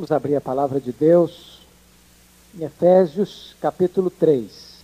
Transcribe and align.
Vamos 0.00 0.12
abrir 0.12 0.34
a 0.34 0.40
palavra 0.40 0.80
de 0.80 0.92
Deus 0.92 1.58
em 2.58 2.64
Efésios 2.64 3.54
capítulo 3.60 4.08
3. 4.08 4.78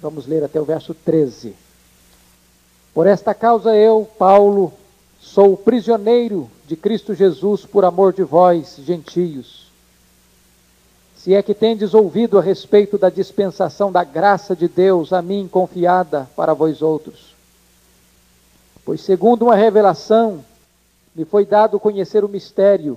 Vamos 0.00 0.28
ler 0.28 0.44
até 0.44 0.60
o 0.60 0.64
verso 0.64 0.94
13. 0.94 1.56
Por 2.94 3.08
esta 3.08 3.34
causa 3.34 3.74
eu, 3.74 4.08
Paulo, 4.16 4.72
sou 5.18 5.56
prisioneiro 5.56 6.48
de 6.68 6.76
Cristo 6.76 7.16
Jesus 7.16 7.66
por 7.66 7.84
amor 7.84 8.12
de 8.12 8.22
vós, 8.22 8.76
gentios. 8.78 9.72
Se 11.16 11.34
é 11.34 11.42
que 11.42 11.52
tendes 11.52 11.92
ouvido 11.92 12.38
a 12.38 12.40
respeito 12.40 12.96
da 12.96 13.10
dispensação 13.10 13.90
da 13.90 14.04
graça 14.04 14.54
de 14.54 14.68
Deus 14.68 15.12
a 15.12 15.20
mim 15.20 15.48
confiada 15.50 16.30
para 16.36 16.54
vós 16.54 16.80
outros. 16.80 17.34
Pois 18.84 19.00
segundo 19.00 19.46
uma 19.46 19.56
revelação, 19.56 20.44
me 21.12 21.24
foi 21.24 21.44
dado 21.44 21.80
conhecer 21.80 22.22
o 22.22 22.28
mistério 22.28 22.96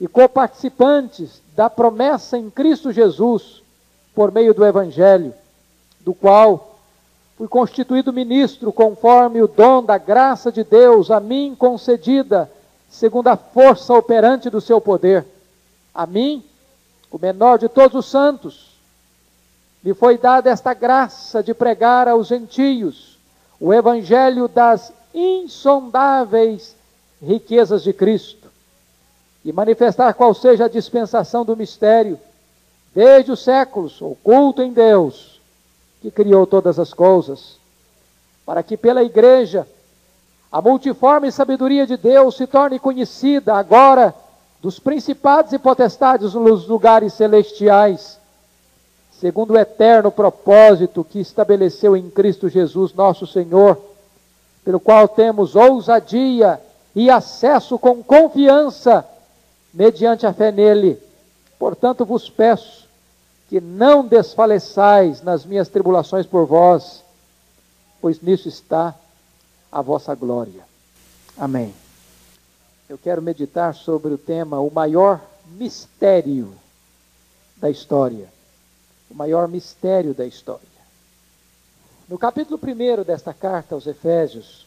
e 0.00 0.06
coparticipantes 0.06 1.42
da 1.56 1.68
promessa 1.68 2.38
em 2.38 2.48
Cristo 2.50 2.92
Jesus 2.92 3.62
por 4.14 4.30
meio 4.30 4.54
do 4.54 4.64
Evangelho, 4.64 5.34
do 6.00 6.14
qual 6.14 6.78
fui 7.36 7.48
constituído 7.48 8.12
ministro 8.12 8.72
conforme 8.72 9.42
o 9.42 9.48
dom 9.48 9.82
da 9.82 9.98
graça 9.98 10.50
de 10.52 10.62
Deus 10.64 11.10
a 11.10 11.20
mim 11.20 11.54
concedida, 11.56 12.50
segundo 12.88 13.28
a 13.28 13.36
força 13.36 13.92
operante 13.94 14.48
do 14.50 14.60
seu 14.60 14.80
poder. 14.80 15.24
A 15.94 16.06
mim, 16.06 16.44
o 17.10 17.18
menor 17.18 17.58
de 17.58 17.68
todos 17.68 17.96
os 17.96 18.10
santos, 18.10 18.76
me 19.82 19.94
foi 19.94 20.18
dada 20.18 20.50
esta 20.50 20.74
graça 20.74 21.42
de 21.42 21.54
pregar 21.54 22.08
aos 22.08 22.26
gentios 22.28 23.18
o 23.60 23.72
evangelho 23.72 24.46
das 24.46 24.92
insondáveis 25.12 26.76
riquezas 27.20 27.82
de 27.82 27.92
Cristo 27.92 28.37
e 29.48 29.52
manifestar 29.52 30.12
qual 30.12 30.34
seja 30.34 30.66
a 30.66 30.68
dispensação 30.68 31.42
do 31.42 31.56
mistério, 31.56 32.20
desde 32.94 33.32
os 33.32 33.42
séculos, 33.42 34.02
oculto 34.02 34.60
em 34.60 34.74
Deus, 34.74 35.40
que 36.02 36.10
criou 36.10 36.46
todas 36.46 36.78
as 36.78 36.92
coisas, 36.92 37.56
para 38.44 38.62
que 38.62 38.76
pela 38.76 39.02
igreja 39.02 39.66
a 40.52 40.60
multiforme 40.60 41.32
sabedoria 41.32 41.86
de 41.86 41.96
Deus 41.96 42.36
se 42.36 42.46
torne 42.46 42.78
conhecida 42.78 43.54
agora 43.54 44.14
dos 44.60 44.78
principados 44.78 45.54
e 45.54 45.58
potestades 45.58 46.34
nos 46.34 46.68
lugares 46.68 47.14
celestiais, 47.14 48.18
segundo 49.12 49.54
o 49.54 49.58
eterno 49.58 50.10
propósito 50.10 51.02
que 51.02 51.20
estabeleceu 51.20 51.96
em 51.96 52.10
Cristo 52.10 52.50
Jesus, 52.50 52.92
nosso 52.92 53.26
Senhor, 53.26 53.80
pelo 54.62 54.78
qual 54.78 55.08
temos 55.08 55.56
ousadia 55.56 56.60
e 56.94 57.08
acesso 57.08 57.78
com 57.78 58.02
confiança 58.02 59.06
mediante 59.72 60.26
a 60.26 60.32
fé 60.32 60.50
nele. 60.50 61.00
Portanto, 61.58 62.04
vos 62.04 62.28
peço 62.28 62.88
que 63.48 63.60
não 63.60 64.06
desfaleçais 64.06 65.22
nas 65.22 65.44
minhas 65.44 65.68
tribulações 65.68 66.26
por 66.26 66.46
vós, 66.46 67.02
pois 68.00 68.20
nisso 68.20 68.48
está 68.48 68.94
a 69.72 69.80
vossa 69.80 70.14
glória. 70.14 70.62
Amém. 71.36 71.74
Eu 72.88 72.98
quero 72.98 73.22
meditar 73.22 73.74
sobre 73.74 74.12
o 74.12 74.18
tema 74.18 74.60
o 74.60 74.70
maior 74.70 75.20
mistério 75.46 76.52
da 77.56 77.70
história. 77.70 78.28
O 79.10 79.14
maior 79.14 79.48
mistério 79.48 80.14
da 80.14 80.26
história. 80.26 80.66
No 82.08 82.18
capítulo 82.18 82.58
1 82.62 83.02
desta 83.04 83.34
carta 83.34 83.74
aos 83.74 83.86
Efésios, 83.86 84.66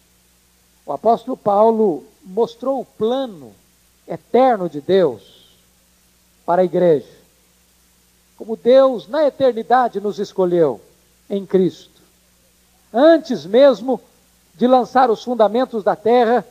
o 0.86 0.92
apóstolo 0.92 1.36
Paulo 1.36 2.04
mostrou 2.24 2.82
o 2.82 2.86
plano 2.86 3.54
eterno 4.12 4.68
de 4.68 4.82
Deus 4.82 5.22
para 6.46 6.62
a 6.62 6.66
igreja. 6.66 7.08
Como 8.38 8.58
Deus 8.58 9.08
na 9.08 9.26
eternidade 9.26 10.02
nos 10.02 10.20
escolheu 10.20 10.82
em 11.30 11.46
Cristo. 11.46 12.02
Antes 12.94 13.46
mesmo 13.46 14.02
de 14.56 14.68
lançar 14.68 15.10
os 15.10 15.24
fundamentos 15.24 15.84
da 15.84 15.96
terra, 15.96 16.46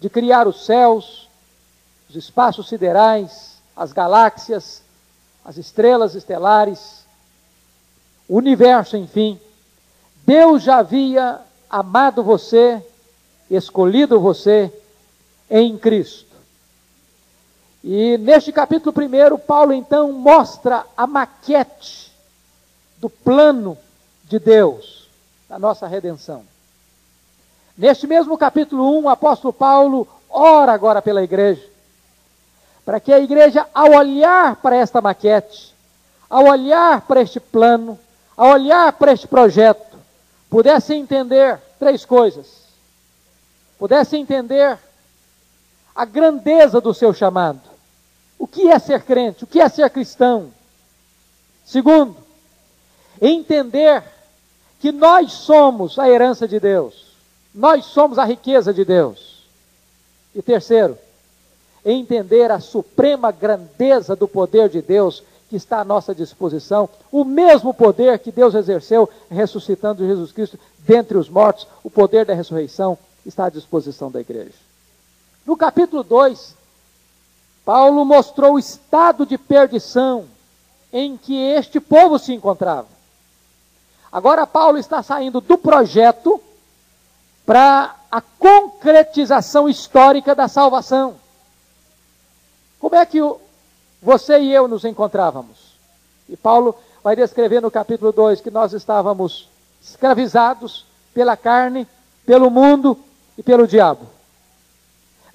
de 0.00 0.10
criar 0.10 0.48
os 0.48 0.66
céus, 0.66 1.28
os 2.08 2.16
espaços 2.16 2.68
siderais, 2.68 3.56
as 3.76 3.92
galáxias, 3.92 4.82
as 5.44 5.56
estrelas 5.56 6.16
estelares, 6.16 7.04
o 8.28 8.36
universo, 8.36 8.96
enfim, 8.96 9.38
Deus 10.26 10.64
já 10.64 10.78
havia 10.78 11.38
amado 11.70 12.24
você, 12.24 12.84
escolhido 13.48 14.18
você 14.18 14.72
em 15.48 15.78
Cristo. 15.78 16.25
E 17.88 18.18
neste 18.18 18.50
capítulo 18.50 18.92
1, 19.00 19.38
Paulo 19.38 19.72
então 19.72 20.10
mostra 20.10 20.84
a 20.96 21.06
maquete 21.06 22.10
do 22.98 23.08
plano 23.08 23.78
de 24.24 24.40
Deus, 24.40 25.08
da 25.48 25.56
nossa 25.56 25.86
redenção. 25.86 26.42
Neste 27.78 28.04
mesmo 28.08 28.36
capítulo 28.36 28.98
1, 28.98 29.04
o 29.04 29.08
apóstolo 29.08 29.52
Paulo 29.52 30.08
ora 30.28 30.72
agora 30.72 31.00
pela 31.00 31.22
igreja, 31.22 31.64
para 32.84 32.98
que 32.98 33.12
a 33.12 33.20
igreja, 33.20 33.64
ao 33.72 33.92
olhar 33.92 34.56
para 34.56 34.74
esta 34.74 35.00
maquete, 35.00 35.72
ao 36.28 36.46
olhar 36.46 37.02
para 37.02 37.22
este 37.22 37.38
plano, 37.38 37.96
ao 38.36 38.48
olhar 38.48 38.92
para 38.94 39.12
este 39.12 39.28
projeto, 39.28 39.96
pudesse 40.50 40.92
entender 40.92 41.60
três 41.78 42.04
coisas. 42.04 42.66
Pudesse 43.78 44.16
entender 44.16 44.76
a 45.94 46.04
grandeza 46.04 46.80
do 46.80 46.92
seu 46.92 47.14
chamado 47.14 47.75
o 48.38 48.46
que 48.46 48.68
é 48.68 48.78
ser 48.78 49.02
crente? 49.02 49.44
O 49.44 49.46
que 49.46 49.60
é 49.60 49.68
ser 49.68 49.88
cristão? 49.90 50.50
Segundo, 51.64 52.16
entender 53.20 54.02
que 54.80 54.92
nós 54.92 55.32
somos 55.32 55.98
a 55.98 56.08
herança 56.08 56.46
de 56.46 56.60
Deus, 56.60 57.06
nós 57.54 57.86
somos 57.86 58.18
a 58.18 58.24
riqueza 58.24 58.72
de 58.72 58.84
Deus. 58.84 59.44
E 60.34 60.42
terceiro, 60.42 60.98
entender 61.84 62.50
a 62.50 62.60
suprema 62.60 63.30
grandeza 63.30 64.14
do 64.14 64.28
poder 64.28 64.68
de 64.68 64.82
Deus 64.82 65.22
que 65.48 65.56
está 65.56 65.80
à 65.80 65.84
nossa 65.84 66.14
disposição, 66.14 66.88
o 67.10 67.24
mesmo 67.24 67.72
poder 67.72 68.18
que 68.18 68.32
Deus 68.32 68.54
exerceu 68.54 69.08
ressuscitando 69.30 70.06
Jesus 70.06 70.32
Cristo 70.32 70.58
dentre 70.80 71.16
os 71.16 71.28
mortos, 71.28 71.66
o 71.84 71.90
poder 71.90 72.24
da 72.24 72.34
ressurreição 72.34 72.98
está 73.24 73.46
à 73.46 73.50
disposição 73.50 74.10
da 74.10 74.20
igreja. 74.20 74.54
No 75.46 75.56
capítulo 75.56 76.02
2, 76.02 76.55
Paulo 77.66 78.04
mostrou 78.04 78.52
o 78.52 78.58
estado 78.60 79.26
de 79.26 79.36
perdição 79.36 80.26
em 80.92 81.16
que 81.16 81.36
este 81.36 81.80
povo 81.80 82.16
se 82.16 82.32
encontrava. 82.32 82.86
Agora, 84.12 84.46
Paulo 84.46 84.78
está 84.78 85.02
saindo 85.02 85.40
do 85.40 85.58
projeto 85.58 86.40
para 87.44 87.96
a 88.08 88.20
concretização 88.20 89.68
histórica 89.68 90.32
da 90.32 90.46
salvação. 90.46 91.16
Como 92.78 92.94
é 92.94 93.04
que 93.04 93.18
você 94.00 94.38
e 94.38 94.52
eu 94.52 94.68
nos 94.68 94.84
encontrávamos? 94.84 95.76
E 96.28 96.36
Paulo 96.36 96.72
vai 97.02 97.16
descrever 97.16 97.60
no 97.60 97.70
capítulo 97.70 98.12
2 98.12 98.42
que 98.42 98.50
nós 98.50 98.72
estávamos 98.74 99.48
escravizados 99.82 100.86
pela 101.12 101.36
carne, 101.36 101.84
pelo 102.24 102.48
mundo 102.48 102.96
e 103.36 103.42
pelo 103.42 103.66
diabo. 103.66 104.15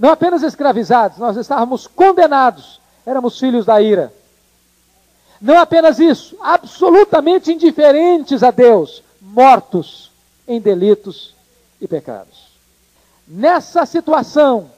Não 0.01 0.09
apenas 0.09 0.41
escravizados, 0.41 1.19
nós 1.19 1.37
estávamos 1.37 1.85
condenados, 1.85 2.81
éramos 3.05 3.37
filhos 3.37 3.67
da 3.67 3.79
ira. 3.79 4.11
Não 5.39 5.59
apenas 5.59 5.99
isso, 5.99 6.35
absolutamente 6.41 7.51
indiferentes 7.51 8.41
a 8.41 8.49
Deus, 8.49 9.03
mortos 9.21 10.11
em 10.47 10.59
delitos 10.59 11.35
e 11.79 11.87
pecados. 11.87 12.47
Nessa 13.27 13.85
situação, 13.85 14.71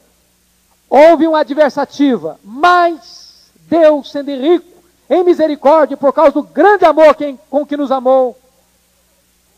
houve 0.90 1.26
uma 1.26 1.40
adversativa, 1.40 2.38
mas 2.44 3.50
Deus, 3.66 4.10
sendo 4.10 4.30
rico 4.30 4.82
em 5.08 5.24
misericórdia, 5.24 5.96
por 5.96 6.12
causa 6.12 6.32
do 6.32 6.42
grande 6.42 6.84
amor 6.84 7.16
com 7.48 7.64
que 7.64 7.78
nos 7.78 7.90
amou, 7.90 8.38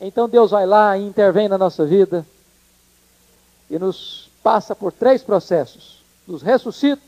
então 0.01 0.29
Deus 0.29 0.53
vai 0.53 0.65
lá 0.65 0.97
e 0.97 1.05
intervém 1.05 1.49
na 1.49 1.59
nossa 1.59 1.85
vida 1.85 2.25
e 3.69 3.81
nos 3.81 4.26
passa 4.47 4.77
por 4.77 4.93
três 4.93 5.25
processos: 5.25 6.05
nos 6.25 6.41
ressuscita, 6.41 7.03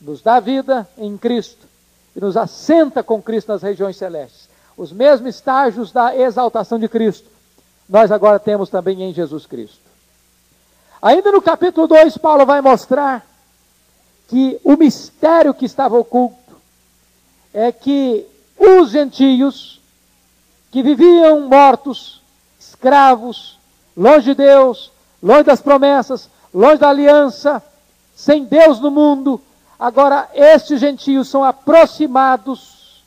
nos 0.00 0.22
dá 0.22 0.40
vida 0.40 0.88
em 0.96 1.18
Cristo 1.18 1.66
e 2.16 2.20
nos 2.20 2.38
assenta 2.38 3.02
com 3.02 3.20
Cristo 3.20 3.48
nas 3.52 3.62
regiões 3.62 3.98
celestes. 3.98 4.48
Os 4.74 4.90
mesmos 4.92 5.34
estágios 5.34 5.92
da 5.92 6.16
exaltação 6.16 6.78
de 6.78 6.88
Cristo, 6.88 7.28
nós 7.86 8.10
agora 8.10 8.40
temos 8.40 8.70
também 8.70 9.02
em 9.02 9.12
Jesus 9.12 9.44
Cristo. 9.44 9.82
Ainda 11.02 11.30
no 11.30 11.42
capítulo 11.42 11.86
2, 11.86 12.16
Paulo 12.16 12.46
vai 12.46 12.62
mostrar 12.62 13.26
que 14.26 14.58
o 14.64 14.74
mistério 14.74 15.52
que 15.52 15.66
estava 15.66 15.98
oculto 15.98 16.56
é 17.52 17.70
que 17.70 18.26
os 18.56 18.90
gentios 18.90 19.82
que 20.70 20.82
viviam 20.82 21.42
mortos, 21.42 22.22
escravos, 22.58 23.58
longe 23.94 24.30
de 24.30 24.36
Deus, 24.36 24.90
longe 25.22 25.44
das 25.44 25.60
promessas, 25.60 26.28
longe 26.52 26.78
da 26.78 26.88
aliança, 26.88 27.62
sem 28.14 28.44
Deus 28.44 28.80
no 28.80 28.90
mundo, 28.90 29.40
agora 29.78 30.28
estes 30.34 30.80
gentios 30.80 31.28
são 31.28 31.44
aproximados, 31.44 33.02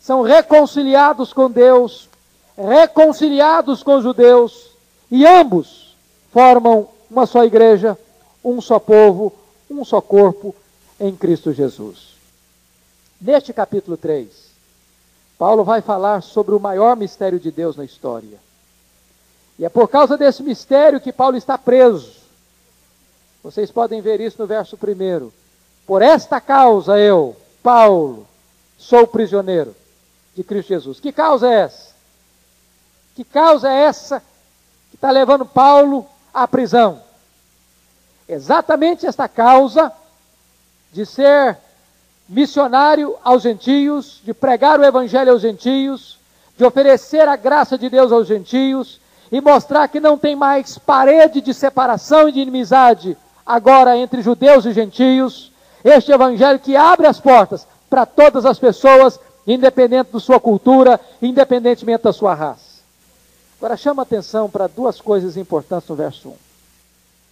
são 0.00 0.22
reconciliados 0.22 1.32
com 1.32 1.50
Deus, 1.50 2.08
reconciliados 2.56 3.82
com 3.82 3.96
os 3.96 4.02
judeus, 4.02 4.70
e 5.10 5.26
ambos 5.26 5.96
formam 6.32 6.88
uma 7.10 7.24
só 7.24 7.44
igreja, 7.44 7.98
um 8.44 8.60
só 8.60 8.78
povo, 8.78 9.32
um 9.70 9.84
só 9.84 10.00
corpo 10.00 10.54
em 11.00 11.14
Cristo 11.14 11.52
Jesus. 11.52 12.08
Neste 13.20 13.52
capítulo 13.52 13.96
3, 13.96 14.28
Paulo 15.38 15.64
vai 15.64 15.80
falar 15.80 16.22
sobre 16.22 16.54
o 16.54 16.60
maior 16.60 16.96
mistério 16.96 17.38
de 17.38 17.50
Deus 17.50 17.76
na 17.76 17.84
história. 17.84 18.38
E 19.58 19.64
é 19.64 19.68
por 19.68 19.88
causa 19.88 20.16
desse 20.16 20.42
mistério 20.42 21.00
que 21.00 21.12
Paulo 21.12 21.36
está 21.36 21.58
preso. 21.58 22.12
Vocês 23.42 23.70
podem 23.70 24.00
ver 24.00 24.20
isso 24.20 24.36
no 24.38 24.46
verso 24.46 24.76
1. 24.76 25.30
Por 25.86 26.02
esta 26.02 26.40
causa 26.40 26.98
eu, 26.98 27.36
Paulo, 27.62 28.26
sou 28.76 29.06
prisioneiro 29.06 29.74
de 30.34 30.44
Cristo 30.44 30.68
Jesus. 30.68 31.00
Que 31.00 31.10
causa 31.10 31.48
é 31.48 31.54
essa? 31.60 31.94
Que 33.16 33.24
causa 33.24 33.68
é 33.68 33.82
essa 33.82 34.22
que 34.90 34.96
está 34.96 35.10
levando 35.10 35.44
Paulo 35.44 36.06
à 36.32 36.46
prisão? 36.46 37.02
Exatamente 38.28 39.06
esta 39.06 39.26
causa 39.26 39.90
de 40.92 41.04
ser 41.04 41.56
missionário 42.28 43.16
aos 43.24 43.42
gentios, 43.42 44.20
de 44.22 44.34
pregar 44.34 44.78
o 44.78 44.84
evangelho 44.84 45.32
aos 45.32 45.42
gentios, 45.42 46.18
de 46.56 46.64
oferecer 46.64 47.26
a 47.26 47.34
graça 47.34 47.76
de 47.76 47.88
Deus 47.88 48.12
aos 48.12 48.28
gentios 48.28 49.00
e 49.30 49.40
mostrar 49.40 49.88
que 49.88 50.00
não 50.00 50.16
tem 50.16 50.34
mais 50.34 50.78
parede 50.78 51.40
de 51.40 51.52
separação 51.52 52.28
e 52.28 52.32
de 52.32 52.40
inimizade 52.40 53.16
agora 53.44 53.96
entre 53.96 54.22
judeus 54.22 54.64
e 54.64 54.72
gentios. 54.72 55.52
Este 55.84 56.12
evangelho 56.12 56.58
que 56.58 56.76
abre 56.76 57.06
as 57.06 57.20
portas 57.20 57.66
para 57.88 58.04
todas 58.04 58.44
as 58.44 58.58
pessoas, 58.58 59.18
independente 59.46 60.12
da 60.12 60.20
sua 60.20 60.40
cultura, 60.40 61.00
independentemente 61.22 62.04
da 62.04 62.12
sua 62.12 62.34
raça. 62.34 62.78
Agora 63.58 63.76
chama 63.76 64.02
atenção 64.02 64.48
para 64.48 64.66
duas 64.66 65.00
coisas 65.00 65.36
importantes 65.36 65.88
no 65.88 65.96
verso 65.96 66.28
1. 66.28 66.34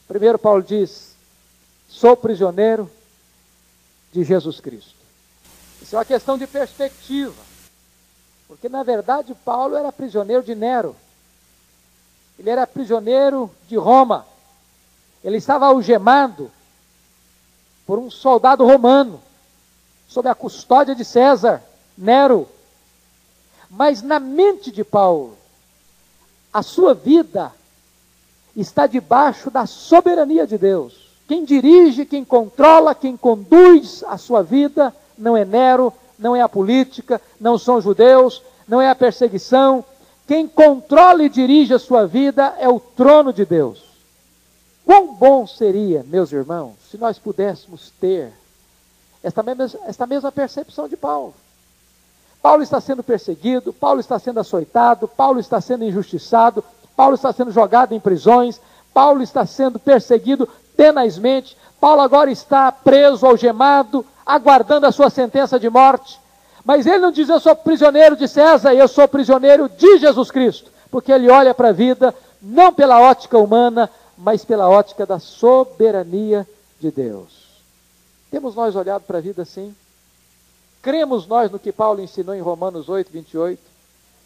Primeiro, 0.08 0.38
Paulo 0.38 0.62
diz: 0.62 1.14
sou 1.88 2.16
prisioneiro 2.16 2.90
de 4.12 4.24
Jesus 4.24 4.60
Cristo. 4.60 4.94
Isso 5.80 5.94
é 5.94 5.98
uma 5.98 6.04
questão 6.04 6.38
de 6.38 6.46
perspectiva. 6.46 7.34
Porque, 8.48 8.68
na 8.68 8.82
verdade, 8.82 9.34
Paulo 9.44 9.76
era 9.76 9.92
prisioneiro 9.92 10.42
de 10.42 10.54
Nero. 10.54 10.96
Ele 12.38 12.50
era 12.50 12.66
prisioneiro 12.66 13.50
de 13.68 13.76
Roma. 13.76 14.26
Ele 15.24 15.36
estava 15.36 15.66
algemado 15.66 16.50
por 17.86 17.98
um 17.98 18.10
soldado 18.10 18.64
romano, 18.64 19.20
sob 20.08 20.28
a 20.28 20.34
custódia 20.34 20.94
de 20.94 21.04
César, 21.04 21.62
Nero. 21.96 22.48
Mas 23.70 24.02
na 24.02 24.18
mente 24.18 24.70
de 24.70 24.84
Paulo, 24.84 25.36
a 26.52 26.62
sua 26.62 26.94
vida 26.94 27.52
está 28.56 28.86
debaixo 28.86 29.50
da 29.50 29.66
soberania 29.66 30.46
de 30.46 30.56
Deus. 30.56 31.06
Quem 31.28 31.44
dirige, 31.44 32.06
quem 32.06 32.24
controla, 32.24 32.94
quem 32.94 33.16
conduz 33.16 34.04
a 34.06 34.16
sua 34.16 34.42
vida 34.42 34.94
não 35.18 35.36
é 35.36 35.44
Nero, 35.44 35.92
não 36.18 36.34
é 36.34 36.40
a 36.40 36.48
política, 36.48 37.20
não 37.40 37.58
são 37.58 37.80
judeus, 37.80 38.42
não 38.66 38.80
é 38.80 38.88
a 38.88 38.94
perseguição. 38.94 39.84
Quem 40.26 40.48
controla 40.48 41.22
e 41.22 41.28
dirige 41.28 41.72
a 41.72 41.78
sua 41.78 42.06
vida 42.06 42.54
é 42.58 42.68
o 42.68 42.80
trono 42.80 43.32
de 43.32 43.44
Deus. 43.44 43.84
Quão 44.84 45.14
bom 45.14 45.46
seria, 45.46 46.04
meus 46.06 46.32
irmãos, 46.32 46.74
se 46.90 46.98
nós 46.98 47.18
pudéssemos 47.18 47.92
ter 48.00 48.32
esta 49.22 49.42
mesma, 49.42 49.70
esta 49.86 50.06
mesma 50.06 50.32
percepção 50.32 50.88
de 50.88 50.96
Paulo. 50.96 51.34
Paulo 52.42 52.62
está 52.62 52.80
sendo 52.80 53.02
perseguido, 53.02 53.72
Paulo 53.72 53.98
está 53.98 54.18
sendo 54.18 54.38
açoitado, 54.38 55.08
Paulo 55.08 55.40
está 55.40 55.60
sendo 55.60 55.84
injustiçado, 55.84 56.62
Paulo 56.94 57.16
está 57.16 57.32
sendo 57.32 57.50
jogado 57.50 57.92
em 57.92 58.00
prisões, 58.00 58.60
Paulo 58.94 59.22
está 59.22 59.44
sendo 59.44 59.78
perseguido 59.78 60.48
tenazmente. 60.76 61.56
Paulo 61.80 62.00
agora 62.00 62.30
está 62.30 62.70
preso, 62.70 63.26
algemado, 63.26 64.06
aguardando 64.24 64.86
a 64.86 64.92
sua 64.92 65.10
sentença 65.10 65.58
de 65.58 65.68
morte. 65.68 66.20
Mas 66.66 66.84
ele 66.84 66.98
não 66.98 67.12
diz 67.12 67.28
eu 67.28 67.38
sou 67.38 67.54
prisioneiro 67.54 68.16
de 68.16 68.26
César, 68.26 68.74
eu 68.74 68.88
sou 68.88 69.06
prisioneiro 69.06 69.68
de 69.68 69.98
Jesus 69.98 70.32
Cristo, 70.32 70.68
porque 70.90 71.12
ele 71.12 71.30
olha 71.30 71.54
para 71.54 71.68
a 71.68 71.72
vida 71.72 72.12
não 72.42 72.74
pela 72.74 73.00
ótica 73.00 73.38
humana, 73.38 73.88
mas 74.18 74.44
pela 74.44 74.68
ótica 74.68 75.06
da 75.06 75.20
soberania 75.20 76.44
de 76.80 76.90
Deus. 76.90 77.46
Temos 78.32 78.56
nós 78.56 78.74
olhado 78.74 79.02
para 79.02 79.18
a 79.18 79.20
vida 79.20 79.42
assim? 79.42 79.72
Cremos 80.82 81.28
nós 81.28 81.52
no 81.52 81.58
que 81.58 81.70
Paulo 81.70 82.00
ensinou 82.00 82.34
em 82.34 82.40
Romanos 82.40 82.88
8, 82.88 83.12
28? 83.12 83.62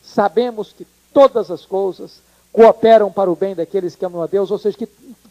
Sabemos 0.03 0.73
que 0.73 0.87
todas 1.13 1.51
as 1.51 1.67
coisas 1.67 2.23
cooperam 2.51 3.13
para 3.13 3.31
o 3.31 3.37
bem 3.37 3.55
daqueles 3.55 3.95
que 3.95 4.05
amam 4.05 4.23
a 4.23 4.27
Deus, 4.27 4.51
ou 4.51 4.59
seja, 4.59 4.79
que 4.79 4.87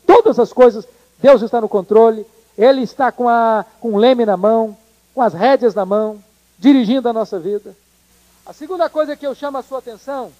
todas 0.06 0.38
as 0.38 0.54
coisas 0.54 0.88
Deus 1.18 1.42
está 1.42 1.60
no 1.60 1.68
controle, 1.68 2.24
Ele 2.56 2.84
está 2.84 3.12
com, 3.12 3.28
a, 3.28 3.66
com 3.82 3.94
o 3.94 3.98
leme 3.98 4.28
na 4.28 4.38
mão, 4.38 4.78
com 5.16 5.24
as 5.24 5.34
rédeas 5.34 5.74
na 5.74 5.88
mão, 5.88 6.24
dirigindo 6.60 7.08
a 7.10 7.14
nossa 7.14 7.40
vida. 7.40 7.76
A 8.46 8.54
segunda 8.54 8.90
coisa 8.90 9.16
que 9.16 9.26
eu 9.26 9.34
chamo 9.34 9.58
a 9.58 9.64
sua 9.64 9.80
atenção 9.80 10.32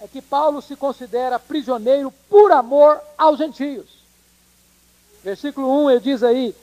é 0.00 0.08
que 0.08 0.20
Paulo 0.20 0.60
se 0.60 0.76
considera 0.76 1.38
prisioneiro 1.38 2.12
por 2.28 2.52
amor 2.52 3.00
aos 3.16 3.38
gentios. 3.38 3.86
Versículo 5.22 5.84
1 5.84 5.90
ele 5.90 6.00
diz 6.00 6.22
aí: 6.22 6.54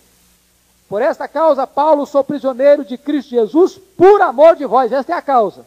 Por 0.87 1.01
esta 1.01 1.27
causa, 1.27 1.65
Paulo, 1.65 2.05
sou 2.05 2.23
prisioneiro 2.23 2.85
de 2.85 2.97
Cristo 2.97 3.29
Jesus 3.29 3.79
por 3.97 4.21
amor 4.21 4.55
de 4.55 4.65
vós. 4.65 4.91
Esta 4.91 5.13
é 5.13 5.15
a 5.15 5.21
causa. 5.21 5.65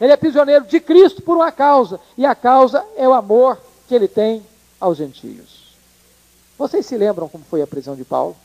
Ele 0.00 0.12
é 0.12 0.16
prisioneiro 0.16 0.64
de 0.64 0.80
Cristo 0.80 1.22
por 1.22 1.36
uma 1.36 1.50
causa, 1.50 2.00
e 2.16 2.24
a 2.24 2.34
causa 2.34 2.84
é 2.96 3.08
o 3.08 3.12
amor 3.12 3.58
que 3.88 3.94
ele 3.94 4.06
tem 4.06 4.44
aos 4.80 4.96
gentios. 4.96 5.74
Vocês 6.56 6.86
se 6.86 6.96
lembram 6.96 7.28
como 7.28 7.44
foi 7.44 7.62
a 7.62 7.66
prisão 7.66 7.96
de 7.96 8.04
Paulo? 8.04 8.36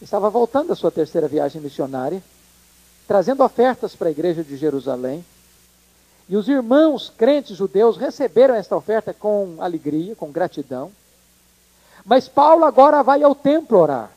Estava 0.00 0.30
voltando 0.30 0.68
da 0.68 0.74
sua 0.74 0.90
terceira 0.90 1.28
viagem 1.28 1.60
missionária, 1.60 2.22
trazendo 3.06 3.44
ofertas 3.44 3.94
para 3.94 4.08
a 4.08 4.10
igreja 4.10 4.42
de 4.42 4.56
Jerusalém. 4.56 5.24
E 6.28 6.36
os 6.36 6.48
irmãos 6.48 7.12
crentes 7.16 7.56
judeus 7.56 7.96
receberam 7.96 8.54
esta 8.54 8.76
oferta 8.76 9.12
com 9.12 9.56
alegria, 9.58 10.16
com 10.16 10.30
gratidão. 10.30 10.90
Mas 12.04 12.28
Paulo 12.28 12.64
agora 12.64 13.02
vai 13.02 13.22
ao 13.22 13.34
templo 13.34 13.78
orar. 13.78 14.10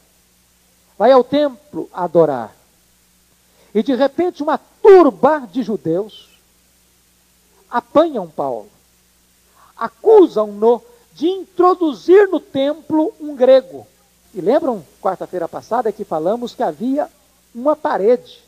Vai 0.98 1.12
ao 1.12 1.24
templo 1.24 1.90
adorar. 1.92 2.56
E 3.74 3.82
de 3.82 3.96
repente 3.96 4.44
uma 4.44 4.58
turba 4.58 5.48
de 5.52 5.64
judeus 5.64 6.30
apanham 7.70 8.30
Paulo, 8.30 8.70
acusam-no 9.76 10.80
de 11.16 11.28
introduzir 11.28 12.30
no 12.30 12.40
templo 12.40 13.12
um 13.20 13.36
grego. 13.36 13.88
E 14.34 14.42
lembram, 14.42 14.84
quarta-feira 15.02 15.48
passada, 15.48 15.92
que 15.92 16.04
falamos 16.04 16.56
que 16.56 16.64
havia 16.64 17.08
uma 17.54 17.76
parede 17.76 18.40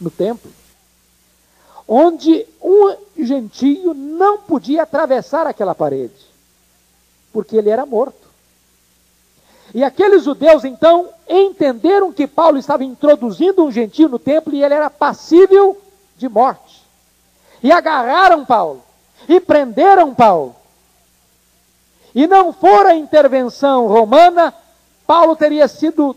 no 0.00 0.10
templo, 0.10 0.50
onde 1.88 2.46
um 2.60 2.96
gentio 3.16 3.94
não 3.94 4.38
podia 4.38 4.82
atravessar 4.82 5.46
aquela 5.46 5.74
parede, 5.74 6.14
porque 7.32 7.56
ele 7.56 7.70
era 7.70 7.86
morto. 7.86 8.24
E 9.72 9.82
aqueles 9.82 10.24
judeus 10.24 10.64
então 10.64 11.08
entenderam 11.28 12.12
que 12.12 12.26
Paulo 12.26 12.58
estava 12.58 12.84
introduzindo 12.84 13.64
um 13.64 13.72
gentio 13.72 14.08
no 14.08 14.18
templo 14.18 14.54
e 14.54 14.62
ele 14.62 14.74
era 14.74 14.90
passível 14.90 15.80
de 16.16 16.28
morte. 16.28 16.82
E 17.62 17.72
agarraram 17.72 18.44
Paulo 18.44 18.82
e 19.26 19.40
prenderam 19.40 20.14
Paulo 20.14 20.54
e 22.14 22.26
não 22.26 22.52
for 22.52 22.86
a 22.86 22.94
intervenção 22.94 23.88
romana, 23.88 24.54
Paulo 25.06 25.36
teria 25.36 25.68
sido 25.68 26.16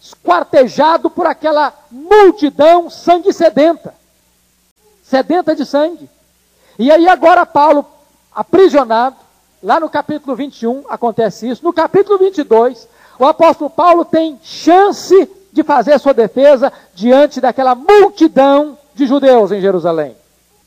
esquartejado 0.00 1.10
por 1.10 1.26
aquela 1.26 1.74
multidão 1.90 2.88
sangue 2.88 3.32
sedenta 3.32 3.94
sedenta 5.10 5.56
de 5.56 5.66
sangue. 5.66 6.08
E 6.78 6.90
aí 6.90 7.08
agora 7.08 7.44
Paulo, 7.44 7.84
aprisionado, 8.32 9.16
lá 9.60 9.80
no 9.80 9.90
capítulo 9.90 10.36
21 10.36 10.84
acontece 10.88 11.48
isso. 11.48 11.64
No 11.64 11.72
capítulo 11.72 12.16
22, 12.16 12.88
o 13.18 13.26
apóstolo 13.26 13.68
Paulo 13.68 14.04
tem 14.04 14.38
chance 14.40 15.28
de 15.52 15.64
fazer 15.64 15.98
sua 15.98 16.14
defesa 16.14 16.72
diante 16.94 17.40
daquela 17.40 17.74
multidão 17.74 18.78
de 18.94 19.04
judeus 19.04 19.50
em 19.50 19.60
Jerusalém. 19.60 20.16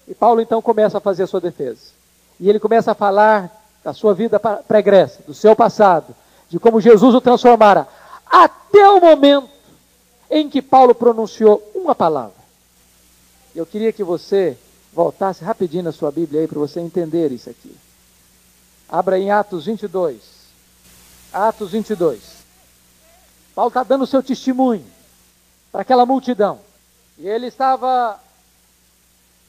E 0.05 0.13
Paulo 0.13 0.41
então 0.41 0.62
começa 0.62 0.98
a 0.98 1.01
fazer 1.01 1.24
a 1.24 1.27
sua 1.27 1.39
defesa. 1.39 1.93
E 2.38 2.50
ele 2.50 2.60
começa 2.60 2.91
a 2.91 2.95
falar 2.95 3.50
da 3.81 3.93
sua 3.93 4.13
vida 4.13 4.39
pregressa, 4.67 5.22
do 5.25 5.33
seu 5.33 5.55
passado, 5.55 6.13
de 6.53 6.60
como 6.60 6.79
Jesus 6.79 7.15
o 7.15 7.19
transformara, 7.19 7.88
até 8.27 8.88
o 8.88 9.01
momento 9.01 9.50
em 10.29 10.48
que 10.48 10.62
Paulo 10.62 10.93
pronunciou 10.93 11.67
uma 11.74 11.95
palavra. 11.95 12.36
Eu 13.55 13.65
queria 13.65 13.91
que 13.91 14.03
você 14.03 14.55
voltasse 14.93 15.43
rapidinho 15.43 15.86
na 15.86 15.91
sua 15.91 16.12
Bíblia 16.12 16.41
aí 16.41 16.48
para 16.48 16.60
você 16.60 16.79
entender 16.79 17.31
isso 17.31 17.50
aqui. 17.50 17.75
Abra 18.88 19.17
em 19.17 19.31
Atos 19.31 19.65
22. 19.65 20.22
Atos 21.33 21.72
22. 21.72 22.22
Paulo 23.55 23.69
está 23.69 23.81
dando 23.81 24.03
o 24.03 24.07
seu 24.07 24.22
testemunho 24.22 24.86
para 25.72 25.81
aquela 25.81 26.05
multidão. 26.05 26.60
E 27.17 27.27
ele 27.27 27.48
estava 27.48 28.19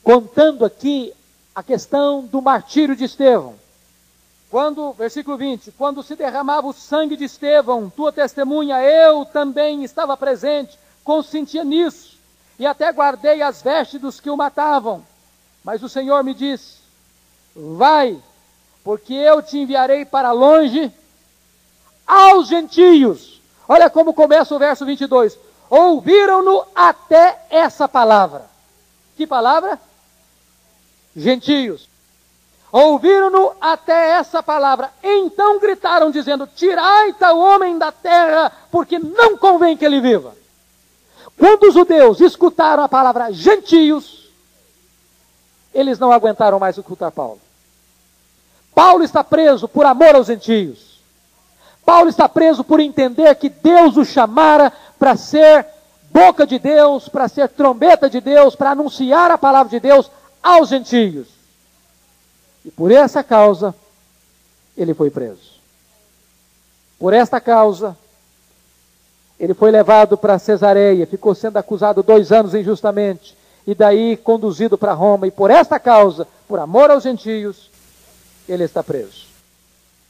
contando 0.02 0.64
aqui 0.64 1.12
a 1.54 1.62
questão 1.62 2.24
do 2.24 2.40
martírio 2.40 2.96
de 2.96 3.04
Estevão. 3.04 3.56
Quando, 4.54 4.92
versículo 4.92 5.36
20, 5.36 5.72
quando 5.72 6.00
se 6.00 6.14
derramava 6.14 6.68
o 6.68 6.72
sangue 6.72 7.16
de 7.16 7.24
Estevão, 7.24 7.90
tua 7.90 8.12
testemunha, 8.12 8.80
eu 8.80 9.24
também 9.24 9.82
estava 9.82 10.16
presente, 10.16 10.78
consentia 11.02 11.64
nisso, 11.64 12.16
e 12.56 12.64
até 12.64 12.92
guardei 12.92 13.42
as 13.42 13.60
vestes 13.60 14.00
dos 14.00 14.20
que 14.20 14.30
o 14.30 14.36
matavam. 14.36 15.04
Mas 15.64 15.82
o 15.82 15.88
Senhor 15.88 16.22
me 16.22 16.32
disse: 16.32 16.76
Vai, 17.52 18.16
porque 18.84 19.12
eu 19.12 19.42
te 19.42 19.58
enviarei 19.58 20.04
para 20.04 20.30
longe 20.30 20.88
aos 22.06 22.46
gentios. 22.46 23.42
Olha 23.68 23.90
como 23.90 24.14
começa 24.14 24.54
o 24.54 24.58
verso 24.60 24.86
22. 24.86 25.36
Ouviram-no 25.68 26.64
até 26.76 27.44
essa 27.50 27.88
palavra. 27.88 28.48
Que 29.16 29.26
palavra? 29.26 29.80
Gentios. 31.16 31.92
Ouviram-no 32.74 33.52
até 33.60 34.14
essa 34.18 34.42
palavra. 34.42 34.90
Então 35.00 35.60
gritaram, 35.60 36.10
dizendo: 36.10 36.44
Tirai 36.44 37.12
tal 37.12 37.38
homem 37.38 37.78
da 37.78 37.92
terra, 37.92 38.50
porque 38.68 38.98
não 38.98 39.38
convém 39.38 39.76
que 39.76 39.84
ele 39.84 40.00
viva. 40.00 40.34
Quando 41.38 41.68
os 41.68 41.74
judeus 41.74 42.20
escutaram 42.20 42.82
a 42.82 42.88
palavra 42.88 43.30
gentios, 43.30 44.28
eles 45.72 46.00
não 46.00 46.10
aguentaram 46.10 46.58
mais 46.58 46.76
escutar 46.76 47.12
Paulo. 47.12 47.40
Paulo 48.74 49.04
está 49.04 49.22
preso 49.22 49.68
por 49.68 49.86
amor 49.86 50.16
aos 50.16 50.26
gentios. 50.26 51.00
Paulo 51.86 52.08
está 52.08 52.28
preso 52.28 52.64
por 52.64 52.80
entender 52.80 53.32
que 53.36 53.50
Deus 53.50 53.96
o 53.96 54.04
chamara 54.04 54.72
para 54.98 55.16
ser 55.16 55.64
boca 56.10 56.44
de 56.44 56.58
Deus, 56.58 57.08
para 57.08 57.28
ser 57.28 57.50
trombeta 57.50 58.10
de 58.10 58.20
Deus, 58.20 58.56
para 58.56 58.72
anunciar 58.72 59.30
a 59.30 59.38
palavra 59.38 59.70
de 59.70 59.78
Deus 59.78 60.10
aos 60.42 60.70
gentios. 60.70 61.33
E 62.64 62.70
por 62.70 62.90
essa 62.90 63.22
causa, 63.22 63.74
ele 64.76 64.94
foi 64.94 65.10
preso. 65.10 65.54
Por 66.98 67.12
esta 67.12 67.40
causa, 67.40 67.96
ele 69.38 69.52
foi 69.52 69.70
levado 69.70 70.16
para 70.16 70.38
Cesareia, 70.38 71.06
ficou 71.06 71.34
sendo 71.34 71.56
acusado 71.58 72.02
dois 72.02 72.32
anos 72.32 72.54
injustamente, 72.54 73.36
e 73.66 73.74
daí 73.74 74.16
conduzido 74.16 74.78
para 74.78 74.92
Roma, 74.92 75.26
e 75.26 75.30
por 75.30 75.50
esta 75.50 75.78
causa, 75.78 76.26
por 76.46 76.58
amor 76.58 76.90
aos 76.90 77.02
gentios, 77.02 77.70
ele 78.48 78.64
está 78.64 78.82
preso. 78.82 79.26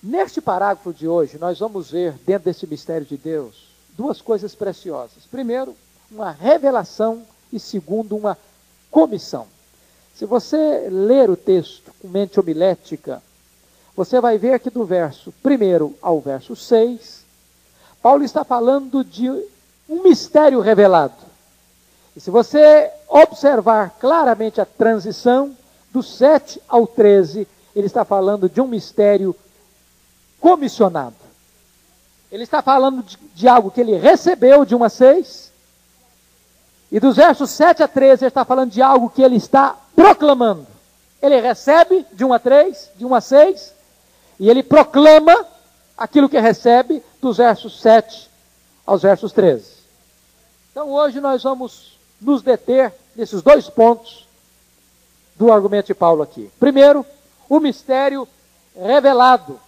Neste 0.02 0.40
parágrafo 0.40 0.92
de 0.92 1.08
hoje, 1.08 1.38
nós 1.38 1.58
vamos 1.58 1.90
ver, 1.90 2.12
dentro 2.26 2.44
desse 2.44 2.66
mistério 2.66 3.06
de 3.06 3.16
Deus, 3.16 3.68
duas 3.96 4.20
coisas 4.20 4.54
preciosas. 4.54 5.25
Primeiro, 5.30 5.75
uma 6.11 6.30
revelação, 6.30 7.23
e 7.52 7.58
segundo, 7.58 8.16
uma 8.16 8.37
comissão. 8.90 9.46
Se 10.14 10.25
você 10.25 10.88
ler 10.90 11.28
o 11.28 11.37
texto 11.37 11.92
com 12.00 12.09
mente 12.09 12.38
homilética, 12.38 13.23
você 13.97 14.21
vai 14.21 14.38
ver 14.38 14.61
que 14.61 14.71
do 14.71 14.85
verso 14.85 15.33
1 15.44 15.94
ao 16.00 16.21
verso 16.21 16.54
6, 16.54 17.25
Paulo 18.02 18.25
está 18.25 18.44
falando 18.44 19.04
de 19.04 19.28
um 19.88 20.02
mistério 20.02 20.61
revelado. 20.61 21.14
E 22.16 22.21
se 22.21 22.30
você 22.30 22.90
observar 23.09 23.97
claramente 23.99 24.61
a 24.61 24.64
transição, 24.64 25.56
do 25.94 26.02
7 26.02 26.61
ao 26.68 26.88
13, 26.88 27.47
ele 27.75 27.87
está 27.87 28.04
falando 28.04 28.49
de 28.49 28.61
um 28.61 28.66
mistério 28.66 29.35
comissionado. 30.40 31.14
Ele 32.33 32.42
está 32.42 32.61
falando 32.61 33.00
de, 33.00 33.16
de 33.33 33.47
algo 33.47 33.71
que 33.71 33.80
ele 33.80 33.97
recebeu 33.97 34.64
de 34.64 34.75
1 34.75 34.83
a 34.83 34.88
6. 34.88 35.52
E 36.94 37.00
dos 37.00 37.16
versos 37.16 37.50
7 37.50 37.82
a 37.82 37.88
13, 37.88 38.22
ele 38.22 38.28
está 38.28 38.44
falando 38.44 38.70
de 38.70 38.80
algo 38.80 39.10
que 39.10 39.20
ele 39.20 39.34
está 39.34 39.76
proclamando. 39.96 40.64
Ele 41.20 41.40
recebe 41.40 42.06
de 42.12 42.24
1 42.24 42.32
a 42.32 42.38
3, 42.38 42.90
de 42.94 43.04
1 43.04 43.14
a 43.16 43.20
6, 43.20 43.74
e 44.38 44.48
ele 44.48 44.62
proclama 44.62 45.44
aquilo 45.98 46.28
que 46.28 46.38
recebe 46.38 47.02
dos 47.20 47.38
versos 47.38 47.80
7 47.80 48.30
aos 48.86 49.02
versos 49.02 49.32
13. 49.32 49.64
Então 50.70 50.88
hoje 50.92 51.20
nós 51.20 51.42
vamos 51.42 51.98
nos 52.20 52.42
deter 52.42 52.94
nesses 53.16 53.42
dois 53.42 53.68
pontos 53.68 54.28
do 55.34 55.52
argumento 55.52 55.88
de 55.88 55.94
Paulo 55.94 56.22
aqui. 56.22 56.48
Primeiro, 56.60 57.04
o 57.48 57.58
mistério 57.58 58.28
revelado. 58.80 59.58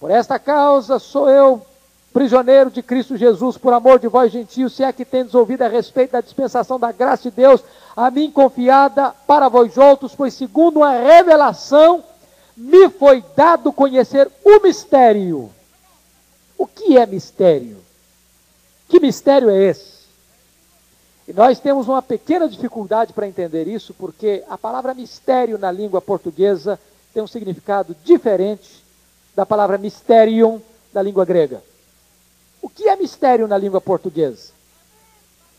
Por 0.00 0.10
esta 0.10 0.38
causa 0.38 0.98
sou 0.98 1.28
eu 1.28 1.66
prisioneiro 2.12 2.70
de 2.70 2.82
Cristo 2.82 3.16
Jesus, 3.16 3.56
por 3.56 3.72
amor 3.72 3.98
de 3.98 4.06
vós 4.06 4.30
gentios, 4.30 4.74
se 4.74 4.84
é 4.84 4.92
que 4.92 5.04
tendes 5.04 5.34
ouvido 5.34 5.62
a 5.62 5.68
respeito 5.68 6.12
da 6.12 6.20
dispensação 6.20 6.78
da 6.78 6.92
graça 6.92 7.30
de 7.30 7.36
Deus, 7.36 7.62
a 7.96 8.10
mim 8.10 8.30
confiada 8.30 9.14
para 9.26 9.48
vós 9.48 9.76
outros, 9.78 10.14
pois 10.14 10.34
segundo 10.34 10.78
uma 10.78 10.92
revelação 10.92 12.04
me 12.56 12.90
foi 12.90 13.24
dado 13.34 13.72
conhecer 13.72 14.30
o 14.44 14.60
mistério. 14.60 15.50
O 16.58 16.66
que 16.66 16.98
é 16.98 17.06
mistério? 17.06 17.78
Que 18.88 19.00
mistério 19.00 19.48
é 19.48 19.64
esse? 19.64 20.02
E 21.26 21.32
nós 21.32 21.58
temos 21.58 21.88
uma 21.88 22.02
pequena 22.02 22.48
dificuldade 22.48 23.12
para 23.12 23.26
entender 23.26 23.66
isso, 23.66 23.94
porque 23.94 24.44
a 24.48 24.58
palavra 24.58 24.92
mistério 24.92 25.56
na 25.56 25.72
língua 25.72 26.00
portuguesa 26.00 26.78
tem 27.14 27.22
um 27.22 27.26
significado 27.26 27.96
diferente 28.04 28.84
da 29.34 29.46
palavra 29.46 29.78
mysterion 29.78 30.58
da 30.92 31.00
língua 31.00 31.24
grega. 31.24 31.62
O 32.62 32.70
que 32.70 32.88
é 32.88 32.94
mistério 32.94 33.48
na 33.48 33.58
língua 33.58 33.80
portuguesa? 33.80 34.52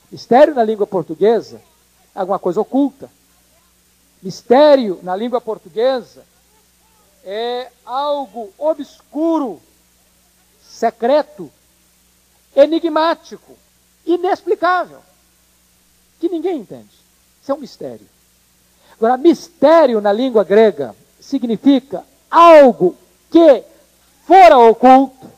Mistério 0.09 0.55
na 0.55 0.63
língua 0.63 0.87
portuguesa 0.87 1.61
é 2.15 2.19
alguma 2.19 2.39
coisa 2.39 2.61
oculta. 2.61 3.09
Mistério 4.21 4.99
na 5.03 5.13
língua 5.15 5.41
portuguesa 5.41 6.23
é 7.25 7.69
algo 7.85 8.53
obscuro, 8.57 9.61
secreto, 10.61 11.51
enigmático, 12.55 13.57
inexplicável, 14.05 15.01
que 16.19 16.29
ninguém 16.29 16.59
entende. 16.59 16.95
Isso 17.41 17.51
é 17.51 17.55
um 17.55 17.59
mistério. 17.59 18.07
Agora, 18.93 19.17
mistério 19.17 19.99
na 19.99 20.13
língua 20.13 20.43
grega 20.45 20.95
significa 21.19 22.05
algo 22.31 22.95
que 23.29 23.63
fora 24.25 24.57
oculto, 24.57 25.32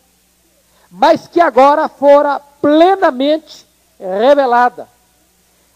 mas 0.98 1.28
que 1.28 1.42
agora 1.42 1.90
fora 1.90 2.40
plenamente 2.62 3.66
revelada. 4.00 4.88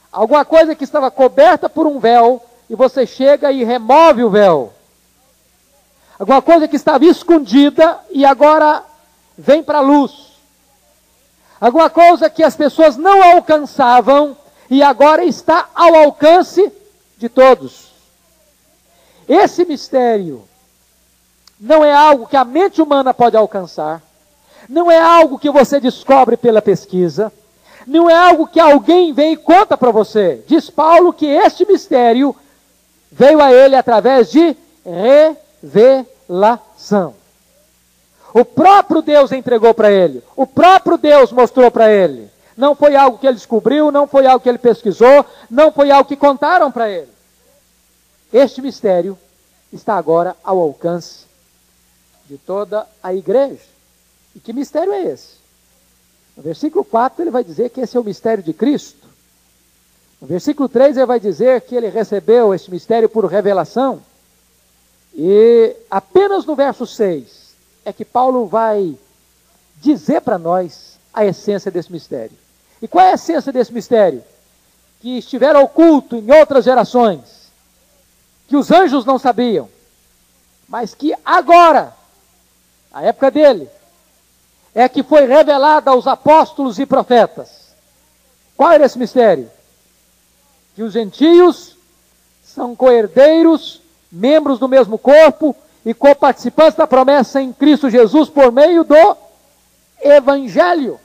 Alguma 0.10 0.46
coisa 0.46 0.74
que 0.74 0.84
estava 0.86 1.12
coberta 1.12 1.70
por 1.70 1.86
um 1.86 2.00
véu 2.00 2.42
e 2.70 2.76
você 2.76 3.06
chega 3.06 3.52
e 3.52 3.66
remove 3.66 4.24
o 4.24 4.30
véu. 4.30 4.74
Alguma 6.18 6.42
coisa 6.42 6.70
que 6.70 6.78
estava 6.78 7.06
escondida 7.06 8.00
e 8.10 8.26
agora 8.26 8.84
vem 9.38 9.62
para 9.62 9.80
a 9.80 9.82
luz. 9.82 10.30
Alguma 11.60 11.90
coisa 11.90 12.30
que 12.30 12.42
as 12.42 12.56
pessoas 12.56 12.96
não 12.96 13.22
alcançavam 13.22 14.38
e 14.70 14.82
agora 14.82 15.26
está 15.26 15.68
ao 15.76 15.96
alcance 15.96 16.72
de 17.18 17.28
todos. 17.28 17.92
Esse 19.28 19.66
mistério 19.66 20.48
não 21.60 21.84
é 21.84 21.94
algo 21.94 22.26
que 22.26 22.38
a 22.38 22.46
mente 22.46 22.82
humana 22.82 23.14
pode 23.14 23.36
alcançar, 23.36 24.02
não 24.68 24.90
é 24.90 25.00
algo 25.00 25.40
que 25.40 25.50
você 25.50 25.80
descobre 25.80 26.36
pela 26.36 26.62
pesquisa, 26.62 27.32
não 27.86 28.10
é 28.10 28.16
algo 28.16 28.48
que 28.48 28.60
alguém 28.60 29.14
vem 29.14 29.34
e 29.34 29.38
conta 29.38 29.78
para 29.78 29.92
você. 29.92 30.44
Diz 30.48 30.70
Paulo 30.70 31.14
que 31.14 31.26
este 31.26 31.66
mistério 31.66 32.36
veio 33.12 33.42
a 33.42 33.52
ele 33.52 33.76
através 33.76 34.30
de 34.30 34.56
revelação. 36.02 37.16
O 38.34 38.46
próprio 38.46 39.02
Deus 39.02 39.32
entregou 39.32 39.74
para 39.74 39.92
ele, 39.92 40.24
o 40.36 40.46
próprio 40.46 40.98
Deus 40.98 41.32
mostrou 41.32 41.72
para 41.72 41.92
ele. 41.92 42.30
Não 42.56 42.76
foi 42.76 42.96
algo 42.96 43.18
que 43.18 43.26
ele 43.26 43.36
descobriu, 43.36 43.90
não 43.92 44.06
foi 44.06 44.28
algo 44.28 44.42
que 44.44 44.50
ele 44.50 44.58
pesquisou, 44.58 45.26
não 45.50 45.72
foi 45.72 45.90
algo 45.90 46.08
que 46.08 46.16
contaram 46.16 46.72
para 46.72 46.90
ele. 46.90 47.10
Este 48.32 48.62
mistério 48.62 49.18
está 49.74 49.96
agora 49.96 50.36
ao 50.44 50.60
alcance 50.60 51.26
de 52.28 52.38
toda 52.38 52.86
a 53.02 53.14
igreja. 53.14 53.79
E 54.36 54.40
que 54.40 54.54
mistério 54.54 54.94
é 54.94 55.04
esse? 55.04 55.40
No 56.36 56.44
versículo 56.44 56.86
4 56.86 57.24
ele 57.24 57.32
vai 57.32 57.44
dizer 57.44 57.70
que 57.70 57.82
esse 57.82 57.98
é 57.98 58.00
o 58.00 58.04
mistério 58.04 58.44
de 58.44 58.54
Cristo. 58.54 59.08
No 60.22 60.28
versículo 60.28 60.70
3 60.70 60.98
ele 60.98 61.06
vai 61.06 61.20
dizer 61.20 61.62
que 61.62 61.76
ele 61.76 61.90
recebeu 61.90 62.54
esse 62.54 62.70
mistério 62.72 63.10
por 63.10 63.26
revelação. 63.26 64.02
E 65.14 65.76
apenas 65.90 66.46
no 66.46 66.56
verso 66.56 66.86
6 66.86 67.54
é 67.84 67.92
que 67.92 68.06
Paulo 68.06 68.46
vai 68.46 68.98
dizer 69.82 70.22
para 70.22 70.38
nós 70.38 70.98
a 71.14 71.26
essência 71.26 71.72
desse 71.72 71.92
mistério. 71.92 72.38
E 72.82 72.88
qual 72.88 73.06
é 73.06 73.12
a 73.12 73.16
essência 73.16 73.52
desse 73.52 73.74
mistério? 73.74 74.24
Que 75.02 75.18
estiveram 75.18 75.64
oculto 75.64 76.16
em 76.16 76.32
outras 76.32 76.66
gerações, 76.66 77.52
que 78.48 78.56
os 78.56 78.72
anjos 78.72 79.06
não 79.06 79.18
sabiam, 79.18 79.70
mas 80.68 80.94
que 80.94 81.14
agora, 81.26 81.94
a 82.92 83.04
época 83.04 83.32
dele, 83.32 83.70
é 84.74 84.88
que 84.88 85.04
foi 85.04 85.26
revelada 85.26 85.92
aos 85.92 86.08
apóstolos 86.08 86.80
e 86.80 86.86
profetas. 86.86 87.70
Qual 88.56 88.72
era 88.72 88.86
esse 88.86 88.98
mistério? 88.98 89.50
Que 90.76 90.84
os 90.84 90.94
gentios 90.94 91.76
são 92.44 92.76
coerdeiros, 92.76 93.82
membros 94.12 94.60
do 94.60 94.68
mesmo 94.68 94.98
corpo 94.98 95.56
e 95.86 95.94
coparticipantes 95.94 96.76
da 96.76 96.88
promessa 96.88 97.42
em 97.42 97.54
Cristo 97.54 97.90
Jesus 97.90 98.30
por 98.30 98.52
meio 98.52 98.84
do 98.84 99.18
Evangelho. 100.02 101.00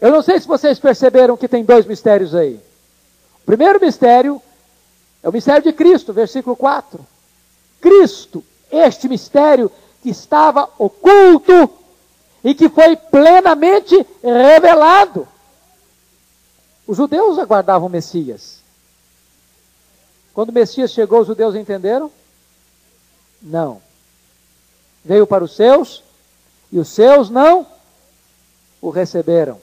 Eu 0.00 0.12
não 0.12 0.22
sei 0.22 0.38
se 0.38 0.46
vocês 0.46 0.78
perceberam 0.78 1.36
que 1.36 1.48
tem 1.48 1.64
dois 1.64 1.86
mistérios 1.86 2.34
aí. 2.34 2.60
O 3.42 3.46
primeiro 3.46 3.80
mistério 3.80 4.40
é 5.22 5.28
o 5.28 5.32
mistério 5.32 5.62
de 5.62 5.72
Cristo, 5.72 6.12
versículo 6.12 6.54
4. 6.54 7.04
Cristo, 7.80 8.44
este 8.70 9.08
mistério 9.08 9.70
que 10.02 10.10
estava 10.10 10.68
oculto 10.78 11.70
e 12.46 12.54
que 12.54 12.68
foi 12.68 12.94
plenamente 12.94 14.06
revelado. 14.22 15.26
Os 16.86 16.96
judeus 16.96 17.40
aguardavam 17.40 17.88
o 17.88 17.90
Messias. 17.90 18.60
Quando 20.32 20.50
o 20.50 20.52
Messias 20.52 20.92
chegou, 20.92 21.22
os 21.22 21.26
judeus 21.26 21.56
entenderam? 21.56 22.08
Não. 23.42 23.82
Veio 25.04 25.26
para 25.26 25.42
os 25.42 25.56
seus 25.56 26.04
e 26.70 26.78
os 26.78 26.86
seus 26.88 27.28
não 27.28 27.66
o 28.80 28.90
receberam. 28.90 29.60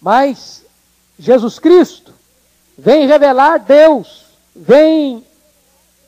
Mas 0.00 0.64
Jesus 1.18 1.58
Cristo 1.58 2.14
vem 2.78 3.06
revelar 3.06 3.58
Deus, 3.58 4.24
vem 4.56 5.22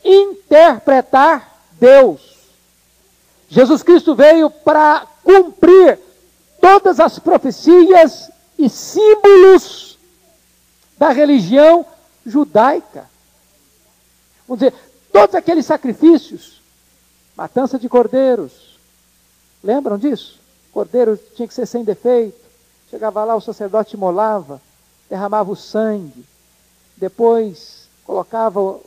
interpretar 0.02 1.60
Deus. 1.72 2.29
Jesus 3.50 3.82
Cristo 3.82 4.14
veio 4.14 4.48
para 4.48 5.06
cumprir 5.24 5.98
todas 6.60 7.00
as 7.00 7.18
profecias 7.18 8.30
e 8.56 8.68
símbolos 8.68 9.98
da 10.96 11.10
religião 11.10 11.84
judaica. 12.24 13.08
Vamos 14.46 14.60
dizer, 14.60 14.74
todos 15.12 15.34
aqueles 15.34 15.66
sacrifícios, 15.66 16.60
matança 17.36 17.78
de 17.78 17.88
cordeiros, 17.88 18.78
lembram 19.64 19.98
disso? 19.98 20.38
Cordeiro 20.72 21.18
tinha 21.34 21.48
que 21.48 21.54
ser 21.54 21.66
sem 21.66 21.82
defeito. 21.82 22.38
Chegava 22.88 23.24
lá, 23.24 23.34
o 23.34 23.40
sacerdote 23.40 23.96
molava, 23.96 24.60
derramava 25.08 25.50
o 25.50 25.56
sangue, 25.56 26.24
depois 26.96 27.88
colocava 28.04 28.78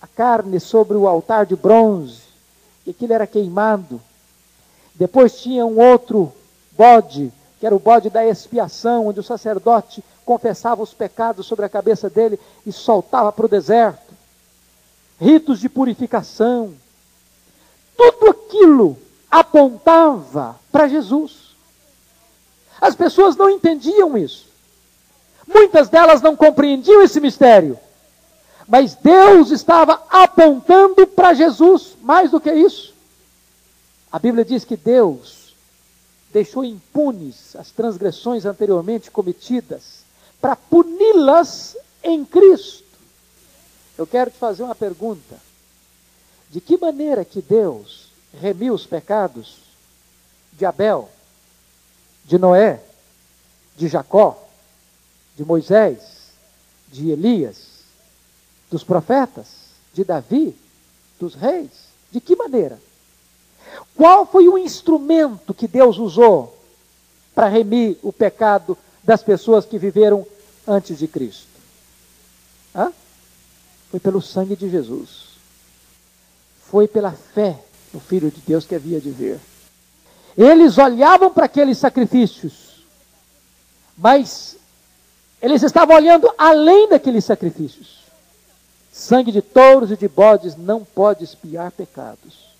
a 0.00 0.06
carne 0.06 0.58
sobre 0.58 0.96
o 0.96 1.06
altar 1.06 1.46
de 1.46 1.54
bronze, 1.54 2.21
e 2.86 2.90
aquilo 2.90 3.12
era 3.12 3.26
queimado. 3.26 4.00
Depois 4.94 5.40
tinha 5.40 5.64
um 5.64 5.78
outro 5.78 6.32
bode, 6.72 7.32
que 7.58 7.66
era 7.66 7.74
o 7.74 7.78
bode 7.78 8.10
da 8.10 8.26
expiação, 8.26 9.06
onde 9.06 9.20
o 9.20 9.24
sacerdote 9.24 10.02
confessava 10.24 10.82
os 10.82 10.92
pecados 10.92 11.46
sobre 11.46 11.64
a 11.64 11.68
cabeça 11.68 12.08
dele 12.08 12.38
e 12.66 12.72
soltava 12.72 13.32
para 13.32 13.46
o 13.46 13.48
deserto. 13.48 14.14
Ritos 15.20 15.60
de 15.60 15.68
purificação. 15.68 16.74
Tudo 17.96 18.30
aquilo 18.30 18.98
apontava 19.30 20.58
para 20.70 20.88
Jesus. 20.88 21.54
As 22.80 22.94
pessoas 22.94 23.36
não 23.36 23.48
entendiam 23.48 24.18
isso. 24.18 24.46
Muitas 25.46 25.88
delas 25.88 26.20
não 26.20 26.34
compreendiam 26.34 27.02
esse 27.02 27.20
mistério. 27.20 27.78
Mas 28.68 28.94
Deus 28.94 29.50
estava 29.50 30.02
apontando 30.10 31.06
para 31.06 31.34
Jesus, 31.34 31.96
mais 32.02 32.30
do 32.30 32.40
que 32.40 32.52
isso. 32.52 32.94
A 34.10 34.18
Bíblia 34.18 34.44
diz 34.44 34.64
que 34.64 34.76
Deus 34.76 35.54
deixou 36.32 36.64
impunes 36.64 37.54
as 37.56 37.70
transgressões 37.70 38.44
anteriormente 38.46 39.10
cometidas 39.10 40.02
para 40.40 40.56
puni-las 40.56 41.76
em 42.02 42.24
Cristo. 42.24 42.84
Eu 43.96 44.06
quero 44.06 44.30
te 44.30 44.38
fazer 44.38 44.62
uma 44.62 44.74
pergunta. 44.74 45.36
De 46.50 46.60
que 46.60 46.76
maneira 46.76 47.24
que 47.24 47.40
Deus 47.40 48.08
remiu 48.40 48.74
os 48.74 48.86
pecados 48.86 49.56
de 50.52 50.66
Abel, 50.66 51.08
de 52.24 52.38
Noé, 52.38 52.82
de 53.76 53.88
Jacó, 53.88 54.38
de 55.36 55.44
Moisés, 55.44 56.00
de 56.88 57.10
Elias, 57.10 57.71
dos 58.72 58.82
profetas, 58.82 59.46
de 59.92 60.02
Davi, 60.02 60.56
dos 61.20 61.34
reis? 61.34 61.92
De 62.10 62.20
que 62.20 62.34
maneira? 62.34 62.80
Qual 63.94 64.24
foi 64.26 64.48
o 64.48 64.56
instrumento 64.56 65.52
que 65.52 65.68
Deus 65.68 65.98
usou 65.98 66.58
para 67.34 67.48
remir 67.48 67.98
o 68.02 68.12
pecado 68.12 68.76
das 69.04 69.22
pessoas 69.22 69.66
que 69.66 69.78
viveram 69.78 70.26
antes 70.66 70.98
de 70.98 71.06
Cristo? 71.06 71.48
Hã? 72.74 72.90
Foi 73.90 74.00
pelo 74.00 74.22
sangue 74.22 74.56
de 74.56 74.70
Jesus. 74.70 75.32
Foi 76.70 76.88
pela 76.88 77.12
fé 77.12 77.62
no 77.92 78.00
Filho 78.00 78.30
de 78.30 78.40
Deus 78.40 78.64
que 78.64 78.74
havia 78.74 79.00
de 79.00 79.10
vir. 79.10 79.38
Eles 80.36 80.78
olhavam 80.78 81.30
para 81.30 81.44
aqueles 81.44 81.76
sacrifícios, 81.76 82.82
mas 83.98 84.56
eles 85.42 85.62
estavam 85.62 85.94
olhando 85.94 86.32
além 86.38 86.88
daqueles 86.88 87.26
sacrifícios. 87.26 88.01
Sangue 88.92 89.32
de 89.32 89.40
touros 89.40 89.90
e 89.90 89.96
de 89.96 90.06
bodes 90.06 90.54
não 90.54 90.84
pode 90.84 91.24
espiar 91.24 91.72
pecados. 91.72 92.52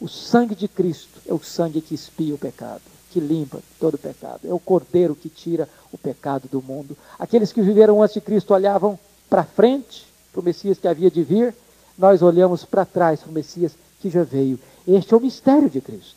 O 0.00 0.08
sangue 0.08 0.56
de 0.56 0.66
Cristo 0.66 1.20
é 1.24 1.32
o 1.32 1.40
sangue 1.40 1.80
que 1.80 1.94
espia 1.94 2.34
o 2.34 2.38
pecado, 2.38 2.82
que 3.12 3.20
limpa 3.20 3.60
todo 3.78 3.94
o 3.94 3.98
pecado. 3.98 4.40
É 4.44 4.52
o 4.52 4.58
cordeiro 4.58 5.14
que 5.14 5.28
tira 5.28 5.68
o 5.92 5.96
pecado 5.96 6.48
do 6.48 6.60
mundo. 6.60 6.98
Aqueles 7.16 7.52
que 7.52 7.62
viveram 7.62 8.02
antes 8.02 8.14
de 8.14 8.20
Cristo 8.20 8.52
olhavam 8.52 8.98
para 9.30 9.44
frente, 9.44 10.04
para 10.32 10.40
o 10.40 10.44
Messias 10.44 10.78
que 10.78 10.88
havia 10.88 11.08
de 11.08 11.22
vir. 11.22 11.54
Nós 11.96 12.22
olhamos 12.22 12.64
para 12.64 12.84
trás 12.84 13.20
para 13.20 13.30
o 13.30 13.32
Messias 13.32 13.72
que 14.00 14.10
já 14.10 14.24
veio. 14.24 14.58
Este 14.86 15.14
é 15.14 15.16
o 15.16 15.20
mistério 15.20 15.70
de 15.70 15.80
Cristo. 15.80 16.16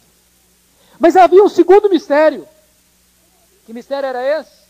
Mas 0.99 1.15
havia 1.15 1.43
um 1.43 1.49
segundo 1.49 1.87
mistério. 1.87 2.47
Que 3.67 3.73
mistério 3.73 4.07
era 4.07 4.39
esse? 4.39 4.65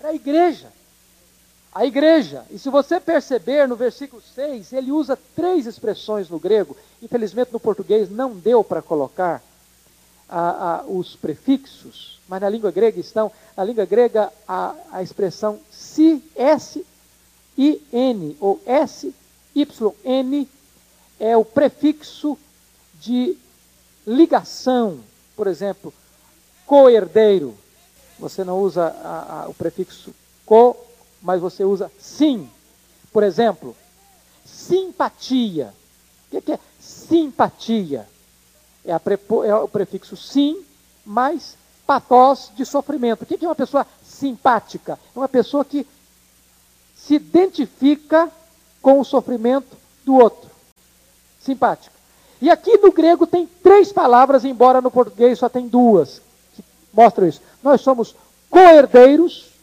Era 0.00 0.08
a 0.08 0.14
igreja 0.14 0.75
a 1.76 1.84
igreja. 1.84 2.42
E 2.50 2.58
se 2.58 2.70
você 2.70 2.98
perceber 2.98 3.68
no 3.68 3.76
versículo 3.76 4.22
6, 4.34 4.72
ele 4.72 4.90
usa 4.90 5.18
três 5.36 5.66
expressões 5.66 6.30
no 6.30 6.38
grego. 6.38 6.74
Infelizmente 7.02 7.52
no 7.52 7.60
português 7.60 8.10
não 8.10 8.34
deu 8.34 8.64
para 8.64 8.80
colocar 8.80 9.42
a, 10.26 10.76
a, 10.76 10.84
os 10.84 11.14
prefixos, 11.16 12.18
mas 12.26 12.40
na 12.40 12.48
língua 12.48 12.70
grega 12.70 12.98
estão. 12.98 13.30
Na 13.54 13.62
língua 13.62 13.84
grega 13.84 14.32
a, 14.48 14.74
a 14.90 15.02
expressão 15.02 15.60
si, 15.70 16.24
S, 16.34 16.82
I, 17.58 17.82
N, 17.92 18.34
ou 18.40 18.58
S, 18.64 19.14
Y, 19.54 19.92
N, 20.02 20.48
é 21.20 21.36
o 21.36 21.44
prefixo 21.44 22.38
de 22.98 23.36
ligação. 24.06 25.00
Por 25.36 25.46
exemplo, 25.46 25.92
co-herdeiro. 26.64 27.54
Você 28.18 28.44
não 28.44 28.60
usa 28.60 28.94
o 29.46 29.52
prefixo 29.52 30.14
co 30.46 30.85
mas 31.22 31.40
você 31.40 31.64
usa 31.64 31.90
sim. 31.98 32.48
Por 33.12 33.22
exemplo, 33.22 33.76
simpatia. 34.44 35.72
O 36.30 36.40
que 36.40 36.52
é 36.52 36.58
simpatia? 36.80 38.06
É, 38.84 38.92
é 38.92 39.54
o 39.54 39.68
prefixo 39.68 40.16
sim 40.16 40.62
mais 41.04 41.56
patós 41.86 42.50
de 42.54 42.64
sofrimento. 42.64 43.22
O 43.22 43.26
que 43.26 43.44
é 43.44 43.48
uma 43.48 43.54
pessoa 43.54 43.86
simpática? 44.04 44.98
É 45.14 45.18
uma 45.18 45.28
pessoa 45.28 45.64
que 45.64 45.86
se 46.94 47.14
identifica 47.14 48.30
com 48.82 49.00
o 49.00 49.04
sofrimento 49.04 49.76
do 50.04 50.14
outro. 50.14 50.50
Simpática. 51.40 51.94
E 52.40 52.50
aqui 52.50 52.76
no 52.78 52.92
grego 52.92 53.26
tem 53.26 53.46
três 53.62 53.92
palavras, 53.92 54.44
embora 54.44 54.80
no 54.80 54.90
português 54.90 55.38
só 55.38 55.48
tem 55.48 55.68
duas, 55.68 56.20
que 56.54 56.62
mostram 56.92 57.26
isso. 57.26 57.40
Nós 57.62 57.80
somos 57.80 58.14
co-herdeiros 58.50 59.55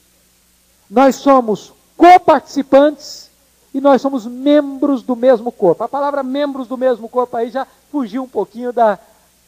nós 0.93 1.15
somos 1.15 1.73
coparticipantes 1.97 3.31
e 3.73 3.81
nós 3.81 3.99
somos 3.99 4.27
membros 4.27 5.01
do 5.01 5.15
mesmo 5.15 5.51
corpo. 5.51 5.83
A 5.83 5.89
palavra 5.89 6.21
membros 6.21 6.67
do 6.67 6.77
mesmo 6.77 7.09
corpo 7.09 7.35
aí 7.35 7.49
já 7.49 7.65
fugiu 7.91 8.21
um 8.21 8.27
pouquinho 8.27 8.71
da, 8.71 8.99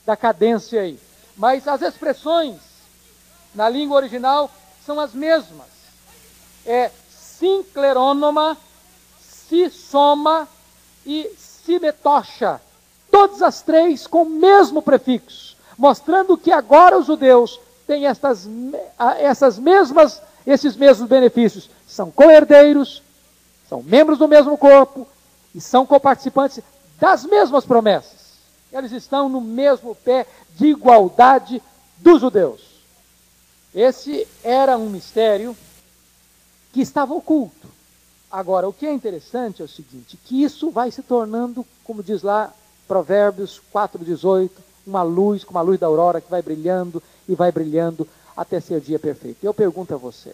da 0.03 0.17
cadência 0.17 0.81
aí. 0.81 0.99
mas 1.37 1.67
as 1.67 1.83
expressões 1.83 2.55
na 3.53 3.69
língua 3.69 3.97
original 3.97 4.49
são 4.83 4.99
as 4.99 5.13
mesmas. 5.13 5.67
É 6.65 6.89
sincleronoma, 7.11 8.57
soma 9.71 10.47
e 11.05 11.31
simetocha. 11.37 12.59
Todas 13.11 13.43
as 13.43 13.61
três 13.61 14.07
com 14.07 14.23
o 14.23 14.29
mesmo 14.29 14.81
prefixo, 14.81 15.55
mostrando 15.77 16.37
que 16.37 16.51
agora 16.51 16.97
os 16.97 17.05
judeus 17.05 17.59
têm 17.85 18.07
estas, 18.07 18.49
essas 19.19 19.59
mesmas, 19.59 20.19
esses 20.45 20.75
mesmos 20.75 21.09
benefícios. 21.09 21.69
São 21.87 22.11
co-herdeiros, 22.11 23.01
são 23.67 23.81
membros 23.81 24.17
do 24.17 24.27
mesmo 24.27 24.57
corpo 24.57 25.07
e 25.53 25.61
são 25.61 25.85
coparticipantes 25.85 26.61
das 26.99 27.23
mesmas 27.25 27.65
promessas. 27.65 28.35
Eles 28.71 28.91
estão 28.91 29.29
no 29.29 29.41
mesmo 29.41 29.95
pé 29.95 30.25
de 30.55 30.67
igualdade 30.67 31.61
dos 31.97 32.21
judeus. 32.21 32.61
Esse 33.73 34.27
era 34.43 34.77
um 34.77 34.89
mistério 34.89 35.55
que 36.71 36.81
estava 36.81 37.13
oculto. 37.13 37.67
Agora, 38.31 38.67
o 38.67 38.73
que 38.73 38.85
é 38.85 38.91
interessante 38.91 39.61
é 39.61 39.65
o 39.65 39.69
seguinte, 39.69 40.17
que 40.25 40.43
isso 40.43 40.69
vai 40.69 40.91
se 40.91 41.01
tornando, 41.01 41.65
como 41.83 42.03
diz 42.03 42.21
lá 42.21 42.53
Provérbios 42.87 43.61
4:18, 43.73 44.51
uma 44.85 45.03
luz, 45.03 45.43
como 45.43 45.57
a 45.57 45.61
luz 45.61 45.79
da 45.79 45.87
aurora 45.87 46.21
que 46.21 46.29
vai 46.29 46.41
brilhando 46.41 47.01
e 47.27 47.33
vai 47.33 47.51
brilhando 47.51 48.07
até 48.35 48.59
ser 48.59 48.75
o 48.75 48.81
dia 48.81 48.99
perfeito. 48.99 49.43
Eu 49.43 49.53
pergunto 49.53 49.93
a 49.93 49.97
você: 49.97 50.33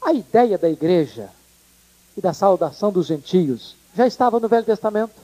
a 0.00 0.12
ideia 0.12 0.58
da 0.58 0.68
igreja 0.68 1.30
e 2.16 2.20
da 2.20 2.32
saudação 2.32 2.92
dos 2.92 3.06
gentios 3.06 3.76
já 3.94 4.06
estava 4.06 4.38
no 4.38 4.48
Velho 4.48 4.64
Testamento? 4.64 5.14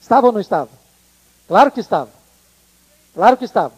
Estava 0.00 0.26
ou 0.28 0.32
não 0.32 0.40
estava? 0.40 0.70
Claro 1.46 1.72
que 1.72 1.80
estava. 1.80 2.10
Claro 3.14 3.36
que 3.36 3.44
estava. 3.44 3.72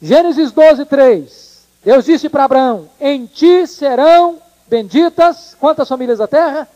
Gênesis 0.00 0.52
12, 0.52 0.84
3. 0.84 1.60
Deus 1.84 2.04
disse 2.04 2.28
para 2.28 2.44
Abraão: 2.44 2.88
Em 3.00 3.26
ti 3.26 3.66
serão 3.66 4.38
benditas 4.68 5.56
quantas 5.58 5.88
famílias 5.88 6.18
da 6.18 6.28
terra? 6.28 6.68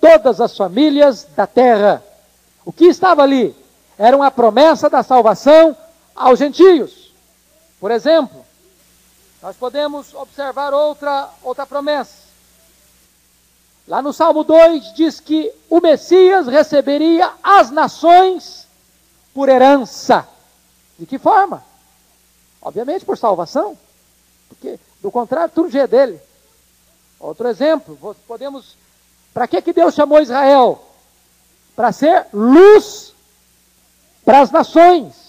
Todas 0.00 0.40
as 0.40 0.56
famílias 0.56 1.26
da 1.36 1.46
terra. 1.46 2.02
O 2.64 2.72
que 2.72 2.86
estava 2.86 3.22
ali? 3.22 3.54
Era 3.98 4.16
uma 4.16 4.30
promessa 4.30 4.88
da 4.88 5.02
salvação 5.02 5.76
aos 6.14 6.38
gentios. 6.38 6.95
Por 7.80 7.90
exemplo, 7.90 8.44
nós 9.42 9.56
podemos 9.56 10.14
observar 10.14 10.72
outra, 10.72 11.28
outra 11.42 11.66
promessa. 11.66 12.26
Lá 13.86 14.02
no 14.02 14.12
Salmo 14.12 14.42
2 14.42 14.94
diz 14.94 15.20
que 15.20 15.52
o 15.70 15.80
Messias 15.80 16.46
receberia 16.46 17.32
as 17.42 17.70
nações 17.70 18.66
por 19.32 19.48
herança. 19.48 20.26
De 20.98 21.06
que 21.06 21.18
forma? 21.18 21.64
Obviamente 22.60 23.04
por 23.04 23.16
salvação. 23.16 23.78
Porque, 24.48 24.80
do 25.00 25.10
contrário, 25.10 25.52
tudo 25.54 25.70
já 25.70 25.82
é 25.82 25.86
dele. 25.86 26.20
Outro 27.20 27.48
exemplo, 27.48 28.16
podemos. 28.26 28.76
Para 29.32 29.46
que, 29.46 29.62
que 29.62 29.72
Deus 29.72 29.94
chamou 29.94 30.20
Israel? 30.20 30.82
Para 31.76 31.92
ser 31.92 32.26
luz 32.32 33.14
para 34.24 34.40
as 34.40 34.50
nações. 34.50 35.25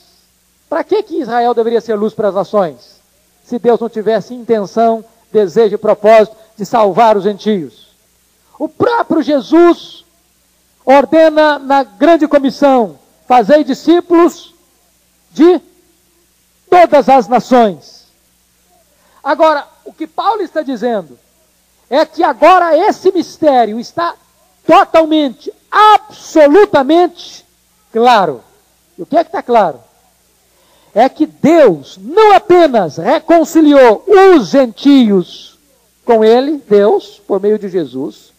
Para 0.69 0.84
que, 0.84 1.01
que 1.03 1.21
Israel 1.21 1.53
deveria 1.53 1.82
ser 1.82 1.95
luz 1.95 2.13
para 2.13 2.30
as 2.30 2.36
nações? 2.36 2.99
Se 3.45 3.58
Deus 3.58 3.80
não 3.80 3.89
tivesse 3.89 4.34
intenção, 4.34 5.03
desejo 5.32 5.75
e 5.75 5.77
propósito 5.77 6.36
de 6.58 6.65
salvar 6.65 7.15
os 7.15 7.23
gentios. 7.23 7.88
O 8.60 8.67
próprio 8.67 9.21
Jesus 9.21 10.06
ordena 10.86 11.60
na 11.60 11.84
grande 11.84 12.27
comissão: 12.27 12.99
fazei 13.27 13.63
discípulos 13.63 14.53
de 15.32 15.62
todas 16.69 17.08
as 17.08 17.27
nações. 17.27 18.08
Agora, 19.23 19.67
o 19.86 19.93
que 19.93 20.08
Paulo 20.08 20.41
está 20.41 20.62
dizendo 20.62 21.17
é 21.89 22.06
que 22.06 22.23
agora 22.23 22.77
esse 22.77 23.12
mistério 23.12 23.80
está 23.80 24.15
totalmente, 24.65 25.53
absolutamente 25.71 27.45
claro. 27.91 28.43
E 28.97 29.01
o 29.01 29.06
que 29.06 29.17
é 29.17 29.23
que 29.23 29.30
está 29.30 29.41
claro? 29.41 29.80
É 30.93 31.08
que 31.08 31.26
Deus 31.26 32.00
não 32.02 32.34
apenas 32.34 32.97
reconciliou 32.97 34.04
os 34.08 34.50
gentios 34.50 35.60
com 36.04 36.23
Ele, 36.23 36.63
Deus, 36.67 37.21
por 37.28 37.39
meio 37.39 37.60
de 37.60 37.69
Jesus, 37.69 38.32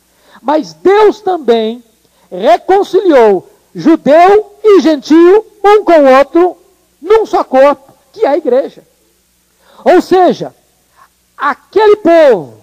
mas 0.43 0.73
Deus 0.73 1.21
também 1.21 1.83
reconciliou 2.31 3.49
judeu 3.75 4.57
e 4.65 4.81
gentio 4.81 5.45
um 5.65 5.85
com 5.85 5.93
o 5.93 6.17
outro 6.19 6.57
num 7.01 7.27
só 7.27 7.45
corpo, 7.45 7.93
que 8.13 8.25
é 8.25 8.29
a 8.29 8.37
igreja. 8.37 8.83
Ou 9.85 10.01
seja, 10.01 10.55
aquele 11.37 11.97
povo 11.97 12.59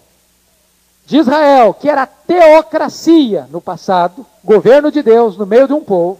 de 1.05 1.17
Israel, 1.17 1.73
que 1.73 1.89
era 1.89 2.05
teocracia 2.05 3.47
no 3.51 3.61
passado, 3.61 4.25
governo 4.43 4.91
de 4.91 5.01
Deus 5.01 5.37
no 5.37 5.45
meio 5.45 5.67
de 5.67 5.73
um 5.73 5.83
povo, 5.83 6.19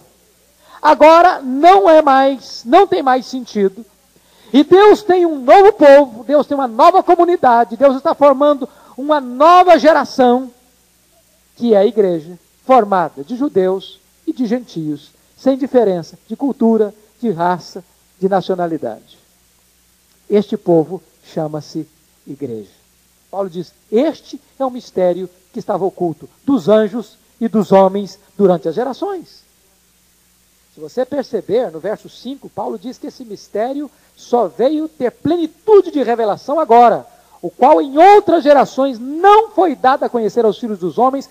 agora 0.80 1.40
não 1.40 1.88
é 1.88 2.02
mais, 2.02 2.62
não 2.64 2.86
tem 2.86 3.02
mais 3.02 3.26
sentido. 3.26 3.84
E 4.52 4.62
Deus 4.62 5.02
tem 5.02 5.26
um 5.26 5.40
novo 5.40 5.72
povo, 5.72 6.24
Deus 6.24 6.46
tem 6.46 6.56
uma 6.56 6.68
nova 6.68 7.02
comunidade, 7.02 7.76
Deus 7.76 7.96
está 7.96 8.14
formando 8.14 8.68
uma 8.96 9.20
nova 9.20 9.78
geração 9.78 10.50
que 11.56 11.74
é 11.74 11.78
a 11.78 11.86
igreja, 11.86 12.38
formada 12.64 13.24
de 13.24 13.34
judeus 13.34 13.98
e 14.26 14.32
de 14.32 14.46
gentios, 14.46 15.10
sem 15.36 15.56
diferença 15.56 16.18
de 16.28 16.36
cultura, 16.36 16.94
de 17.20 17.30
raça, 17.30 17.82
de 18.20 18.28
nacionalidade. 18.28 19.18
Este 20.28 20.56
povo 20.56 21.02
chama-se 21.24 21.88
igreja. 22.26 22.70
Paulo 23.30 23.48
diz: 23.48 23.72
Este 23.90 24.40
é 24.58 24.64
um 24.64 24.70
mistério 24.70 25.28
que 25.52 25.58
estava 25.58 25.84
oculto 25.84 26.28
dos 26.44 26.68
anjos 26.68 27.16
e 27.40 27.48
dos 27.48 27.72
homens 27.72 28.18
durante 28.36 28.68
as 28.68 28.74
gerações. 28.74 29.45
Se 30.76 30.80
você 30.82 31.06
perceber, 31.06 31.70
no 31.70 31.80
verso 31.80 32.06
5, 32.06 32.50
Paulo 32.50 32.78
diz 32.78 32.98
que 32.98 33.06
esse 33.06 33.24
mistério 33.24 33.90
só 34.14 34.46
veio 34.46 34.86
ter 34.86 35.10
plenitude 35.10 35.90
de 35.90 36.02
revelação 36.02 36.60
agora, 36.60 37.06
o 37.40 37.48
qual 37.48 37.80
em 37.80 37.96
outras 37.96 38.44
gerações 38.44 38.98
não 38.98 39.52
foi 39.52 39.74
dado 39.74 40.04
a 40.04 40.08
conhecer 40.10 40.44
aos 40.44 40.58
filhos 40.58 40.78
dos 40.78 40.98
homens, 40.98 41.30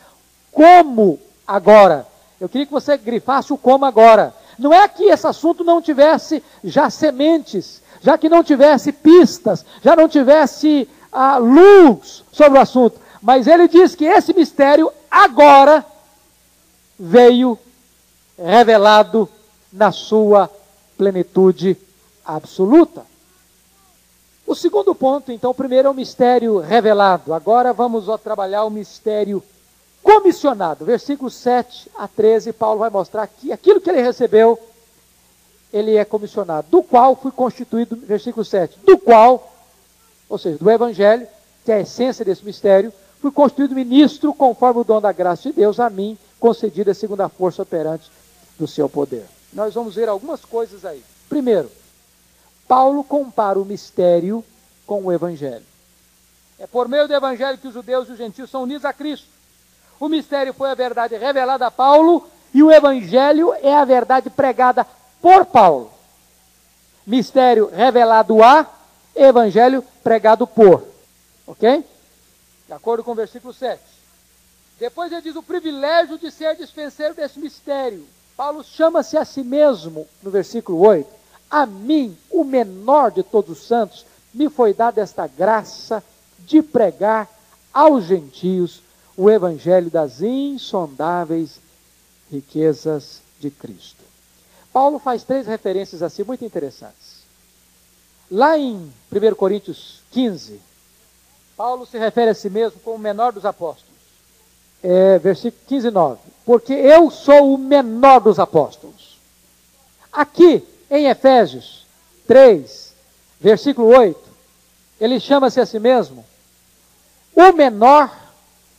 como 0.52 1.20
agora. 1.46 2.08
Eu 2.42 2.50
queria 2.50 2.66
que 2.66 2.72
você 2.72 2.98
grifasse 2.98 3.54
o 3.54 3.58
como 3.58 3.86
agora. 3.86 4.34
Não 4.58 4.74
é 4.74 4.88
que 4.88 5.04
esse 5.04 5.28
assunto 5.28 5.64
não 5.64 5.80
tivesse 5.80 6.42
já 6.64 6.90
sementes, 6.90 7.84
já 8.02 8.18
que 8.18 8.28
não 8.28 8.44
tivesse 8.44 8.92
pistas, 8.92 9.64
já 9.84 9.96
não 9.96 10.10
tivesse 10.10 10.90
ah, 11.12 11.38
luz 11.38 12.24
sobre 12.32 12.58
o 12.58 12.62
assunto. 12.64 13.00
Mas 13.22 13.46
ele 13.46 13.68
diz 13.68 13.94
que 13.94 14.06
esse 14.06 14.34
mistério 14.34 14.92
agora 15.12 15.86
veio 17.00 17.60
revelado 18.38 19.30
na 19.72 19.92
sua 19.92 20.50
plenitude 20.98 21.78
absoluta. 22.26 23.04
O 24.48 24.54
segundo 24.54 24.94
ponto, 24.94 25.32
então, 25.32 25.52
o 25.52 25.56
primeiro 25.56 25.88
é 25.88 25.92
o 25.92 25.94
mistério 25.94 26.60
revelado. 26.60 27.34
Agora 27.34 27.74
vamos 27.74 28.06
trabalhar 28.22 28.64
o 28.64 28.70
mistério 28.70 29.44
comissionado. 30.04 30.86
Versículo 30.86 31.32
7 31.32 31.90
a 31.98 32.08
13, 32.08 32.54
Paulo 32.54 32.80
vai 32.80 32.90
mostrar 32.90 33.26
que 33.28 33.52
aquilo 33.52 33.82
que 33.82 33.90
ele 33.90 34.02
recebeu, 34.02 34.60
ele 35.74 35.96
é 35.96 36.06
comissionado, 36.06 36.68
do 36.70 36.84
qual 36.84 37.16
fui 37.16 37.32
constituído, 37.32 37.96
versículo 37.96 38.46
7, 38.46 38.80
do 38.86 38.98
qual, 39.00 39.52
ou 40.30 40.38
seja, 40.38 40.58
do 40.60 40.70
Evangelho, 40.70 41.28
que 41.66 41.72
é 41.72 41.76
a 41.76 41.82
essência 41.82 42.24
desse 42.24 42.46
mistério, 42.46 42.94
fui 43.20 43.32
constituído 43.32 43.74
ministro 43.74 44.32
conforme 44.32 44.82
o 44.82 44.84
dom 44.84 45.02
da 45.02 45.12
graça 45.12 45.50
de 45.50 45.54
Deus 45.54 45.80
a 45.80 45.90
mim, 45.90 46.16
concedida 46.40 46.94
segundo 46.94 47.22
a 47.22 47.30
força 47.30 47.64
operante 47.64 48.12
do 48.58 48.68
seu 48.68 48.90
poder. 48.90 49.26
Nós 49.54 49.74
vamos 49.74 49.96
ver 49.96 50.10
algumas 50.10 50.44
coisas 50.44 50.86
aí. 50.86 51.04
Primeiro, 51.30 51.72
Paulo 52.68 53.04
compara 53.04 53.60
o 53.60 53.66
mistério 53.66 54.44
com 54.86 55.04
o 55.04 55.12
Evangelho. 55.12 55.66
É 56.58 56.68
por 56.68 56.88
meio 56.88 57.08
do 57.08 57.14
Evangelho 57.14 57.58
que 57.58 57.68
os 57.68 57.74
judeus 57.74 58.08
e 58.08 58.14
os 58.14 58.18
gentios 58.18 58.50
são 58.50 58.64
unidos 58.64 58.86
a 58.86 58.94
Cristo. 58.94 59.28
O 60.00 60.10
mistério 60.10 60.54
foi 60.54 60.70
a 60.70 60.76
verdade 60.76 61.16
revelada 61.16 61.68
a 61.68 61.72
Paulo 61.72 62.28
e 62.54 62.62
o 62.64 62.72
evangelho 62.72 63.54
é 63.62 63.76
a 63.76 63.86
verdade 63.86 64.30
pregada 64.30 64.86
por 65.22 65.46
Paulo. 65.46 65.92
Mistério 67.06 67.70
revelado 67.70 68.44
a, 68.44 68.66
evangelho 69.16 69.84
pregado 70.04 70.46
por. 70.48 70.88
Ok? 71.48 71.84
De 72.68 72.74
acordo 72.74 73.04
com 73.04 73.12
o 73.12 73.16
versículo 73.16 73.54
7. 73.54 73.82
Depois 74.80 75.12
ele 75.12 75.22
diz 75.22 75.36
o 75.36 75.44
privilégio 75.44 76.18
de 76.18 76.32
ser 76.32 76.56
dispenseiro 76.56 77.14
desse 77.14 77.40
mistério. 77.40 78.06
Paulo 78.36 78.64
chama-se 78.64 79.18
a 79.18 79.24
si 79.24 79.44
mesmo, 79.44 80.08
no 80.22 80.30
versículo 80.30 80.80
8. 80.80 81.10
A 81.50 81.66
mim, 81.66 82.18
o 82.30 82.44
menor 82.44 83.12
de 83.12 83.24
todos 83.24 83.58
os 83.58 83.68
santos, 83.68 84.06
me 84.34 84.50
foi 84.50 84.74
dada 84.74 85.02
esta 85.02 85.26
graça 85.26 86.04
de 86.40 86.62
pregar 86.62 87.30
aos 87.74 88.06
gentios 88.06 88.82
o 89.18 89.30
evangelho 89.30 89.90
das 89.90 90.22
insondáveis 90.22 91.60
riquezas 92.30 93.22
de 93.40 93.50
Cristo. 93.50 94.04
Paulo 94.74 95.00
faz 95.00 95.24
três 95.24 95.48
referências 95.48 96.04
assim 96.04 96.24
muito 96.24 96.44
interessantes. 96.44 97.24
Lá 98.30 98.58
em 98.58 98.92
1 99.12 99.36
Coríntios 99.36 100.02
15, 100.12 100.60
Paulo 101.56 101.86
se 101.86 101.98
refere 101.98 102.32
a 102.32 102.36
si 102.36 102.50
mesmo 102.50 102.80
como 102.82 102.98
o 102.98 103.00
menor 103.00 103.32
dos 103.32 103.46
apóstolos. 103.46 103.95
É, 104.88 105.18
versículo 105.18 105.64
15, 105.68 105.90
9. 105.90 106.20
Porque 106.46 106.74
eu 106.74 107.10
sou 107.10 107.56
o 107.56 107.58
menor 107.58 108.22
dos 108.22 108.38
apóstolos. 108.38 109.18
Aqui, 110.14 110.64
em 110.92 111.08
Efésios 111.08 111.88
3, 112.28 112.94
versículo 113.42 113.88
8, 113.88 114.20
ele 115.02 115.20
chama-se 115.20 115.60
a 115.60 115.66
si 115.66 115.80
mesmo 115.80 116.24
o 117.36 117.52
menor 117.52 118.16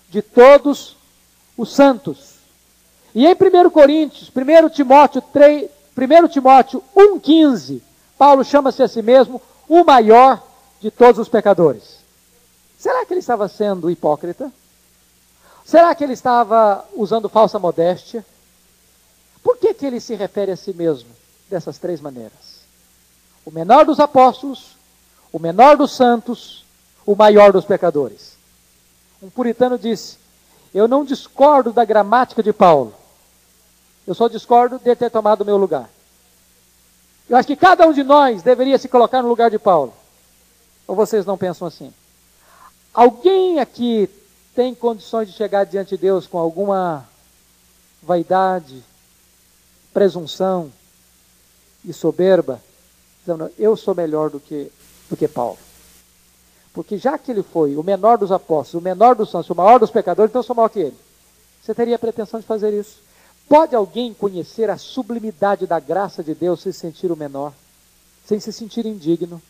de 0.09 0.23
todos 0.23 0.97
os 1.59 1.75
santos. 1.75 2.37
E 3.13 3.27
em 3.27 3.33
1 3.33 3.71
Coríntios, 3.71 4.31
1 4.31 4.69
Timóteo 4.71 5.21
3, 5.33 5.69
1 5.97 6.29
Timóteo 6.29 6.85
1,15, 6.97 7.81
Paulo 8.17 8.45
chama-se 8.45 8.81
a 8.81 8.87
si 8.87 9.03
mesmo 9.03 9.43
o 9.69 9.83
maior 9.83 10.41
de 10.81 10.89
todos 10.93 11.19
os 11.19 11.29
pecadores. 11.29 11.99
Será 12.79 13.05
que 13.05 13.13
ele 13.13 13.21
estava 13.21 13.49
sendo 13.49 13.91
hipócrita? 13.91 14.53
Será 15.67 15.93
que 15.97 16.05
ele 16.05 16.13
estava 16.13 16.85
usando 16.95 17.29
falsa 17.29 17.59
modéstia? 17.59 18.25
Por 19.43 19.57
que, 19.57 19.75
que 19.75 19.85
ele 19.85 19.99
se 19.99 20.15
refere 20.15 20.53
a 20.53 20.57
si 20.57 20.73
mesmo 20.73 21.11
dessas 21.51 21.77
três 21.77 22.01
maneiras? 22.01 22.61
O 23.45 23.51
menor 23.51 23.85
dos 23.85 23.99
apóstolos, 23.99 24.77
o 25.33 25.41
menor 25.41 25.77
dos 25.77 25.91
santos, 25.91 26.65
o 27.05 27.17
maior 27.17 27.53
dos 27.53 27.65
pecadores. 27.65 28.37
Um 29.21 29.29
puritano 29.29 29.77
disse: 29.77 30.19
Eu 30.73 30.87
não 30.87 31.05
discordo 31.05 31.73
da 31.73 31.85
gramática 31.85 32.45
de 32.45 32.53
Paulo, 32.53 32.95
eu 34.07 34.15
só 34.15 34.29
discordo 34.29 34.79
de 34.79 34.95
ter 34.95 35.11
tomado 35.11 35.41
o 35.41 35.45
meu 35.45 35.57
lugar. 35.57 35.91
Eu 37.29 37.37
acho 37.37 37.49
que 37.49 37.57
cada 37.57 37.89
um 37.89 37.93
de 37.93 38.05
nós 38.05 38.41
deveria 38.41 38.79
se 38.79 38.89
colocar 38.89 39.21
no 39.21 39.29
lugar 39.29 39.51
de 39.51 39.59
Paulo. 39.59 39.93
Ou 40.87 40.95
vocês 40.95 41.27
não 41.27 41.37
pensam 41.37 41.67
assim? 41.67 41.93
Alguém 42.95 43.59
aqui 43.59 44.09
tem 44.57 44.75
condições 44.75 45.29
de 45.29 45.35
chegar 45.35 45.65
diante 45.65 45.91
de 45.91 45.99
Deus 45.99 46.27
com 46.27 46.39
alguma 46.39 47.07
vaidade, 48.03 48.83
presunção 49.93 50.73
e 51.85 51.93
soberba, 51.93 52.63
dizendo, 53.21 53.53
eu 53.59 53.77
sou 53.77 53.95
melhor 53.95 54.31
do 54.31 54.41
que, 54.41 54.73
do 55.11 55.17
que 55.17 55.29
Paulo. 55.29 55.59
Porque 56.73 56.97
já 56.97 57.19
que 57.19 57.31
ele 57.31 57.43
foi 57.43 57.77
o 57.77 57.83
menor 57.83 58.17
dos 58.17 58.33
apóstolos, 58.33 58.83
o 58.83 58.85
menor 58.85 59.15
dos 59.15 59.31
santos, 59.31 59.51
o 59.51 59.55
maior 59.55 59.79
dos 59.79 59.91
pecadores, 59.91 60.31
então 60.31 60.41
eu 60.41 60.45
sou 60.45 60.57
maior 60.57 60.71
que 60.71 60.81
ele. 60.81 60.97
Você 61.63 61.75
teria 61.75 61.97
a 61.97 61.99
pretensão 61.99 62.41
de 62.41 62.47
fazer 62.47 62.73
isso? 62.73 63.01
Pode 63.47 63.77
alguém 63.77 64.15
conhecer 64.15 64.71
a 64.71 64.79
sublimidade 64.79 65.67
da 65.67 65.79
graça 65.79 66.25
de 66.25 66.35
Deus 66.35 66.63
sem 66.63 66.73
se 66.73 66.79
sentir 66.79 67.13
o 67.13 67.17
menor, 67.17 67.53
sem 68.25 68.41
se 68.41 68.53
sentir 68.53 68.87
indigno? 68.87 69.41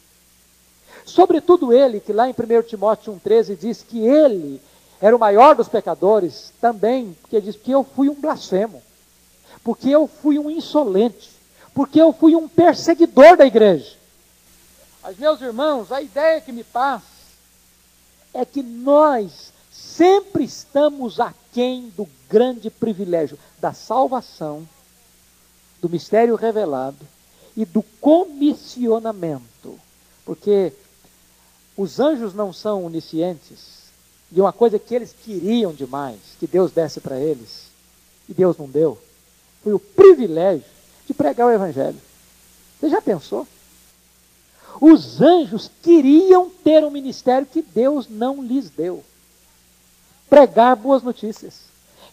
Sobretudo 1.05 1.73
ele, 1.73 2.01
que 2.01 2.13
lá 2.13 2.29
em 2.29 2.33
1 2.33 2.63
Timóteo 2.67 3.13
1,13 3.25 3.57
diz 3.57 3.83
que 3.83 4.01
ele 4.01 4.61
era 5.01 5.15
o 5.15 5.19
maior 5.19 5.55
dos 5.55 5.69
pecadores, 5.69 6.53
também, 6.61 7.17
porque 7.21 7.41
diz 7.41 7.57
que 7.57 7.71
eu 7.71 7.85
fui 7.85 8.09
um 8.09 8.15
blasfemo, 8.15 8.83
porque 9.63 9.89
eu 9.89 10.07
fui 10.07 10.39
um 10.39 10.51
insolente, 10.51 11.31
porque 11.75 12.01
eu 12.01 12.13
fui 12.13 12.35
um 12.35 12.49
perseguidor 12.49 13.37
da 13.37 13.45
igreja. 13.45 13.97
Mas, 15.03 15.19
meus 15.19 15.41
irmãos, 15.41 15.93
a 15.93 16.01
ideia 16.03 16.41
que 16.41 16.51
me 16.51 16.65
passa 16.65 17.05
é 18.33 18.45
que 18.45 18.63
nós 18.63 19.53
sempre 19.71 20.45
estamos 20.45 21.21
aquém 21.21 21.93
do 21.97 22.09
grande 22.29 22.71
privilégio 22.71 23.39
da 23.61 23.73
salvação, 23.73 24.67
do 25.81 25.89
mistério 25.89 26.35
revelado 26.35 27.07
e 27.57 27.65
do 27.65 27.83
comissionamento. 28.01 29.79
Porque 30.25 30.73
os 31.77 32.01
anjos 32.01 32.35
não 32.35 32.53
são 32.53 32.85
oniscientes, 32.85 33.76
e 34.33 34.41
uma 34.41 34.53
coisa 34.53 34.79
que 34.79 34.95
eles 34.95 35.15
queriam 35.25 35.73
demais, 35.73 36.19
que 36.39 36.47
Deus 36.47 36.73
desse 36.73 37.01
para 37.01 37.19
eles, 37.19 37.67
e 38.29 38.35
Deus 38.35 38.57
não 38.57 38.69
deu, 38.69 38.99
foi 39.63 39.73
o 39.73 39.79
privilégio 39.79 40.67
de 41.07 41.15
pregar 41.15 41.47
o 41.47 41.51
Evangelho. 41.51 42.01
Você 42.79 42.89
já 42.89 43.01
pensou? 43.01 43.47
Os 44.81 45.23
anjos 45.23 45.71
queriam 45.83 46.51
ter 46.51 46.85
um 46.85 46.91
ministério 46.91 47.47
que 47.47 47.63
Deus 47.63 48.09
não 48.09 48.43
lhes 48.43 48.69
deu. 48.69 49.03
Pregar 50.29 50.77
boas 50.77 51.03
notícias. 51.03 51.61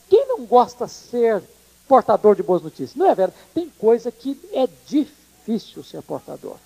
Quem 0.09 0.27
não 0.27 0.45
gosta 0.45 0.85
de 0.85 0.91
ser 0.91 1.43
portador 1.87 2.35
de 2.35 2.43
boas 2.43 2.61
notícias? 2.61 2.95
Não 2.95 3.07
é 3.07 3.15
verdade? 3.15 3.39
Tem 3.53 3.69
coisa 3.69 4.11
que 4.11 4.39
é 4.53 4.67
difícil 4.87 5.83
ser 5.83 6.01
portador. 6.03 6.57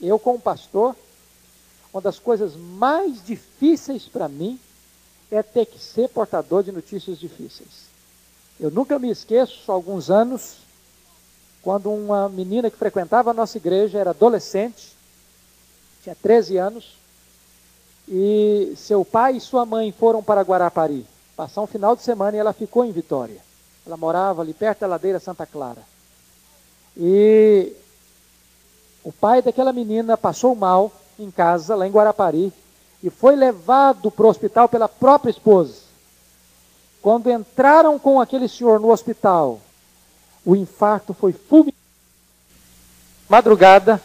Eu, 0.00 0.18
como 0.18 0.40
pastor, 0.40 0.96
uma 1.92 2.00
das 2.00 2.18
coisas 2.18 2.56
mais 2.56 3.24
difíceis 3.24 4.04
para 4.04 4.28
mim 4.28 4.58
é 5.30 5.42
ter 5.42 5.66
que 5.66 5.78
ser 5.78 6.08
portador 6.08 6.62
de 6.62 6.72
notícias 6.72 7.18
difíceis. 7.18 7.88
Eu 8.58 8.70
nunca 8.70 8.98
me 8.98 9.10
esqueço, 9.10 9.70
há 9.70 9.74
alguns 9.74 10.10
anos, 10.10 10.56
quando 11.62 11.90
uma 11.90 12.28
menina 12.28 12.70
que 12.70 12.76
frequentava 12.76 13.30
a 13.30 13.34
nossa 13.34 13.56
igreja 13.56 13.98
era 13.98 14.10
adolescente, 14.10 14.94
tinha 16.02 16.14
13 16.14 16.56
anos, 16.56 16.96
e 18.08 18.74
seu 18.76 19.04
pai 19.04 19.36
e 19.36 19.40
sua 19.40 19.64
mãe 19.64 19.92
foram 19.92 20.22
para 20.22 20.42
Guarapari 20.42 21.06
passar 21.40 21.62
um 21.62 21.66
final 21.66 21.96
de 21.96 22.02
semana 22.02 22.36
e 22.36 22.40
ela 22.40 22.52
ficou 22.52 22.84
em 22.84 22.92
Vitória. 22.92 23.40
Ela 23.86 23.96
morava 23.96 24.42
ali 24.42 24.52
perto 24.52 24.80
da 24.80 24.88
ladeira 24.88 25.18
Santa 25.18 25.46
Clara. 25.46 25.82
E 26.94 27.72
o 29.02 29.10
pai 29.10 29.40
daquela 29.40 29.72
menina 29.72 30.18
passou 30.18 30.54
mal 30.54 30.92
em 31.18 31.30
casa, 31.30 31.74
lá 31.74 31.86
em 31.86 31.90
Guarapari, 31.90 32.52
e 33.02 33.10
foi 33.10 33.34
levado 33.34 34.10
para 34.10 34.26
o 34.26 34.28
hospital 34.28 34.68
pela 34.68 34.88
própria 34.88 35.30
esposa. 35.30 35.74
Quando 37.00 37.30
entraram 37.30 37.98
com 37.98 38.20
aquele 38.20 38.48
senhor 38.48 38.78
no 38.78 38.90
hospital, 38.90 39.60
o 40.44 40.54
infarto 40.54 41.14
foi 41.14 41.32
fulminante. 41.32 41.76
Madrugada, 43.28 44.00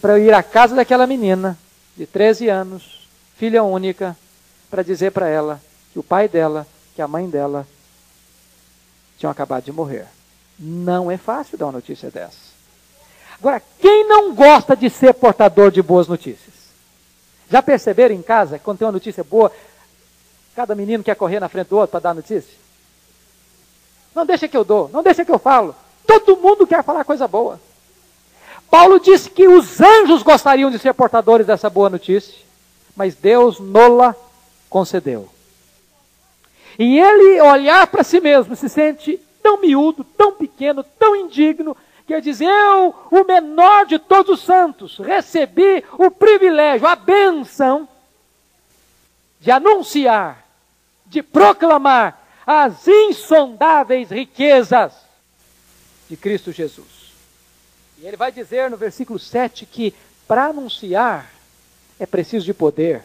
para 0.00 0.18
ir 0.18 0.32
à 0.32 0.42
casa 0.42 0.74
daquela 0.74 1.06
menina, 1.06 1.58
de 1.96 2.06
13 2.06 2.48
anos, 2.48 3.06
filha 3.36 3.62
única, 3.62 4.16
para 4.70 4.82
dizer 4.82 5.10
para 5.12 5.28
ela 5.28 5.60
que 5.92 5.98
o 5.98 6.02
pai 6.02 6.28
dela, 6.28 6.66
que 6.94 7.02
a 7.02 7.08
mãe 7.08 7.28
dela, 7.28 7.66
tinham 9.18 9.30
acabado 9.30 9.64
de 9.64 9.72
morrer. 9.72 10.06
Não 10.58 11.10
é 11.10 11.16
fácil 11.16 11.58
dar 11.58 11.66
uma 11.66 11.72
notícia 11.72 12.10
dessa. 12.10 12.50
Agora, 13.38 13.62
quem 13.78 14.06
não 14.06 14.34
gosta 14.34 14.76
de 14.76 14.88
ser 14.88 15.14
portador 15.14 15.70
de 15.70 15.82
boas 15.82 16.06
notícias? 16.06 16.59
Já 17.50 17.60
perceberam 17.60 18.14
em 18.14 18.22
casa, 18.22 18.58
quando 18.58 18.78
tem 18.78 18.86
uma 18.86 18.92
notícia 18.92 19.24
boa, 19.24 19.50
cada 20.54 20.74
menino 20.74 21.02
quer 21.02 21.16
correr 21.16 21.40
na 21.40 21.48
frente 21.48 21.68
do 21.68 21.76
outro 21.76 21.90
para 21.90 22.00
dar 22.00 22.14
notícia? 22.14 22.54
Não 24.14 24.24
deixa 24.24 24.46
que 24.46 24.56
eu 24.56 24.64
dou, 24.64 24.88
não 24.92 25.02
deixa 25.02 25.24
que 25.24 25.32
eu 25.32 25.38
falo. 25.38 25.74
Todo 26.06 26.36
mundo 26.36 26.66
quer 26.66 26.84
falar 26.84 27.04
coisa 27.04 27.26
boa. 27.26 27.60
Paulo 28.70 29.00
disse 29.00 29.28
que 29.28 29.48
os 29.48 29.80
anjos 29.80 30.22
gostariam 30.22 30.70
de 30.70 30.78
ser 30.78 30.94
portadores 30.94 31.46
dessa 31.46 31.68
boa 31.68 31.90
notícia, 31.90 32.34
mas 32.94 33.16
Deus 33.16 33.58
nola 33.58 34.14
concedeu. 34.68 35.28
E 36.78 36.98
ele 36.98 37.40
olhar 37.40 37.86
para 37.88 38.04
si 38.04 38.20
mesmo 38.20 38.54
se 38.54 38.68
sente 38.68 39.20
tão 39.42 39.60
miúdo, 39.60 40.04
tão 40.04 40.32
pequeno, 40.32 40.84
tão 40.98 41.16
indigno, 41.16 41.76
que 42.10 42.20
diz: 42.20 42.40
Eu, 42.40 42.94
o 43.10 43.24
menor 43.24 43.86
de 43.86 43.98
todos 43.98 44.40
os 44.40 44.44
santos, 44.44 44.98
recebi 44.98 45.84
o 45.92 46.10
privilégio, 46.10 46.86
a 46.86 46.96
benção 46.96 47.88
de 49.38 49.50
anunciar, 49.50 50.44
de 51.06 51.22
proclamar 51.22 52.20
as 52.44 52.88
insondáveis 52.88 54.10
riquezas 54.10 54.92
de 56.08 56.16
Cristo 56.16 56.50
Jesus. 56.50 57.12
E 57.98 58.06
ele 58.06 58.16
vai 58.16 58.32
dizer 58.32 58.68
no 58.68 58.76
versículo 58.76 59.18
7 59.18 59.64
que 59.64 59.94
para 60.26 60.46
anunciar 60.46 61.30
é 61.98 62.06
preciso 62.06 62.44
de 62.44 62.54
poder, 62.54 63.02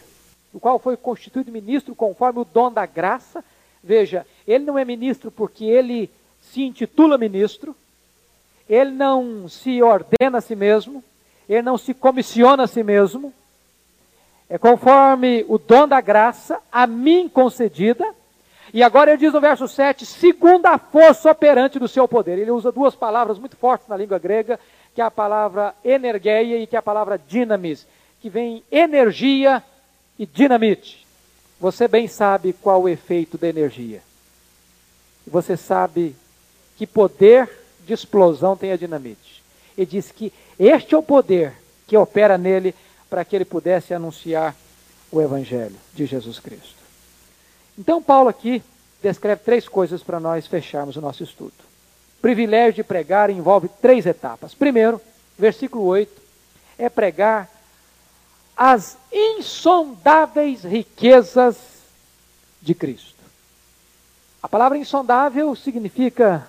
o 0.52 0.58
qual 0.58 0.78
foi 0.78 0.96
constituído 0.96 1.52
ministro 1.52 1.94
conforme 1.94 2.40
o 2.40 2.44
dom 2.44 2.72
da 2.72 2.86
graça. 2.86 3.44
Veja, 3.84 4.26
ele 4.48 4.64
não 4.64 4.78
é 4.78 4.84
ministro 4.84 5.30
porque 5.30 5.64
ele 5.64 6.10
se 6.40 6.62
intitula 6.62 7.18
ministro, 7.18 7.76
ele 8.68 8.90
não 8.90 9.48
se 9.48 9.82
ordena 9.82 10.38
a 10.38 10.40
si 10.40 10.56
mesmo, 10.56 11.02
ele 11.48 11.62
não 11.62 11.78
se 11.78 11.94
comissiona 11.94 12.64
a 12.64 12.66
si 12.66 12.82
mesmo, 12.82 13.32
é 14.48 14.58
conforme 14.58 15.44
o 15.48 15.58
dom 15.58 15.88
da 15.88 16.00
graça 16.00 16.60
a 16.70 16.86
mim 16.86 17.28
concedida. 17.28 18.14
E 18.72 18.82
agora 18.82 19.10
ele 19.10 19.18
diz 19.18 19.32
no 19.32 19.40
verso 19.40 19.66
7, 19.66 20.04
segundo 20.04 20.66
a 20.66 20.78
força 20.78 21.30
operante 21.30 21.78
do 21.78 21.88
seu 21.88 22.06
poder. 22.06 22.38
Ele 22.38 22.50
usa 22.50 22.70
duas 22.70 22.94
palavras 22.94 23.38
muito 23.38 23.56
fortes 23.56 23.88
na 23.88 23.96
língua 23.96 24.18
grega, 24.18 24.58
que 24.94 25.00
é 25.00 25.04
a 25.04 25.10
palavra 25.10 25.74
energeia 25.84 26.58
e 26.58 26.66
que 26.66 26.76
é 26.76 26.78
a 26.78 26.82
palavra 26.82 27.18
dinamis, 27.18 27.86
que 28.20 28.28
vem 28.28 28.62
energia 28.70 29.62
e 30.18 30.26
dinamite. 30.26 31.06
Você 31.60 31.88
bem 31.88 32.06
sabe 32.06 32.52
qual 32.52 32.82
o 32.82 32.88
efeito 32.88 33.38
da 33.38 33.48
energia. 33.48 34.02
Você 35.26 35.56
sabe 35.56 36.14
que 36.76 36.86
poder 36.86 37.65
de 37.86 37.94
explosão 37.94 38.56
tem 38.56 38.72
a 38.72 38.76
dinamite. 38.76 39.42
Ele 39.76 39.86
diz 39.86 40.10
que 40.10 40.32
este 40.58 40.94
é 40.94 40.98
o 40.98 41.02
poder 41.02 41.52
que 41.86 41.96
opera 41.96 42.36
nele 42.36 42.74
para 43.08 43.24
que 43.24 43.36
ele 43.36 43.44
pudesse 43.44 43.94
anunciar 43.94 44.54
o 45.10 45.20
Evangelho 45.20 45.76
de 45.94 46.04
Jesus 46.06 46.38
Cristo. 46.38 46.76
Então, 47.78 48.02
Paulo 48.02 48.28
aqui 48.28 48.62
descreve 49.02 49.42
três 49.42 49.68
coisas 49.68 50.02
para 50.02 50.18
nós 50.18 50.46
fecharmos 50.46 50.96
o 50.96 51.00
nosso 51.00 51.22
estudo. 51.22 51.54
O 52.18 52.22
privilégio 52.22 52.74
de 52.74 52.84
pregar 52.84 53.30
envolve 53.30 53.68
três 53.80 54.04
etapas. 54.06 54.54
Primeiro, 54.54 55.00
versículo 55.38 55.84
8, 55.84 56.10
é 56.78 56.88
pregar 56.88 57.48
as 58.56 58.96
insondáveis 59.12 60.64
riquezas 60.64 61.56
de 62.60 62.74
Cristo. 62.74 63.14
A 64.42 64.48
palavra 64.48 64.78
insondável 64.78 65.54
significa 65.54 66.48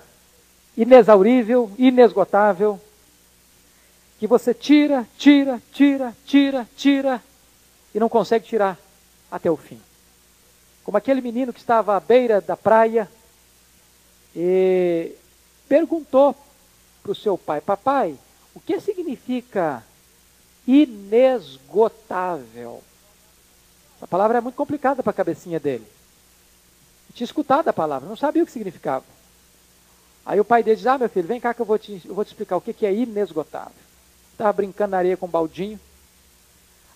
inexaurível, 0.78 1.70
inesgotável, 1.78 2.80
que 4.20 4.28
você 4.28 4.54
tira, 4.54 5.06
tira, 5.18 5.62
tira, 5.74 6.16
tira, 6.26 6.66
tira 6.78 7.22
e 7.94 8.00
não 8.00 8.08
consegue 8.08 8.46
tirar 8.46 8.80
até 9.32 9.50
o 9.50 9.58
fim. 9.58 9.82
Como 10.84 10.98
aquele 10.98 11.22
menino 11.22 11.52
que 11.52 11.60
estava 11.60 11.98
à 11.98 12.00
beira 12.00 12.40
da 12.40 12.56
praia 12.56 13.10
e 14.36 15.13
perguntou 15.68 16.36
para 17.02 17.12
o 17.12 17.16
seu 17.16 17.36
pai: 17.38 17.60
Papai, 17.60 18.16
o 18.54 18.60
que 18.60 18.80
significa 18.80 19.84
inesgotável? 20.68 22.84
A 24.00 24.08
palavra 24.08 24.38
é 24.38 24.42
muito 24.42 24.56
complicada 24.56 25.02
para 25.02 25.10
a 25.10 25.13
cabecinha 25.13 25.60
dele. 25.60 25.88
Eu 27.10 27.16
tinha 27.16 27.26
escutado 27.26 27.68
a 27.68 27.74
palavra, 27.74 28.08
não 28.08 28.16
sabia 28.16 28.44
o 28.44 28.46
que 28.46 28.52
significava. 28.52 29.16
Aí 30.28 30.42
o 30.42 30.46
pai 30.46 30.62
dele 30.62 30.76
diz: 30.76 30.86
Ah, 30.86 30.98
meu 30.98 31.08
filho, 31.08 31.26
vem 31.26 31.40
cá 31.40 31.54
que 31.54 31.62
eu 31.62 31.66
vou 31.66 31.80
te, 31.80 32.02
eu 32.06 32.13
vou 32.13 32.26
te 32.26 32.28
explicar 32.28 32.58
o 32.58 32.62
que, 32.62 32.74
que 32.74 32.86
é 32.86 32.94
inesgotável. 32.94 33.72
Estava 34.34 34.52
brincando 34.52 34.92
na 34.92 34.98
areia 34.98 35.16
com 35.16 35.26
um 35.26 35.30
baldinho. 35.30 35.80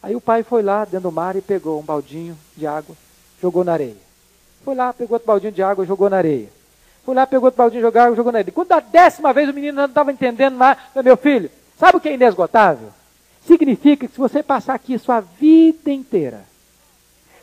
Aí 0.04 0.14
o 0.16 0.22
pai 0.22 0.44
foi 0.44 0.62
lá 0.62 0.84
dentro 0.84 1.10
do 1.10 1.12
mar 1.12 1.38
e 1.38 1.42
pegou 1.42 1.80
um 1.80 1.84
baldinho 1.84 2.38
de 2.58 2.68
água, 2.68 2.94
jogou 3.42 3.64
na 3.64 3.72
areia. 3.72 3.96
Foi 4.66 4.76
lá, 4.76 4.92
pegou 4.92 5.16
outro 5.16 5.28
baldinho 5.28 5.54
de 5.54 5.64
água, 5.64 5.86
jogou 5.86 6.10
na 6.10 6.18
areia. 6.18 6.50
Foi 7.06 7.16
lá, 7.16 7.26
pegou 7.26 7.46
outro 7.46 7.58
baldinho 7.58 7.90
de 7.90 7.98
água, 7.98 8.16
jogou 8.16 8.32
na 8.34 8.40
areia. 8.40 8.52
Quando 8.52 8.68
da 8.68 8.80
décima 8.82 9.32
vez 9.32 9.50
o 9.50 9.54
menino 9.54 9.78
não 9.78 9.86
estava 9.86 10.12
entendendo 10.12 10.58
lá, 10.58 10.78
meu 11.04 11.16
filho, 11.16 11.50
sabe 11.80 11.98
o 11.98 12.02
que 12.02 12.10
é 12.10 12.14
inesgotável? 12.14 12.90
Significa 13.48 14.08
que 14.08 14.14
se 14.14 14.20
você 14.20 14.44
passar 14.44 14.74
aqui 14.74 15.00
sua 15.00 15.22
vida 15.22 15.90
inteira, 15.90 16.44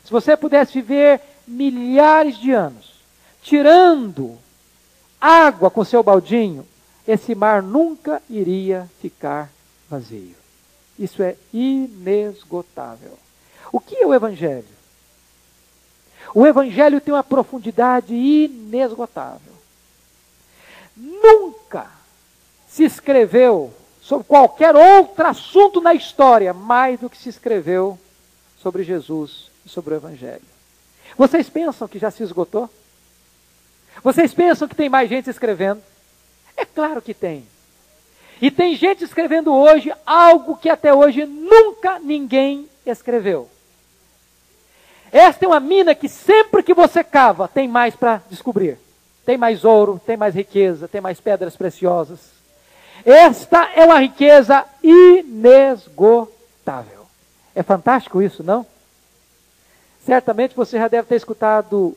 se 0.03 0.11
você 0.11 0.37
pudesse 0.37 0.73
viver 0.73 1.19
milhares 1.47 2.37
de 2.37 2.51
anos, 2.51 2.93
tirando 3.41 4.37
água 5.19 5.69
com 5.69 5.83
seu 5.83 6.01
baldinho, 6.01 6.65
esse 7.07 7.33
mar 7.33 7.61
nunca 7.61 8.21
iria 8.29 8.89
ficar 9.01 9.49
vazio. 9.89 10.35
Isso 10.97 11.23
é 11.23 11.35
inesgotável. 11.53 13.17
O 13.71 13.79
que 13.79 13.95
é 13.97 14.05
o 14.05 14.13
Evangelho? 14.13 14.65
O 16.33 16.45
Evangelho 16.45 17.01
tem 17.01 17.13
uma 17.13 17.23
profundidade 17.23 18.13
inesgotável. 18.13 19.53
Nunca 20.95 21.87
se 22.67 22.83
escreveu 22.83 23.73
sobre 24.01 24.25
qualquer 24.25 24.75
outro 24.75 25.25
assunto 25.25 25.81
na 25.81 25.93
história 25.93 26.53
mais 26.53 26.99
do 26.99 27.09
que 27.09 27.17
se 27.17 27.29
escreveu 27.29 27.97
sobre 28.61 28.83
Jesus 28.83 29.49
e 29.65 29.69
sobre 29.69 29.93
o 29.93 29.97
Evangelho. 29.97 30.41
Vocês 31.17 31.49
pensam 31.49 31.87
que 31.87 31.97
já 31.97 32.11
se 32.11 32.23
esgotou? 32.23 32.69
Vocês 34.03 34.33
pensam 34.33 34.67
que 34.67 34.75
tem 34.75 34.89
mais 34.89 35.09
gente 35.09 35.29
escrevendo? 35.29 35.81
É 36.55 36.65
claro 36.65 37.01
que 37.01 37.13
tem. 37.13 37.45
E 38.41 38.49
tem 38.49 38.75
gente 38.75 39.03
escrevendo 39.03 39.53
hoje 39.53 39.93
algo 40.05 40.55
que 40.55 40.69
até 40.69 40.93
hoje 40.93 41.25
nunca 41.25 41.99
ninguém 41.99 42.69
escreveu. 42.85 43.49
Esta 45.11 45.43
é 45.45 45.47
uma 45.47 45.59
mina 45.59 45.93
que 45.95 46.07
sempre 46.07 46.63
que 46.63 46.73
você 46.73 47.03
cava 47.03 47.47
tem 47.47 47.67
mais 47.67 47.95
para 47.95 48.21
descobrir. 48.29 48.77
Tem 49.25 49.37
mais 49.37 49.65
ouro, 49.65 50.01
tem 50.05 50.15
mais 50.15 50.35
riqueza, 50.35 50.87
tem 50.87 51.01
mais 51.01 51.19
pedras 51.19 51.55
preciosas. 51.55 52.31
Esta 53.05 53.69
é 53.75 53.83
uma 53.85 53.99
riqueza 53.99 54.65
inesgotável. 54.81 56.29
É 57.55 57.63
fantástico 57.63 58.21
isso, 58.21 58.43
não? 58.43 58.65
Certamente 60.05 60.55
você 60.55 60.77
já 60.77 60.87
deve 60.87 61.07
ter 61.07 61.15
escutado 61.15 61.95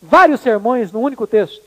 vários 0.00 0.40
sermões 0.40 0.92
no 0.92 1.00
único 1.00 1.26
texto. 1.26 1.62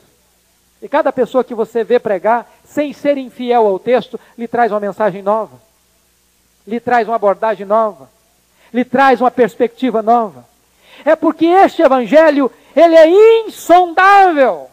E 0.80 0.88
cada 0.88 1.12
pessoa 1.12 1.44
que 1.44 1.54
você 1.54 1.84
vê 1.84 1.98
pregar, 1.98 2.50
sem 2.64 2.92
ser 2.92 3.16
infiel 3.16 3.66
ao 3.66 3.78
texto, 3.78 4.18
lhe 4.36 4.48
traz 4.48 4.72
uma 4.72 4.80
mensagem 4.80 5.22
nova, 5.22 5.60
lhe 6.66 6.80
traz 6.80 7.06
uma 7.06 7.16
abordagem 7.16 7.64
nova, 7.64 8.10
lhe 8.72 8.84
traz 8.84 9.20
uma 9.20 9.30
perspectiva 9.30 10.02
nova. 10.02 10.44
É 11.04 11.14
porque 11.14 11.46
este 11.46 11.82
evangelho, 11.82 12.50
ele 12.74 12.96
é 12.96 13.46
insondável. 13.46 14.68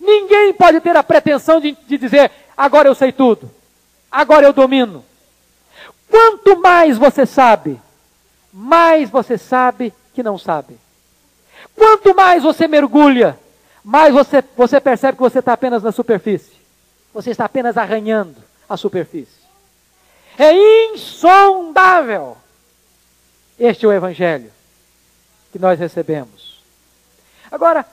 Ninguém 0.00 0.52
pode 0.52 0.80
ter 0.80 0.96
a 0.96 1.02
pretensão 1.02 1.60
de, 1.60 1.76
de 1.86 1.98
dizer, 1.98 2.30
agora 2.56 2.88
eu 2.88 2.94
sei 2.94 3.12
tudo, 3.12 3.50
agora 4.10 4.46
eu 4.46 4.52
domino. 4.52 5.04
Quanto 6.10 6.60
mais 6.60 6.96
você 6.98 7.26
sabe, 7.26 7.80
mais 8.52 9.10
você 9.10 9.36
sabe 9.36 9.92
que 10.14 10.22
não 10.22 10.38
sabe. 10.38 10.78
Quanto 11.74 12.14
mais 12.14 12.42
você 12.42 12.66
mergulha, 12.68 13.38
mais 13.84 14.12
você, 14.12 14.42
você 14.56 14.80
percebe 14.80 15.16
que 15.16 15.22
você 15.22 15.38
está 15.38 15.52
apenas 15.52 15.82
na 15.82 15.92
superfície. 15.92 16.52
Você 17.14 17.30
está 17.30 17.44
apenas 17.44 17.76
arranhando 17.76 18.36
a 18.68 18.76
superfície. 18.76 19.38
É 20.38 20.52
insondável. 20.92 22.36
Este 23.58 23.84
é 23.84 23.88
o 23.88 23.92
Evangelho 23.92 24.52
que 25.52 25.58
nós 25.58 25.78
recebemos. 25.78 26.62
Agora, 27.50 27.84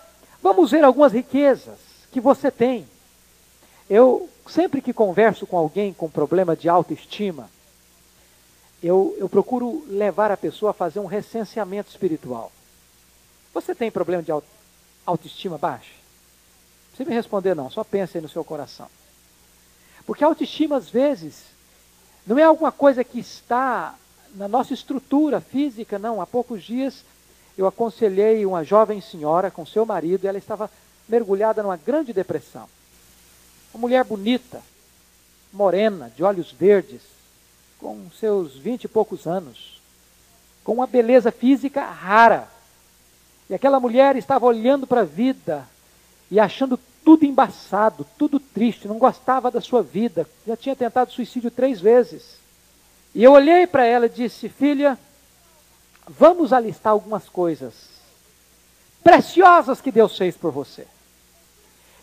vamos 0.42 0.72
ver 0.72 0.84
algumas 0.84 1.14
riquezas 1.14 1.80
que 2.12 2.20
você 2.20 2.52
tem. 2.52 2.86
Eu, 3.90 4.30
sempre 4.48 4.82
que 4.82 4.94
converso 4.94 5.48
com 5.48 5.58
alguém 5.58 5.94
com 5.94 6.10
problema 6.10 6.56
de 6.56 6.68
autoestima, 6.68 7.50
eu, 8.84 9.16
eu 9.18 9.30
procuro 9.30 9.86
levar 9.88 10.32
a 10.32 10.38
pessoa 10.38 10.72
a 10.72 10.74
fazer 10.74 11.00
um 11.00 11.06
recenseamento 11.06 11.90
espiritual. 11.90 12.52
Você 13.56 13.74
tem 13.74 13.90
problema 13.90 14.22
de 14.22 14.34
autoestima 15.06 15.58
baixa? 15.58 15.94
Precisa 16.90 17.10
me 17.10 17.16
responder, 17.16 17.56
não, 17.56 17.70
só 17.70 17.86
pense 17.86 18.18
aí 18.18 18.22
no 18.22 18.28
seu 18.28 18.44
coração. 18.44 18.90
Porque 20.06 20.26
a 20.26 20.28
autoestima, 20.28 20.76
às 20.76 20.90
vezes, 20.90 21.42
não 22.28 22.38
é 22.38 22.44
alguma 22.44 22.72
coisa 22.72 23.02
que 23.02 23.18
está 23.18 23.96
na 24.36 24.50
nossa 24.50 24.74
estrutura 24.74 25.40
física, 25.40 25.98
não. 25.98 26.22
Há 26.22 26.28
poucos 26.28 26.64
dias 26.64 27.06
eu 27.58 27.66
aconselhei 27.66 28.46
uma 28.46 28.66
jovem 28.66 29.00
senhora 29.00 29.50
com 29.50 29.66
seu 29.66 29.86
marido 29.86 30.26
e 30.26 30.28
ela 30.28 30.38
estava 30.38 30.70
mergulhada 31.08 31.64
numa 31.64 31.78
grande 31.78 32.12
depressão. 32.12 32.68
Uma 33.74 33.80
mulher 33.80 34.04
bonita, 34.04 34.62
morena, 35.54 36.12
de 36.14 36.24
olhos 36.26 36.52
verdes, 36.52 37.02
com 37.80 38.10
seus 38.20 38.58
vinte 38.58 38.84
e 38.84 38.90
poucos 38.90 39.26
anos, 39.26 39.82
com 40.62 40.74
uma 40.74 40.88
beleza 40.88 41.32
física 41.32 41.86
rara. 41.86 42.54
E 43.50 43.54
aquela 43.54 43.80
mulher 43.80 44.16
estava 44.16 44.46
olhando 44.46 44.88
para 44.88 45.02
a 45.02 45.06
vida 45.06 45.68
e 46.32 46.40
achando 46.40 46.80
tudo 47.04 47.26
embaçado, 47.26 48.06
tudo 48.18 48.40
triste, 48.40 48.88
não 48.88 48.98
gostava 48.98 49.52
da 49.52 49.62
sua 49.62 49.84
vida, 49.84 50.28
já 50.46 50.58
tinha 50.58 50.76
tentado 50.76 51.12
suicídio 51.12 51.52
três 51.52 51.80
vezes. 51.80 52.38
E 53.14 53.24
eu 53.24 53.32
olhei 53.32 53.68
para 53.68 53.86
ela 53.86 54.08
e 54.08 54.10
disse: 54.10 54.50
Filha, 54.50 54.98
vamos 56.08 56.52
alistar 56.52 56.92
algumas 56.92 57.30
coisas 57.30 57.96
preciosas 59.04 59.80
que 59.80 59.92
Deus 59.92 60.18
fez 60.18 60.36
por 60.36 60.52
você. 60.52 60.88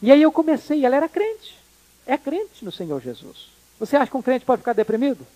E 0.01 0.13
aí 0.13 0.23
eu 0.23 0.31
comecei, 0.31 0.87
ela 0.87 0.95
era 0.95 1.09
crente, 1.09 1.59
é 2.07 2.17
crente 2.17 2.65
no 2.65 2.71
Senhor 2.71 3.01
Jesus. 3.01 3.51
Você 3.81 3.97
acha 3.97 4.11
que 4.11 4.17
um 4.17 4.23
crente 4.23 4.45
pode 4.45 4.61
ficar 4.61 4.73
deprimido? 4.73 5.27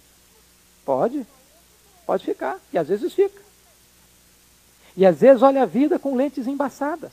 Pode, 0.85 1.26
pode 2.07 2.24
ficar, 2.24 2.61
e 2.72 2.78
às 2.78 2.87
vezes 2.87 3.12
fica. 3.12 3.43
E 4.97 5.05
às 5.05 5.20
vezes 5.20 5.42
olha 5.42 5.62
a 5.62 5.66
vida 5.66 5.99
com 5.99 6.16
lentes 6.16 6.47
embaçadas. 6.47 7.12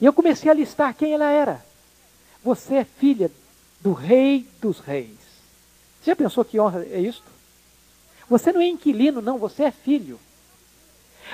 E 0.00 0.04
eu 0.04 0.12
comecei 0.12 0.50
a 0.50 0.54
listar 0.54 0.94
quem 0.94 1.12
ela 1.12 1.30
era. 1.30 1.64
Você 2.42 2.76
é 2.76 2.84
filha 2.84 3.30
do 3.80 3.92
rei 3.92 4.48
dos 4.60 4.80
reis. 4.80 5.18
Você 6.00 6.10
já 6.10 6.16
pensou 6.16 6.44
que 6.44 6.58
honra 6.58 6.86
é 6.90 7.00
isto? 7.00 7.24
Você 8.28 8.52
não 8.52 8.60
é 8.60 8.66
inquilino, 8.66 9.20
não, 9.20 9.38
você 9.38 9.64
é 9.64 9.70
filho. 9.70 10.18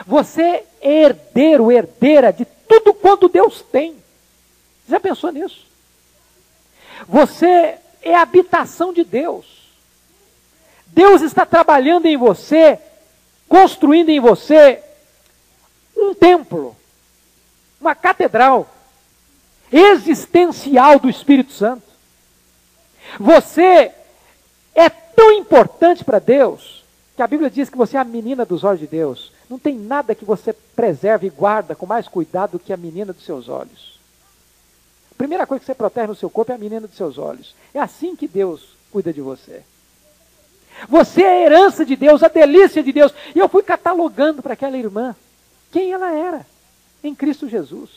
Você 0.06 0.42
é 0.42 0.66
herdeiro, 0.80 1.70
herdeira 1.70 2.32
de 2.32 2.44
tudo 2.44 2.92
quanto 2.94 3.28
Deus 3.28 3.62
tem. 3.62 3.92
Você 3.92 4.92
já 4.92 5.00
pensou 5.00 5.30
nisso? 5.30 5.64
Você 7.06 7.78
é 8.02 8.14
habitação 8.14 8.92
de 8.92 9.04
Deus. 9.04 9.46
Deus 10.86 11.22
está 11.22 11.44
trabalhando 11.44 12.06
em 12.06 12.16
você, 12.16 12.78
construindo 13.48 14.10
em 14.10 14.20
você 14.20 14.82
um 16.04 16.14
templo, 16.14 16.76
uma 17.80 17.94
catedral 17.94 18.68
existencial 19.72 20.98
do 20.98 21.08
Espírito 21.08 21.52
Santo. 21.52 21.82
Você 23.18 23.92
é 24.74 24.88
tão 24.88 25.32
importante 25.32 26.04
para 26.04 26.18
Deus 26.18 26.84
que 27.16 27.22
a 27.22 27.26
Bíblia 27.26 27.50
diz 27.50 27.68
que 27.68 27.76
você 27.76 27.96
é 27.96 28.00
a 28.00 28.04
menina 28.04 28.44
dos 28.44 28.64
olhos 28.64 28.80
de 28.80 28.86
Deus. 28.86 29.32
Não 29.48 29.58
tem 29.58 29.76
nada 29.76 30.14
que 30.14 30.24
você 30.24 30.52
preserve 30.52 31.26
e 31.26 31.30
guarda 31.30 31.74
com 31.74 31.86
mais 31.86 32.08
cuidado 32.08 32.52
do 32.52 32.58
que 32.58 32.72
a 32.72 32.76
menina 32.76 33.12
dos 33.12 33.24
seus 33.24 33.48
olhos. 33.48 34.00
A 35.12 35.14
primeira 35.16 35.46
coisa 35.46 35.60
que 35.60 35.66
você 35.66 35.74
protege 35.74 36.08
no 36.08 36.14
seu 36.14 36.28
corpo 36.28 36.50
é 36.50 36.54
a 36.56 36.58
menina 36.58 36.86
dos 36.88 36.96
seus 36.96 37.18
olhos. 37.18 37.54
É 37.72 37.78
assim 37.78 38.16
que 38.16 38.26
Deus 38.26 38.76
cuida 38.90 39.12
de 39.12 39.20
você. 39.20 39.62
Você 40.88 41.22
é 41.22 41.28
a 41.28 41.40
herança 41.46 41.84
de 41.84 41.94
Deus, 41.94 42.22
a 42.22 42.28
delícia 42.28 42.82
de 42.82 42.92
Deus. 42.92 43.14
E 43.34 43.38
eu 43.38 43.48
fui 43.48 43.62
catalogando 43.62 44.42
para 44.42 44.54
aquela 44.54 44.76
irmã 44.76 45.14
quem 45.74 45.90
ela 45.90 46.12
era 46.12 46.46
em 47.02 47.12
Cristo 47.12 47.48
Jesus. 47.48 47.90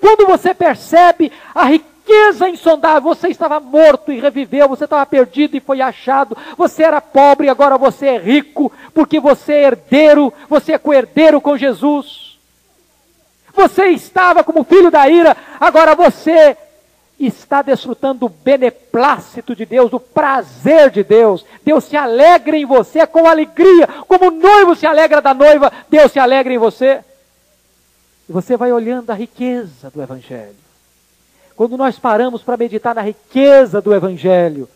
Quando 0.00 0.26
você 0.26 0.54
percebe 0.54 1.30
a 1.54 1.66
riqueza 1.66 2.48
insondável, 2.48 3.02
você 3.02 3.28
estava 3.28 3.60
morto 3.60 4.10
e 4.10 4.18
reviveu, 4.18 4.66
você 4.66 4.84
estava 4.84 5.04
perdido 5.04 5.54
e 5.54 5.60
foi 5.60 5.82
achado, 5.82 6.34
você 6.56 6.82
era 6.82 6.98
pobre 6.98 7.46
e 7.46 7.50
agora 7.50 7.76
você 7.76 8.06
é 8.06 8.18
rico, 8.18 8.72
porque 8.94 9.20
você 9.20 9.52
é 9.52 9.62
herdeiro, 9.64 10.32
você 10.48 10.72
é 10.72 10.78
co-herdeiro 10.78 11.42
com 11.42 11.58
Jesus. 11.58 12.38
Você 13.54 13.88
estava 13.88 14.42
como 14.42 14.64
filho 14.64 14.90
da 14.90 15.06
ira, 15.06 15.36
agora 15.60 15.94
você 15.94 16.56
está 17.18 17.62
desfrutando 17.62 18.20
do 18.20 18.28
beneplácito 18.28 19.54
de 19.54 19.64
Deus, 19.64 19.90
do 19.90 20.00
prazer 20.00 20.90
de 20.90 21.02
Deus. 21.02 21.44
Deus 21.64 21.84
se 21.84 21.96
alegra 21.96 22.56
em 22.56 22.64
você 22.64 23.06
com 23.06 23.26
alegria, 23.26 23.86
como 24.06 24.28
o 24.28 24.30
noivo 24.30 24.74
se 24.74 24.86
alegra 24.86 25.20
da 25.20 25.32
noiva, 25.32 25.72
Deus 25.88 26.12
se 26.12 26.18
alegra 26.18 26.52
em 26.52 26.58
você. 26.58 27.02
E 28.28 28.32
você 28.32 28.56
vai 28.56 28.72
olhando 28.72 29.10
a 29.10 29.14
riqueza 29.14 29.90
do 29.90 30.02
Evangelho. 30.02 30.56
Quando 31.56 31.76
nós 31.76 31.98
paramos 31.98 32.42
para 32.42 32.56
meditar 32.56 32.94
na 32.94 33.02
riqueza 33.02 33.80
do 33.80 33.94
Evangelho, 33.94 34.68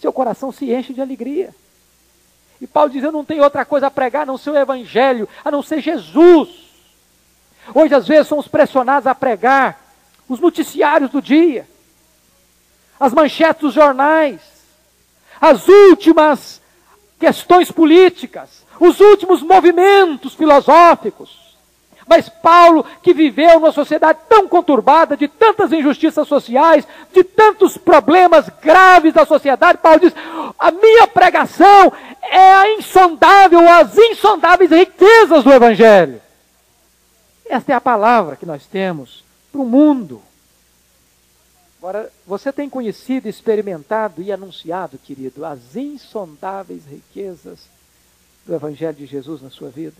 seu 0.00 0.12
coração 0.12 0.50
se 0.50 0.72
enche 0.72 0.94
de 0.94 1.00
alegria. 1.00 1.54
E 2.60 2.66
Paulo 2.66 2.90
diz: 2.90 3.02
Eu 3.02 3.12
não 3.12 3.24
tenho 3.24 3.42
outra 3.42 3.64
coisa 3.64 3.88
a 3.88 3.90
pregar 3.90 4.22
a 4.22 4.26
não 4.26 4.38
ser 4.38 4.50
o 4.50 4.56
Evangelho, 4.56 5.28
a 5.44 5.50
não 5.50 5.62
ser 5.62 5.80
Jesus. 5.80 6.48
Hoje, 7.74 7.94
às 7.94 8.06
vezes, 8.06 8.26
somos 8.26 8.48
pressionados 8.48 9.06
a 9.06 9.14
pregar 9.14 9.80
os 10.28 10.40
noticiários 10.40 11.10
do 11.10 11.20
dia, 11.20 11.66
as 12.98 13.12
manchetes 13.12 13.62
dos 13.62 13.74
jornais, 13.74 14.40
as 15.40 15.68
últimas 15.68 16.60
questões 17.18 17.70
políticas, 17.70 18.64
os 18.78 19.00
últimos 19.00 19.42
movimentos 19.42 20.34
filosóficos. 20.34 21.44
Mas 22.06 22.28
Paulo, 22.28 22.84
que 23.02 23.14
viveu 23.14 23.54
numa 23.54 23.72
sociedade 23.72 24.18
tão 24.28 24.46
conturbada, 24.46 25.16
de 25.16 25.26
tantas 25.26 25.72
injustiças 25.72 26.28
sociais, 26.28 26.86
de 27.12 27.24
tantos 27.24 27.78
problemas 27.78 28.46
graves 28.62 29.14
da 29.14 29.24
sociedade, 29.24 29.78
Paulo 29.78 30.00
diz: 30.00 30.12
a 30.58 30.70
minha 30.70 31.06
pregação 31.06 31.92
é 32.22 32.52
a 32.52 32.72
insondável, 32.72 33.66
as 33.68 33.96
insondáveis 33.96 34.70
riquezas 34.70 35.44
do 35.44 35.52
Evangelho. 35.52 36.20
Esta 37.46 37.72
é 37.72 37.74
a 37.74 37.80
palavra 37.80 38.36
que 38.36 38.46
nós 38.46 38.66
temos 38.66 39.24
para 39.50 39.60
o 39.60 39.66
mundo. 39.66 40.20
Agora, 41.84 42.10
você 42.26 42.50
tem 42.50 42.70
conhecido, 42.70 43.28
experimentado 43.28 44.22
e 44.22 44.32
anunciado, 44.32 44.96
querido, 44.96 45.44
as 45.44 45.76
insondáveis 45.76 46.86
riquezas 46.86 47.68
do 48.46 48.54
Evangelho 48.54 48.94
de 48.94 49.04
Jesus 49.04 49.42
na 49.42 49.50
sua 49.50 49.68
vida? 49.68 49.98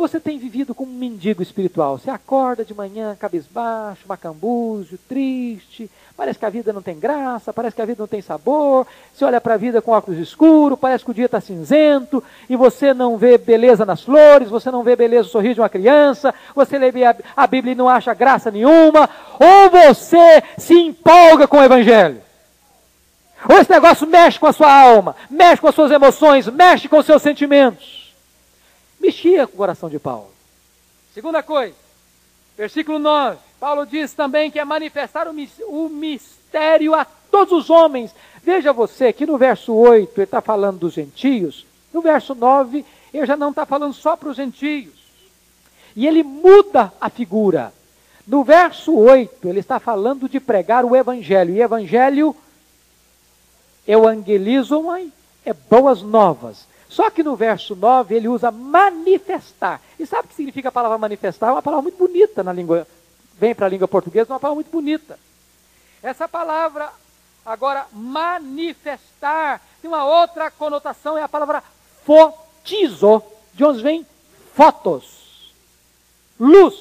Você 0.00 0.18
tem 0.18 0.38
vivido 0.38 0.74
como 0.74 0.90
um 0.90 0.94
mendigo 0.94 1.42
espiritual? 1.42 1.98
Você 1.98 2.08
acorda 2.08 2.64
de 2.64 2.72
manhã 2.72 3.14
cabisbaixo, 3.20 4.08
macambúzio, 4.08 4.98
triste, 5.06 5.90
parece 6.16 6.38
que 6.38 6.44
a 6.46 6.48
vida 6.48 6.72
não 6.72 6.80
tem 6.80 6.98
graça, 6.98 7.52
parece 7.52 7.76
que 7.76 7.82
a 7.82 7.84
vida 7.84 8.02
não 8.02 8.08
tem 8.08 8.22
sabor, 8.22 8.86
você 9.12 9.26
olha 9.26 9.38
para 9.42 9.54
a 9.54 9.56
vida 9.58 9.82
com 9.82 9.92
óculos 9.92 10.18
escuros, 10.18 10.78
parece 10.78 11.04
que 11.04 11.10
o 11.10 11.14
dia 11.14 11.26
está 11.26 11.38
cinzento, 11.38 12.24
e 12.48 12.56
você 12.56 12.94
não 12.94 13.18
vê 13.18 13.36
beleza 13.36 13.84
nas 13.84 14.02
flores, 14.02 14.48
você 14.48 14.70
não 14.70 14.82
vê 14.82 14.96
beleza 14.96 15.24
no 15.24 15.32
sorriso 15.32 15.56
de 15.56 15.60
uma 15.60 15.68
criança, 15.68 16.34
você 16.54 16.78
lê 16.78 16.90
a 17.36 17.46
Bíblia 17.46 17.72
e 17.72 17.76
não 17.76 17.88
acha 17.88 18.14
graça 18.14 18.50
nenhuma, 18.50 19.06
ou 19.38 19.68
você 19.68 20.42
se 20.56 20.74
empolga 20.74 21.46
com 21.46 21.58
o 21.58 21.62
Evangelho. 21.62 22.22
Ou 23.46 23.58
esse 23.58 23.70
negócio 23.70 24.06
mexe 24.06 24.38
com 24.38 24.46
a 24.46 24.52
sua 24.52 24.72
alma, 24.72 25.14
mexe 25.28 25.60
com 25.60 25.68
as 25.68 25.74
suas 25.74 25.90
emoções, 25.90 26.46
mexe 26.46 26.88
com 26.88 26.96
os 26.96 27.04
seus 27.04 27.20
sentimentos 27.20 27.99
mexia 29.00 29.46
com 29.46 29.54
o 29.54 29.56
coração 29.56 29.88
de 29.88 29.98
Paulo. 29.98 30.30
Segunda 31.14 31.42
coisa, 31.42 31.74
versículo 32.56 32.98
9. 32.98 33.38
Paulo 33.58 33.84
diz 33.84 34.12
também 34.12 34.50
que 34.50 34.58
é 34.58 34.64
manifestar 34.64 35.26
o 35.28 35.88
mistério 35.88 36.94
a 36.94 37.04
todos 37.04 37.52
os 37.52 37.70
homens. 37.70 38.14
Veja 38.42 38.72
você 38.72 39.12
que 39.12 39.26
no 39.26 39.36
verso 39.36 39.74
8 39.74 40.12
ele 40.16 40.24
está 40.24 40.40
falando 40.40 40.78
dos 40.78 40.94
gentios, 40.94 41.66
no 41.92 42.00
verso 42.00 42.34
9 42.34 42.84
ele 43.12 43.26
já 43.26 43.36
não 43.36 43.50
está 43.50 43.66
falando 43.66 43.92
só 43.92 44.16
para 44.16 44.28
os 44.28 44.36
gentios. 44.36 44.94
E 45.96 46.06
ele 46.06 46.22
muda 46.22 46.92
a 47.00 47.10
figura. 47.10 47.72
No 48.26 48.44
verso 48.44 48.96
8 48.96 49.48
ele 49.48 49.58
está 49.58 49.80
falando 49.80 50.28
de 50.28 50.38
pregar 50.38 50.84
o 50.84 50.94
evangelho. 50.94 51.54
E 51.54 51.60
evangelho, 51.60 52.36
evangelizam 53.86 55.10
é 55.44 55.52
boas 55.52 56.02
novas. 56.02 56.69
Só 56.90 57.08
que 57.08 57.22
no 57.22 57.36
verso 57.36 57.76
9 57.76 58.16
ele 58.16 58.26
usa 58.26 58.50
manifestar. 58.50 59.80
E 59.96 60.04
sabe 60.04 60.24
o 60.24 60.28
que 60.28 60.34
significa 60.34 60.70
a 60.70 60.72
palavra 60.72 60.98
manifestar? 60.98 61.48
É 61.48 61.52
uma 61.52 61.62
palavra 61.62 61.84
muito 61.84 61.96
bonita 61.96 62.42
na 62.42 62.52
língua, 62.52 62.84
vem 63.38 63.54
para 63.54 63.66
a 63.66 63.68
língua 63.68 63.86
portuguesa, 63.86 64.32
é 64.32 64.34
uma 64.34 64.40
palavra 64.40 64.56
muito 64.56 64.72
bonita. 64.72 65.16
Essa 66.02 66.26
palavra, 66.26 66.90
agora, 67.46 67.86
manifestar, 67.92 69.60
tem 69.80 69.88
uma 69.88 70.04
outra 70.04 70.50
conotação, 70.50 71.16
é 71.16 71.22
a 71.22 71.28
palavra 71.28 71.62
fotizo, 72.04 73.22
de 73.54 73.64
onde 73.64 73.82
vem 73.82 74.04
fotos. 74.52 75.54
Luz. 76.40 76.74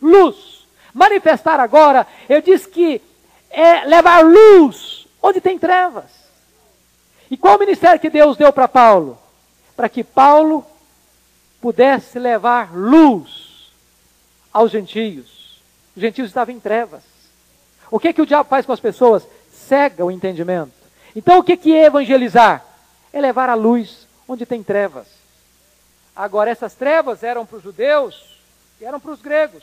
Luz. 0.00 0.64
Manifestar 0.94 1.58
agora, 1.58 2.06
eu 2.28 2.40
disse 2.40 2.68
que 2.68 3.02
é 3.50 3.84
levar 3.84 4.24
luz 4.24 5.08
onde 5.20 5.40
tem 5.40 5.58
trevas. 5.58 6.21
E 7.32 7.36
qual 7.38 7.56
o 7.56 7.58
ministério 7.58 7.98
que 7.98 8.10
Deus 8.10 8.36
deu 8.36 8.52
para 8.52 8.68
Paulo? 8.68 9.18
Para 9.74 9.88
que 9.88 10.04
Paulo 10.04 10.66
pudesse 11.62 12.18
levar 12.18 12.76
luz 12.76 13.72
aos 14.52 14.70
gentios. 14.70 15.58
Os 15.96 16.02
gentios 16.02 16.28
estavam 16.28 16.54
em 16.54 16.60
trevas. 16.60 17.02
O 17.90 17.98
que, 17.98 18.12
que 18.12 18.20
o 18.20 18.26
diabo 18.26 18.50
faz 18.50 18.66
com 18.66 18.72
as 18.72 18.80
pessoas? 18.80 19.26
Cega 19.50 20.04
o 20.04 20.10
entendimento. 20.10 20.72
Então 21.16 21.38
o 21.38 21.42
que, 21.42 21.56
que 21.56 21.74
é 21.74 21.86
evangelizar? 21.86 22.66
É 23.10 23.18
levar 23.18 23.48
a 23.48 23.54
luz 23.54 24.06
onde 24.28 24.44
tem 24.44 24.62
trevas. 24.62 25.06
Agora, 26.14 26.50
essas 26.50 26.74
trevas 26.74 27.22
eram 27.22 27.46
para 27.46 27.56
os 27.56 27.62
judeus 27.62 28.38
e 28.78 28.84
eram 28.84 29.00
para 29.00 29.10
os 29.10 29.22
gregos. 29.22 29.62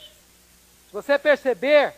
Se 0.88 0.92
você 0.92 1.16
perceber, 1.16 1.94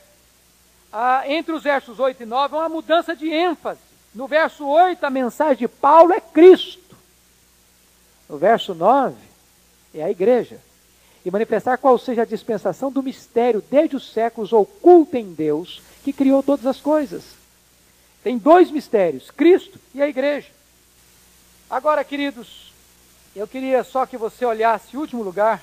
ah, 0.93 1.23
entre 1.27 1.55
os 1.55 1.63
versos 1.63 1.99
8 1.99 2.25
e 2.25 2.27
9, 2.27 2.57
é 2.57 2.59
uma 2.59 2.69
mudança 2.69 3.17
de 3.17 3.33
ênfase. 3.33 3.92
No 4.15 4.27
verso 4.27 4.67
8, 4.67 5.05
a 5.05 5.11
mensagem 5.11 5.57
de 5.57 5.69
Paulo 5.69 6.13
é 6.13 6.21
Cristo. 6.21 6.97
No 8.29 8.37
verso 8.37 8.75
9, 8.75 9.17
é 9.95 10.03
a 10.03 10.11
igreja. 10.11 10.59
E 11.25 11.31
manifestar 11.31 11.79
qual 11.79 11.99
seja 11.99 12.23
a 12.23 12.27
dispensação 12.27 12.91
do 12.91 13.03
mistério 13.03 13.63
desde 13.71 13.97
os 13.97 14.13
séculos 14.13 14.53
oculto 14.53 15.17
em 15.17 15.33
Deus, 15.33 15.81
que 16.05 16.13
criou 16.13 16.43
todas 16.43 16.67
as 16.67 16.81
coisas. 16.81 17.23
Tem 18.23 18.37
dois 18.37 18.71
mistérios: 18.71 19.31
Cristo 19.31 19.79
e 19.95 20.03
a 20.03 20.09
igreja. 20.09 20.49
Agora, 21.71 22.05
queridos, 22.05 22.73
eu 23.35 23.47
queria 23.47 23.83
só 23.83 24.05
que 24.05 24.19
você 24.19 24.45
olhasse, 24.45 24.97
último 24.97 25.23
lugar, 25.23 25.63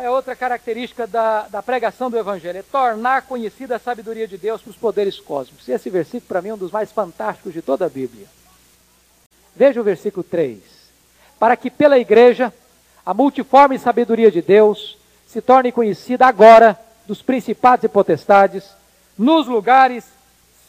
é 0.00 0.08
outra 0.08 0.34
característica 0.34 1.06
da, 1.06 1.48
da 1.48 1.62
pregação 1.62 2.10
do 2.10 2.18
Evangelho? 2.18 2.58
É 2.58 2.62
tornar 2.62 3.22
conhecida 3.22 3.76
a 3.76 3.78
sabedoria 3.78 4.26
de 4.26 4.38
Deus 4.38 4.62
para 4.62 4.70
os 4.70 4.76
poderes 4.76 5.18
cósmicos. 5.20 5.66
E 5.68 5.72
esse 5.72 5.90
versículo, 5.90 6.28
para 6.28 6.40
mim, 6.40 6.48
é 6.50 6.54
um 6.54 6.58
dos 6.58 6.70
mais 6.70 6.90
fantásticos 6.92 7.52
de 7.52 7.60
toda 7.60 7.86
a 7.86 7.88
Bíblia. 7.88 8.26
Veja 9.54 9.80
o 9.80 9.84
versículo 9.84 10.24
3. 10.24 10.60
Para 11.38 11.56
que 11.56 11.70
pela 11.70 11.98
igreja 11.98 12.52
a 13.04 13.12
multiforme 13.12 13.78
sabedoria 13.78 14.30
de 14.30 14.40
Deus 14.40 14.96
se 15.26 15.40
torne 15.40 15.72
conhecida 15.72 16.26
agora 16.26 16.78
dos 17.06 17.20
principados 17.20 17.84
e 17.84 17.88
potestades 17.88 18.64
nos 19.18 19.46
lugares 19.46 20.04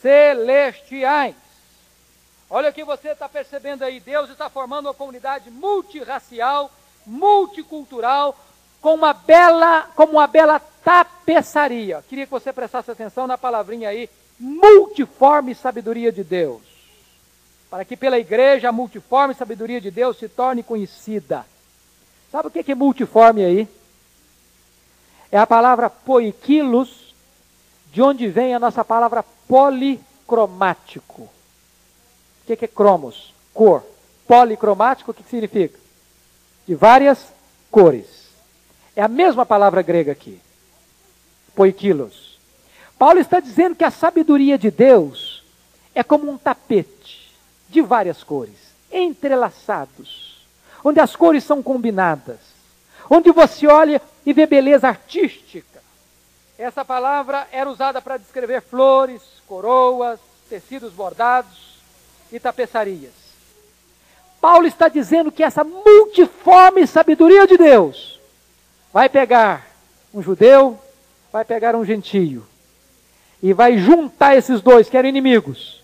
celestiais. 0.02 1.36
Olha 2.50 2.70
o 2.70 2.74
que 2.74 2.84
você 2.84 3.10
está 3.10 3.30
percebendo 3.30 3.84
aí. 3.84 4.00
Deus 4.00 4.30
está 4.30 4.50
formando 4.50 4.88
uma 4.88 4.94
comunidade 4.94 5.50
multirracial, 5.50 6.72
multicultural, 7.06 8.36
com 8.84 8.96
uma 8.96 9.14
bela, 9.14 9.90
como 9.96 10.14
uma 10.14 10.28
bela 10.28 10.60
tapeçaria. 10.60 12.04
Queria 12.10 12.26
que 12.26 12.32
você 12.32 12.52
prestasse 12.52 12.92
atenção 12.92 13.26
na 13.26 13.38
palavrinha 13.38 13.88
aí, 13.88 14.10
multiforme 14.38 15.56
sabedoria 15.56 16.12
de 16.12 16.22
Deus. 16.22 16.62
Para 17.70 17.86
que 17.86 17.96
pela 17.96 18.20
igreja 18.20 18.68
a 18.68 18.74
multiforme 18.74 19.34
sabedoria 19.34 19.80
de 19.80 19.90
Deus 19.90 20.18
se 20.18 20.28
torne 20.28 20.62
conhecida. 20.62 21.46
Sabe 22.30 22.50
o 22.50 22.52
que 22.52 22.70
é 22.70 22.76
multiforme 22.76 23.46
aí? 23.46 23.70
É 25.32 25.38
a 25.38 25.48
palavra 25.48 25.90
poiquilos, 25.90 27.16
de 27.90 28.02
onde 28.02 28.28
vem 28.28 28.54
a 28.54 28.60
nossa 28.60 28.84
palavra 28.84 29.24
policromático. 29.48 31.22
O 31.22 31.32
que 32.46 32.66
é 32.66 32.68
cromos? 32.68 33.34
Cor. 33.54 33.82
Policromático, 34.28 35.12
o 35.12 35.14
que 35.14 35.24
significa? 35.24 35.80
De 36.68 36.76
várias 36.76 37.28
cores. 37.72 38.23
É 38.96 39.02
a 39.02 39.08
mesma 39.08 39.46
palavra 39.46 39.82
grega 39.82 40.12
aqui. 40.12 40.40
Poikilos. 41.56 42.38
Paulo 42.98 43.20
está 43.20 43.40
dizendo 43.40 43.76
que 43.76 43.84
a 43.84 43.92
sabedoria 43.92 44.58
de 44.58 44.70
Deus 44.70 45.44
é 45.96 46.04
como 46.04 46.30
um 46.30 46.38
tapete 46.38 47.34
de 47.70 47.82
várias 47.82 48.24
cores, 48.24 48.56
entrelaçados, 48.92 50.46
onde 50.84 51.00
as 51.00 51.16
cores 51.16 51.44
são 51.44 51.62
combinadas, 51.64 52.40
onde 53.10 53.32
você 53.32 53.68
olha 53.68 54.02
e 54.26 54.32
vê 54.32 54.46
beleza 54.46 54.88
artística. 54.88 55.82
Essa 56.58 56.86
palavra 56.86 57.48
era 57.52 57.70
usada 57.70 58.00
para 58.02 58.18
descrever 58.18 58.62
flores, 58.62 59.22
coroas, 59.48 60.20
tecidos 60.50 60.94
bordados 60.94 61.80
e 62.32 62.40
tapeçarias. 62.40 63.12
Paulo 64.40 64.68
está 64.68 64.88
dizendo 64.88 65.32
que 65.32 65.44
essa 65.44 65.64
multiforme 65.64 66.86
sabedoria 66.86 67.48
de 67.48 67.58
Deus 67.58 68.13
vai 68.94 69.10
pegar 69.10 69.68
um 70.14 70.22
judeu, 70.22 70.80
vai 71.32 71.44
pegar 71.44 71.76
um 71.76 71.84
gentio 71.84 72.46
e 73.42 73.52
vai 73.52 73.78
juntar 73.78 74.36
esses 74.36 74.62
dois 74.62 74.88
que 74.88 74.96
eram 74.96 75.10
inimigos, 75.10 75.84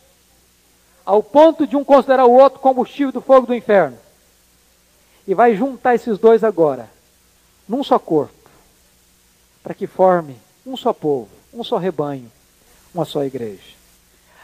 ao 1.04 1.24
ponto 1.24 1.66
de 1.66 1.76
um 1.76 1.84
considerar 1.84 2.26
o 2.26 2.32
outro 2.32 2.60
combustível 2.60 3.12
do 3.12 3.20
fogo 3.20 3.48
do 3.48 3.56
inferno. 3.56 3.98
E 5.28 5.34
vai 5.34 5.56
juntar 5.56 5.96
esses 5.96 6.18
dois 6.20 6.44
agora, 6.44 6.90
num 7.68 7.84
só 7.84 7.98
corpo, 7.98 8.50
para 9.64 9.74
que 9.74 9.88
forme 9.88 10.38
um 10.66 10.78
só 10.78 10.94
povo, 10.94 11.30
um 11.52 11.64
só 11.64 11.78
rebanho, 11.78 12.32
uma 12.94 13.06
só 13.06 13.24
igreja. 13.24 13.78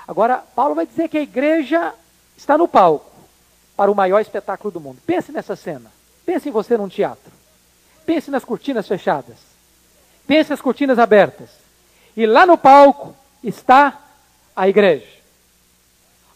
Agora, 0.07 0.37
Paulo 0.37 0.75
vai 0.75 0.85
dizer 0.85 1.07
que 1.07 1.17
a 1.17 1.21
igreja 1.21 1.93
está 2.35 2.57
no 2.57 2.67
palco 2.67 3.11
para 3.77 3.91
o 3.91 3.95
maior 3.95 4.19
espetáculo 4.19 4.71
do 4.71 4.79
mundo. 4.79 4.99
Pense 5.05 5.31
nessa 5.31 5.55
cena. 5.55 5.91
Pense 6.25 6.49
em 6.49 6.51
você 6.51 6.77
num 6.77 6.87
teatro. 6.87 7.34
Pense 8.05 8.29
nas 8.29 8.45
cortinas 8.45 8.87
fechadas. 8.87 9.37
Pense 10.27 10.49
nas 10.49 10.61
cortinas 10.61 10.99
abertas. 10.99 11.49
E 12.15 12.25
lá 12.25 12.45
no 12.45 12.57
palco 12.57 13.15
está 13.43 13.99
a 14.55 14.67
igreja. 14.67 15.07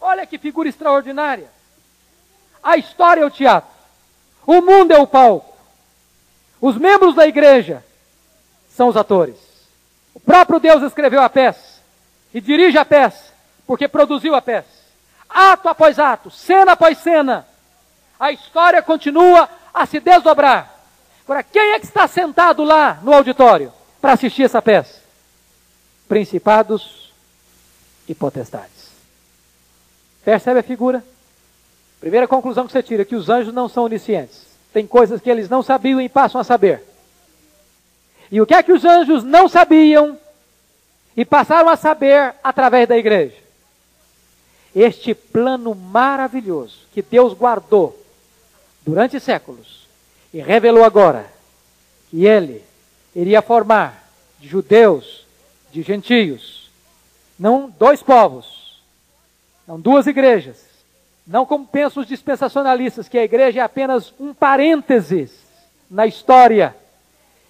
Olha 0.02 0.26
que 0.26 0.38
figura 0.38 0.70
extraordinária. 0.70 1.50
A 2.62 2.78
história 2.78 3.22
é 3.22 3.26
o 3.26 3.32
teatro. 3.32 3.70
O 4.46 4.62
mundo 4.62 4.92
é 4.92 5.00
o 5.00 5.08
palco. 5.08 5.58
Os 6.60 6.78
membros 6.78 7.16
da 7.16 7.28
igreja 7.28 7.84
são 8.76 8.88
os 8.88 8.98
atores. 8.98 9.36
O 10.14 10.20
próprio 10.20 10.60
Deus 10.60 10.84
escreveu 10.84 11.22
a 11.22 11.30
peça 11.30 11.80
e 12.34 12.42
dirige 12.42 12.78
a 12.78 12.86
peça, 12.86 13.34
porque 13.66 13.88
produziu 13.88 14.36
a 14.36 14.42
peça 14.42 14.80
ato 15.30 15.70
após 15.70 16.00
ato, 16.00 16.32
cena 16.32 16.72
após 16.72 16.98
cena, 16.98 17.48
a 18.20 18.32
história 18.32 18.82
continua 18.82 19.48
a 19.74 19.86
se 19.86 20.00
desdobrar. 20.00 20.79
Agora, 21.30 21.44
quem 21.44 21.74
é 21.74 21.80
que 21.80 21.86
está 21.86 22.08
sentado 22.08 22.64
lá 22.64 23.00
no 23.04 23.14
auditório 23.14 23.72
para 24.02 24.14
assistir 24.14 24.42
essa 24.42 24.64
peça? 24.64 25.00
Principados 26.08 27.14
e 28.08 28.16
potestades. 28.16 28.90
Percebe 30.26 30.62
a 30.62 30.64
figura? 30.64 31.06
Primeira 32.00 32.28
conclusão 32.28 32.66
que 32.66 32.72
você 32.72 32.82
tira: 32.82 33.06
que 33.06 33.16
os 33.16 33.30
anjos 33.30 33.54
não 33.54 33.70
são 33.70 33.84
oniscientes. 33.84 34.42
Tem 34.74 34.88
coisas 34.88 35.22
que 35.22 35.30
eles 35.30 35.48
não 35.48 35.62
sabiam 35.62 36.02
e 36.02 36.10
passam 36.10 36.42
a 36.42 36.44
saber. 36.44 36.84
E 38.32 38.42
o 38.42 38.48
que 38.48 38.56
é 38.56 38.64
que 38.64 38.72
os 38.72 38.84
anjos 38.84 39.24
não 39.24 39.48
sabiam 39.48 40.18
e 41.16 41.24
passaram 41.24 41.70
a 41.70 41.76
saber 41.76 42.34
através 42.44 42.90
da 42.90 42.98
igreja? 42.98 43.36
este 44.76 45.14
plano 45.14 45.76
maravilhoso 45.76 46.88
que 46.92 47.04
Deus 47.04 47.34
guardou 47.34 48.00
durante 48.84 49.20
séculos 49.20 49.79
e 50.34 50.40
revelou 50.40 50.84
agora 50.84 51.26
que 52.10 52.26
ele 52.26 52.64
iria 53.16 53.42
formar 53.42 54.10
de 54.40 54.48
judeus, 54.48 55.26
de 55.72 55.82
gentios, 55.82 56.70
não 57.38 57.74
dois 57.78 58.02
povos, 58.02 58.82
não 59.68 59.80
duas 59.80 60.08
igrejas, 60.08 60.66
não 61.26 61.46
como 61.46 61.66
pensam 61.66 62.02
os 62.02 62.10
dispensacionalistas, 62.10 63.08
que 63.08 63.18
a 63.18 63.24
igreja 63.24 63.60
é 63.60 63.64
apenas 63.64 64.14
um 64.20 64.34
parênteses 64.34 65.32
na 65.90 66.08
história 66.08 66.76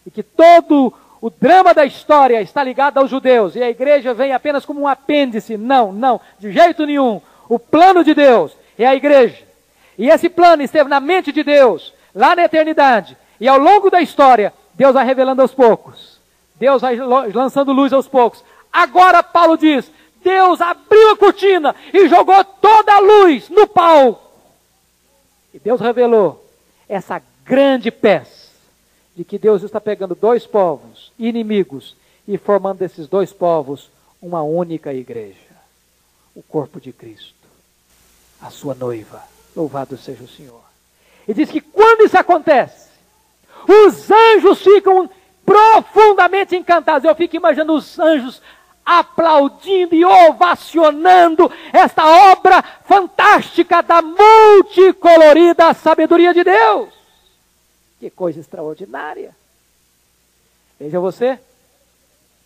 e 0.06 0.12
que 0.12 0.24
todo 0.24 0.94
o 1.22 1.30
drama 1.30 1.74
da 1.74 1.86
história 1.86 2.42
está 2.42 2.64
ligado 2.64 2.98
aos 2.98 3.10
judeus 3.10 3.56
e 3.56 3.62
a 3.62 3.70
igreja 3.70 4.14
vem 4.14 4.32
apenas 4.32 4.66
como 4.66 4.82
um 4.82 4.88
apêndice. 4.88 5.58
Não, 5.58 5.92
não, 5.92 6.20
de 6.40 6.52
jeito 6.52 6.86
nenhum. 6.86 7.22
O 7.48 7.60
plano 7.60 8.04
de 8.04 8.14
Deus 8.14 8.56
é 8.78 8.86
a 8.86 8.96
igreja. 8.96 9.44
E 9.98 10.10
esse 10.10 10.30
plano 10.30 10.62
esteve 10.64 10.90
na 10.90 11.00
mente 11.00 11.32
de 11.32 11.44
Deus, 11.44 11.94
lá 12.20 12.36
na 12.36 12.44
eternidade. 12.44 13.18
E 13.40 13.48
ao 13.48 13.58
longo 13.58 13.90
da 13.90 14.02
história, 14.02 14.54
Deus 14.74 14.94
vai 14.94 15.06
revelando 15.06 15.42
aos 15.42 15.54
poucos. 15.54 16.20
Deus 16.56 16.82
vai 16.82 16.98
lançando 16.98 17.72
luz 17.72 17.94
aos 17.94 18.10
poucos. 18.10 18.44
Agora, 18.72 19.24
Paulo 19.24 19.58
diz: 19.58 19.90
Deus 20.22 20.60
abriu 20.60 21.12
a 21.12 21.18
cortina 21.18 21.74
e 21.94 22.10
jogou 22.10 22.44
toda 22.44 22.94
a 22.94 23.00
luz 23.00 23.48
no 23.50 23.66
palco. 23.66 24.22
E 25.54 25.60
Deus 25.60 25.80
revelou 25.80 26.46
essa 26.90 27.22
grande 27.46 27.90
peça 27.90 28.50
de 29.16 29.24
que 29.24 29.40
Deus 29.40 29.64
está 29.64 29.80
pegando 29.80 30.14
dois 30.14 30.46
povos 30.46 31.14
inimigos 31.18 31.96
e 32.28 32.38
formando 32.38 32.80
desses 32.80 33.08
dois 33.08 33.32
povos 33.32 33.90
uma 34.22 34.44
única 34.44 34.94
igreja, 34.94 35.38
o 36.36 36.44
corpo 36.44 36.82
de 36.82 36.92
Cristo, 36.92 37.48
a 38.42 38.50
sua 38.50 38.76
noiva. 38.76 39.24
Louvado 39.56 39.98
seja 39.98 40.24
o 40.24 40.28
Senhor. 40.28 40.70
E 41.30 41.34
diz 41.34 41.52
que 41.52 41.62
quando 41.90 42.06
isso 42.06 42.18
acontece, 42.18 42.88
os 43.68 44.12
anjos 44.12 44.62
ficam 44.62 45.10
profundamente 45.44 46.56
encantados. 46.56 47.04
Eu 47.04 47.16
fico 47.16 47.36
imaginando 47.36 47.74
os 47.74 47.98
anjos 47.98 48.42
aplaudindo 48.86 49.96
e 49.96 50.06
ovacionando 50.06 51.52
esta 51.74 52.06
obra 52.32 52.64
fantástica 52.86 53.82
da 53.82 54.02
multicolorida 54.04 55.74
sabedoria 55.74 56.32
de 56.32 56.44
Deus. 56.44 56.90
Que 58.00 58.10
coisa 58.12 58.40
extraordinária. 58.40 59.36
Veja 60.80 61.00
você, 61.00 61.40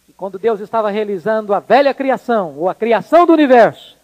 que 0.05 0.13
quando 0.13 0.39
Deus 0.39 0.61
estava 0.61 0.89
realizando 0.89 1.53
a 1.53 1.59
velha 1.59 1.93
criação, 1.93 2.55
ou 2.57 2.69
a 2.69 2.75
criação 2.75 3.25
do 3.25 3.33
universo, 3.33 3.97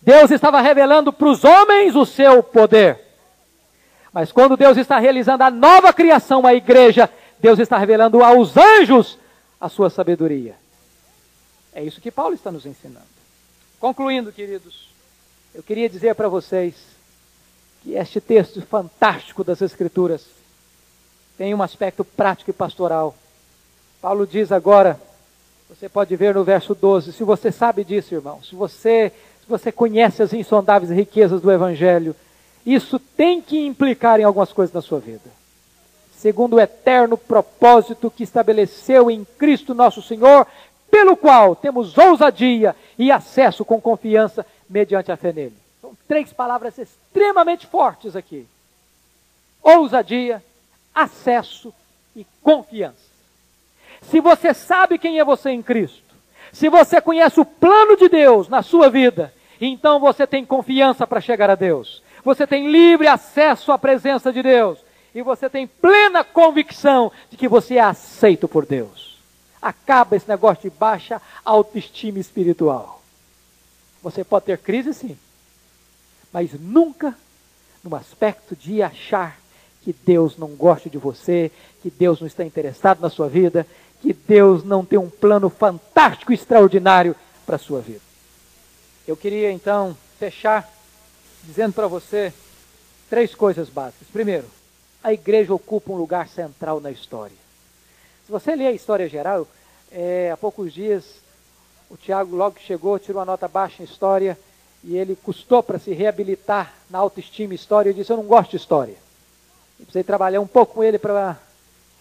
Deus 0.00 0.30
estava 0.30 0.60
revelando 0.62 1.12
para 1.12 1.28
os 1.28 1.44
homens 1.44 1.94
o 1.94 2.06
seu 2.06 2.42
poder. 2.42 3.05
Mas 4.16 4.32
quando 4.32 4.56
Deus 4.56 4.78
está 4.78 4.98
realizando 4.98 5.42
a 5.42 5.50
nova 5.50 5.92
criação, 5.92 6.46
a 6.46 6.54
igreja, 6.54 7.10
Deus 7.38 7.58
está 7.58 7.76
revelando 7.76 8.24
aos 8.24 8.56
anjos 8.56 9.18
a 9.60 9.68
sua 9.68 9.90
sabedoria. 9.90 10.54
É 11.70 11.84
isso 11.84 12.00
que 12.00 12.10
Paulo 12.10 12.34
está 12.34 12.50
nos 12.50 12.64
ensinando. 12.64 13.04
Concluindo, 13.78 14.32
queridos, 14.32 14.88
eu 15.54 15.62
queria 15.62 15.86
dizer 15.86 16.14
para 16.14 16.30
vocês 16.30 16.74
que 17.82 17.92
este 17.92 18.18
texto 18.18 18.62
fantástico 18.62 19.44
das 19.44 19.60
Escrituras 19.60 20.24
tem 21.36 21.54
um 21.54 21.62
aspecto 21.62 22.02
prático 22.02 22.48
e 22.48 22.54
pastoral. 22.54 23.14
Paulo 24.00 24.26
diz 24.26 24.50
agora, 24.50 24.98
você 25.68 25.90
pode 25.90 26.16
ver 26.16 26.34
no 26.34 26.42
verso 26.42 26.74
12, 26.74 27.12
se 27.12 27.22
você 27.22 27.52
sabe 27.52 27.84
disso, 27.84 28.14
irmão, 28.14 28.42
se 28.42 28.54
você, 28.54 29.12
se 29.42 29.46
você 29.46 29.70
conhece 29.70 30.22
as 30.22 30.32
insondáveis 30.32 30.90
riquezas 30.90 31.42
do 31.42 31.52
Evangelho, 31.52 32.16
isso 32.66 32.98
tem 32.98 33.40
que 33.40 33.64
implicar 33.64 34.18
em 34.18 34.24
algumas 34.24 34.52
coisas 34.52 34.74
na 34.74 34.82
sua 34.82 34.98
vida. 34.98 35.30
Segundo 36.16 36.56
o 36.56 36.60
eterno 36.60 37.16
propósito 37.16 38.10
que 38.10 38.24
estabeleceu 38.24 39.08
em 39.08 39.24
Cristo 39.38 39.72
nosso 39.72 40.02
Senhor, 40.02 40.44
pelo 40.90 41.16
qual 41.16 41.54
temos 41.54 41.96
ousadia 41.96 42.74
e 42.98 43.12
acesso 43.12 43.64
com 43.64 43.80
confiança 43.80 44.44
mediante 44.68 45.12
a 45.12 45.16
fé 45.16 45.32
nele. 45.32 45.56
São 45.80 45.96
três 46.08 46.32
palavras 46.32 46.76
extremamente 46.78 47.66
fortes 47.66 48.16
aqui: 48.16 48.46
ousadia, 49.62 50.42
acesso 50.92 51.72
e 52.16 52.26
confiança. 52.42 53.06
Se 54.02 54.20
você 54.20 54.52
sabe 54.52 54.98
quem 54.98 55.20
é 55.20 55.24
você 55.24 55.50
em 55.50 55.62
Cristo, 55.62 56.02
se 56.52 56.68
você 56.68 57.00
conhece 57.00 57.38
o 57.38 57.44
plano 57.44 57.96
de 57.96 58.08
Deus 58.08 58.48
na 58.48 58.62
sua 58.62 58.88
vida, 58.88 59.32
então 59.60 60.00
você 60.00 60.26
tem 60.26 60.44
confiança 60.44 61.06
para 61.06 61.20
chegar 61.20 61.50
a 61.50 61.54
Deus. 61.54 62.02
Você 62.26 62.44
tem 62.44 62.72
livre 62.72 63.06
acesso 63.06 63.70
à 63.70 63.78
presença 63.78 64.32
de 64.32 64.42
Deus. 64.42 64.80
E 65.14 65.22
você 65.22 65.48
tem 65.48 65.64
plena 65.64 66.24
convicção 66.24 67.12
de 67.30 67.36
que 67.36 67.46
você 67.46 67.76
é 67.76 67.80
aceito 67.80 68.48
por 68.48 68.66
Deus. 68.66 69.20
Acaba 69.62 70.16
esse 70.16 70.28
negócio 70.28 70.68
de 70.68 70.76
baixa 70.76 71.22
autoestima 71.44 72.18
espiritual. 72.18 73.00
Você 74.02 74.24
pode 74.24 74.46
ter 74.46 74.58
crise, 74.58 74.92
sim. 74.92 75.16
Mas 76.32 76.50
nunca 76.58 77.16
no 77.84 77.94
aspecto 77.94 78.56
de 78.56 78.82
achar 78.82 79.38
que 79.82 79.92
Deus 79.92 80.36
não 80.36 80.48
gosta 80.48 80.90
de 80.90 80.98
você, 80.98 81.52
que 81.80 81.90
Deus 81.92 82.18
não 82.18 82.26
está 82.26 82.44
interessado 82.44 83.00
na 83.00 83.08
sua 83.08 83.28
vida, 83.28 83.64
que 84.02 84.12
Deus 84.12 84.64
não 84.64 84.84
tem 84.84 84.98
um 84.98 85.08
plano 85.08 85.48
fantástico, 85.48 86.32
extraordinário 86.32 87.14
para 87.46 87.54
a 87.54 87.60
sua 87.60 87.80
vida. 87.80 88.02
Eu 89.06 89.16
queria 89.16 89.52
então 89.52 89.96
fechar 90.18 90.75
dizendo 91.46 91.72
para 91.72 91.86
você 91.86 92.32
três 93.08 93.34
coisas 93.34 93.68
básicas. 93.68 94.08
Primeiro, 94.12 94.46
a 95.02 95.12
igreja 95.12 95.54
ocupa 95.54 95.92
um 95.92 95.96
lugar 95.96 96.28
central 96.28 96.80
na 96.80 96.90
história. 96.90 97.36
Se 98.26 98.32
você 98.32 98.56
ler 98.56 98.66
a 98.66 98.72
história 98.72 99.08
geral, 99.08 99.46
é, 99.92 100.30
há 100.32 100.36
poucos 100.36 100.72
dias 100.72 101.04
o 101.88 101.96
Tiago, 101.96 102.34
logo 102.34 102.56
que 102.56 102.64
chegou, 102.64 102.98
tirou 102.98 103.20
uma 103.20 103.26
nota 103.26 103.46
baixa 103.46 103.82
em 103.82 103.86
história 103.86 104.36
e 104.82 104.96
ele 104.96 105.16
custou 105.16 105.62
para 105.62 105.78
se 105.78 105.92
reabilitar 105.92 106.74
na 106.90 106.98
autoestima 106.98 107.54
e 107.54 107.56
história. 107.56 107.90
Eu 107.90 107.94
disse: 107.94 108.12
Eu 108.12 108.16
não 108.16 108.24
gosto 108.24 108.50
de 108.50 108.56
história. 108.56 108.94
Eu 109.78 109.84
precisei 109.84 110.02
trabalhar 110.02 110.40
um 110.40 110.46
pouco 110.46 110.74
com 110.74 110.84
ele 110.84 110.98
para 110.98 111.38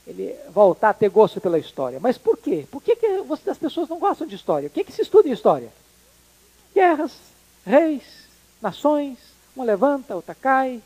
ele 0.07 0.35
voltar 0.49 0.89
a 0.89 0.93
ter 0.93 1.09
gosto 1.09 1.39
pela 1.39 1.59
história. 1.59 1.99
Mas 1.99 2.17
por 2.17 2.37
quê? 2.37 2.65
Por 2.71 2.81
que, 2.81 2.95
que 2.95 3.05
as 3.47 3.57
pessoas 3.57 3.89
não 3.89 3.99
gostam 3.99 4.25
de 4.25 4.35
história? 4.35 4.67
O 4.67 4.69
que, 4.71 4.83
que 4.83 4.91
se 4.91 5.01
estuda 5.01 5.27
em 5.27 5.31
história? 5.31 5.69
Guerras, 6.73 7.11
reis, 7.65 8.03
nações, 8.61 9.17
uma 9.55 9.65
levanta, 9.65 10.15
outra 10.15 10.35
cai, 10.35 10.81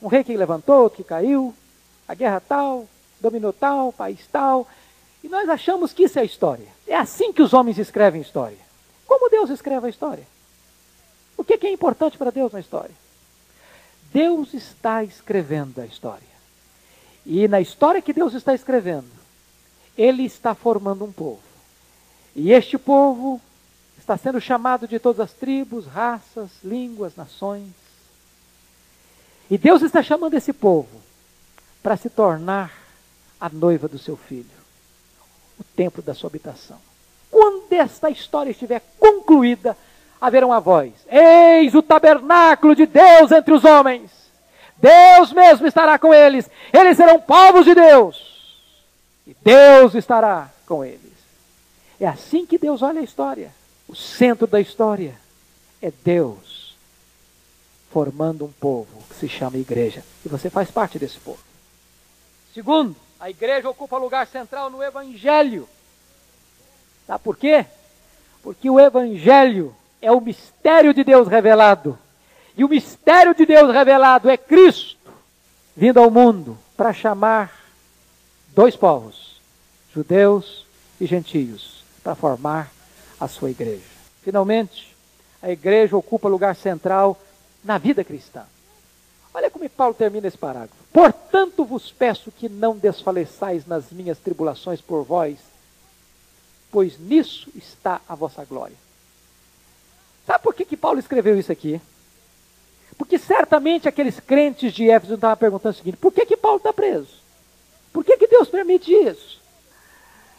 um 0.00 0.08
rei 0.08 0.24
que 0.24 0.36
levantou, 0.36 0.90
que 0.90 1.04
caiu, 1.04 1.54
a 2.08 2.14
guerra 2.14 2.40
tal, 2.40 2.88
dominou 3.20 3.52
tal, 3.52 3.92
país 3.92 4.26
tal. 4.30 4.66
E 5.22 5.28
nós 5.28 5.48
achamos 5.48 5.92
que 5.92 6.04
isso 6.04 6.18
é 6.18 6.24
história. 6.24 6.66
É 6.86 6.96
assim 6.96 7.32
que 7.32 7.42
os 7.42 7.52
homens 7.52 7.78
escrevem 7.78 8.20
história. 8.20 8.58
Como 9.06 9.30
Deus 9.30 9.50
escreve 9.50 9.86
a 9.86 9.90
história? 9.90 10.26
O 11.36 11.44
que 11.44 11.66
é 11.66 11.72
importante 11.72 12.18
para 12.18 12.30
Deus 12.30 12.52
na 12.52 12.60
história? 12.60 12.94
Deus 14.12 14.52
está 14.52 15.02
escrevendo 15.02 15.80
a 15.80 15.86
história. 15.86 16.32
E 17.24 17.46
na 17.46 17.60
história 17.60 18.02
que 18.02 18.12
Deus 18.12 18.34
está 18.34 18.54
escrevendo, 18.54 19.10
Ele 19.96 20.24
está 20.24 20.54
formando 20.54 21.04
um 21.04 21.12
povo. 21.12 21.40
E 22.34 22.52
este 22.52 22.76
povo 22.76 23.40
está 23.98 24.16
sendo 24.16 24.40
chamado 24.40 24.88
de 24.88 24.98
todas 24.98 25.20
as 25.20 25.32
tribos, 25.32 25.86
raças, 25.86 26.50
línguas, 26.64 27.14
nações. 27.16 27.81
E 29.52 29.58
Deus 29.58 29.82
está 29.82 30.02
chamando 30.02 30.32
esse 30.32 30.50
povo 30.50 30.88
para 31.82 31.94
se 31.94 32.08
tornar 32.08 32.72
a 33.38 33.50
noiva 33.50 33.86
do 33.86 33.98
seu 33.98 34.16
filho, 34.16 34.46
o 35.60 35.64
templo 35.76 36.02
da 36.02 36.14
sua 36.14 36.30
habitação. 36.30 36.78
Quando 37.30 37.70
esta 37.70 38.08
história 38.08 38.50
estiver 38.50 38.80
concluída, 38.98 39.76
haverá 40.18 40.46
uma 40.46 40.58
voz: 40.58 40.94
Eis 41.06 41.74
o 41.74 41.82
tabernáculo 41.82 42.74
de 42.74 42.86
Deus 42.86 43.30
entre 43.30 43.52
os 43.52 43.62
homens. 43.62 44.10
Deus 44.78 45.34
mesmo 45.34 45.66
estará 45.66 45.98
com 45.98 46.14
eles. 46.14 46.48
Eles 46.72 46.96
serão 46.96 47.20
povos 47.20 47.66
de 47.66 47.74
Deus. 47.74 48.64
E 49.26 49.36
Deus 49.42 49.94
estará 49.94 50.50
com 50.66 50.82
eles. 50.82 51.12
É 52.00 52.06
assim 52.06 52.46
que 52.46 52.56
Deus 52.56 52.80
olha 52.80 53.02
a 53.02 53.04
história. 53.04 53.52
O 53.86 53.94
centro 53.94 54.46
da 54.46 54.62
história 54.62 55.14
é 55.82 55.92
Deus 56.02 56.61
formando 57.92 58.44
um 58.44 58.52
povo 58.52 59.02
que 59.08 59.14
se 59.14 59.28
chama 59.28 59.58
igreja. 59.58 60.02
E 60.24 60.28
você 60.28 60.48
faz 60.48 60.70
parte 60.70 60.98
desse 60.98 61.18
povo. 61.18 61.38
Segundo, 62.54 62.96
a 63.20 63.28
igreja 63.28 63.68
ocupa 63.68 63.98
lugar 63.98 64.26
central 64.26 64.70
no 64.70 64.82
Evangelho. 64.82 65.68
Sabe 67.06 67.22
por 67.22 67.36
quê? 67.36 67.66
Porque 68.42 68.68
o 68.68 68.80
Evangelho 68.80 69.74
é 70.00 70.10
o 70.10 70.20
mistério 70.20 70.94
de 70.94 71.04
Deus 71.04 71.28
revelado. 71.28 71.98
E 72.56 72.64
o 72.64 72.68
mistério 72.68 73.34
de 73.34 73.46
Deus 73.46 73.72
revelado 73.72 74.28
é 74.28 74.36
Cristo 74.36 74.96
vindo 75.76 76.00
ao 76.00 76.10
mundo 76.10 76.58
para 76.76 76.92
chamar 76.92 77.52
dois 78.48 78.76
povos, 78.76 79.40
judeus 79.94 80.66
e 81.00 81.06
gentios, 81.06 81.82
para 82.02 82.14
formar 82.14 82.70
a 83.18 83.26
sua 83.28 83.50
igreja. 83.50 83.82
Finalmente, 84.22 84.94
a 85.42 85.50
igreja 85.50 85.96
ocupa 85.96 86.28
lugar 86.28 86.54
central 86.54 87.18
na 87.64 87.78
vida 87.78 88.04
cristã. 88.04 88.44
Olha 89.34 89.50
como 89.50 89.68
Paulo 89.70 89.94
termina 89.94 90.28
esse 90.28 90.36
parágrafo. 90.36 90.74
Portanto 90.92 91.64
vos 91.64 91.90
peço 91.90 92.30
que 92.30 92.48
não 92.48 92.76
desfaleçais 92.76 93.66
nas 93.66 93.90
minhas 93.90 94.18
tribulações 94.18 94.80
por 94.80 95.04
vós, 95.04 95.38
pois 96.70 96.98
nisso 96.98 97.50
está 97.56 98.00
a 98.08 98.14
vossa 98.14 98.44
glória. 98.44 98.76
Sabe 100.26 100.42
por 100.42 100.54
que, 100.54 100.64
que 100.64 100.76
Paulo 100.76 100.98
escreveu 100.98 101.38
isso 101.38 101.50
aqui? 101.50 101.80
Porque 102.96 103.18
certamente 103.18 103.88
aqueles 103.88 104.20
crentes 104.20 104.72
de 104.72 104.88
Éfeso 104.88 105.14
estavam 105.14 105.36
perguntando 105.36 105.74
o 105.74 105.78
seguinte: 105.78 105.96
por 105.96 106.12
que, 106.12 106.26
que 106.26 106.36
Paulo 106.36 106.58
está 106.58 106.72
preso? 106.72 107.22
Por 107.92 108.04
que, 108.04 108.16
que 108.16 108.26
Deus 108.26 108.48
permite 108.48 108.92
isso? 108.92 109.40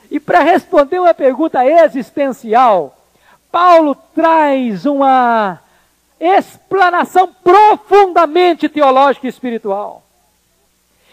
E 0.10 0.20
para 0.20 0.42
responder 0.42 1.00
uma 1.00 1.14
pergunta 1.14 1.66
existencial, 1.66 2.98
Paulo 3.52 3.96
traz 4.16 4.86
uma 4.86 5.60
explanação 6.24 7.34
profundamente 7.44 8.70
teológica 8.70 9.28
e 9.28 9.30
espiritual. 9.30 10.04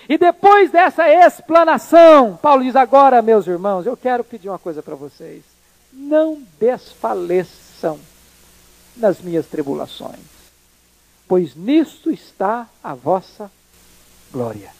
E 0.09 0.17
depois 0.17 0.71
dessa 0.71 1.09
explanação, 1.09 2.39
Paulo 2.41 2.63
diz: 2.63 2.77
agora, 2.77 3.21
meus 3.21 3.47
irmãos, 3.47 3.87
eu 3.87 3.97
quero 3.97 4.23
pedir 4.23 4.49
uma 4.49 4.59
coisa 4.59 4.83
para 4.83 4.95
vocês. 4.95 5.43
Não 5.93 6.41
desfaleçam 6.59 7.99
nas 8.97 9.21
minhas 9.21 9.47
tribulações, 9.47 10.21
pois 11.27 11.57
nisto 11.57 12.11
está 12.11 12.69
a 12.83 12.95
vossa 12.95 13.51
glória. 14.33 14.71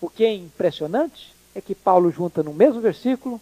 O 0.00 0.10
que 0.10 0.24
é 0.24 0.34
impressionante 0.34 1.34
é 1.54 1.60
que 1.60 1.74
Paulo 1.74 2.10
junta 2.10 2.42
no 2.42 2.52
mesmo 2.52 2.80
versículo 2.80 3.40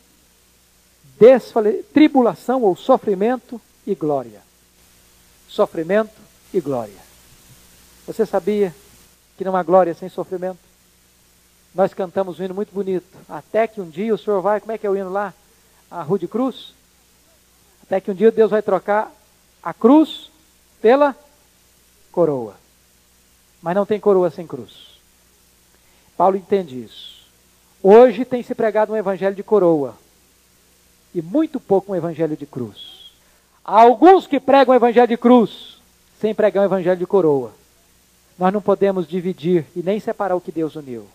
tribulação 1.92 2.62
ou 2.62 2.74
sofrimento 2.76 3.60
e 3.86 3.94
glória. 3.94 4.49
Sofrimento 5.50 6.12
e 6.54 6.60
glória. 6.60 6.94
Você 8.06 8.24
sabia 8.24 8.72
que 9.36 9.44
não 9.44 9.56
há 9.56 9.62
glória 9.64 9.92
sem 9.94 10.08
sofrimento? 10.08 10.60
Nós 11.74 11.92
cantamos 11.92 12.38
um 12.38 12.44
hino 12.44 12.54
muito 12.54 12.72
bonito. 12.72 13.04
Até 13.28 13.66
que 13.66 13.80
um 13.80 13.90
dia 13.90 14.14
o 14.14 14.18
Senhor 14.18 14.40
vai, 14.40 14.60
como 14.60 14.70
é 14.70 14.78
que 14.78 14.86
é 14.86 14.90
o 14.90 14.96
hino 14.96 15.10
lá? 15.10 15.34
A 15.90 16.02
Rua 16.02 16.20
de 16.20 16.28
Cruz? 16.28 16.72
Até 17.82 18.00
que 18.00 18.12
um 18.12 18.14
dia 18.14 18.30
Deus 18.30 18.52
vai 18.52 18.62
trocar 18.62 19.12
a 19.60 19.74
cruz 19.74 20.30
pela 20.80 21.16
coroa. 22.12 22.54
Mas 23.60 23.74
não 23.74 23.84
tem 23.84 23.98
coroa 23.98 24.30
sem 24.30 24.46
cruz. 24.46 25.00
Paulo 26.16 26.36
entende 26.36 26.80
isso. 26.80 27.26
Hoje 27.82 28.24
tem 28.24 28.42
se 28.42 28.54
pregado 28.54 28.92
um 28.92 28.96
evangelho 28.96 29.34
de 29.34 29.42
coroa 29.42 29.96
e 31.12 31.20
muito 31.20 31.58
pouco 31.58 31.90
um 31.90 31.96
evangelho 31.96 32.36
de 32.36 32.46
cruz. 32.46 32.99
Há 33.64 33.82
alguns 33.82 34.26
que 34.26 34.40
pregam 34.40 34.72
o 34.72 34.76
evangelho 34.76 35.08
de 35.08 35.16
cruz 35.16 35.80
sem 36.20 36.34
pregar 36.34 36.62
o 36.62 36.66
evangelho 36.66 36.98
de 36.98 37.06
coroa. 37.06 37.52
Nós 38.38 38.52
não 38.52 38.60
podemos 38.60 39.08
dividir 39.08 39.66
e 39.74 39.82
nem 39.82 39.98
separar 39.98 40.36
o 40.36 40.40
que 40.40 40.52
Deus 40.52 40.76
uniu. 40.76 41.06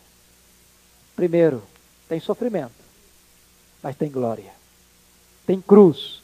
Primeiro, 1.16 1.62
tem 2.10 2.20
sofrimento, 2.20 2.74
mas 3.82 3.96
tem 3.96 4.10
glória. 4.10 4.52
Tem 5.46 5.62
cruz, 5.62 6.22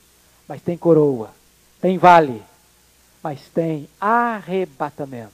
mas 0.47 0.61
tem 0.61 0.77
coroa. 0.77 1.31
Tem 1.79 1.97
vale, 1.97 2.41
mas 3.23 3.49
tem 3.49 3.87
arrebatamento. 3.99 5.31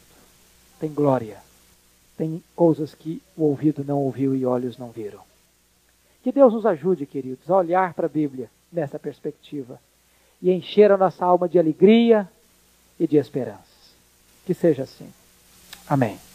Tem 0.80 0.94
glória. 0.94 1.38
Tem 2.18 2.44
coisas 2.56 2.94
que 2.94 3.22
o 3.36 3.44
ouvido 3.44 3.84
não 3.86 4.00
ouviu 4.00 4.36
e 4.36 4.46
olhos 4.46 4.78
não 4.78 4.92
viram. 4.92 5.22
Que 6.24 6.32
Deus 6.32 6.54
nos 6.54 6.66
ajude, 6.66 7.06
queridos, 7.06 7.50
a 7.50 7.56
olhar 7.56 7.94
para 7.94 8.08
a 8.08 8.10
Bíblia 8.10 8.50
nessa 8.72 9.00
perspectiva 9.00 9.80
e 10.42 10.52
encher 10.52 10.92
a 10.92 10.98
nossa 10.98 11.26
alma 11.26 11.48
de 11.48 11.58
alegria 11.58 12.28
e 13.00 13.08
de 13.08 13.18
esperança. 13.18 13.62
Que 14.46 14.54
seja 14.54 14.84
assim. 14.84 15.10
Amém. 15.88 16.27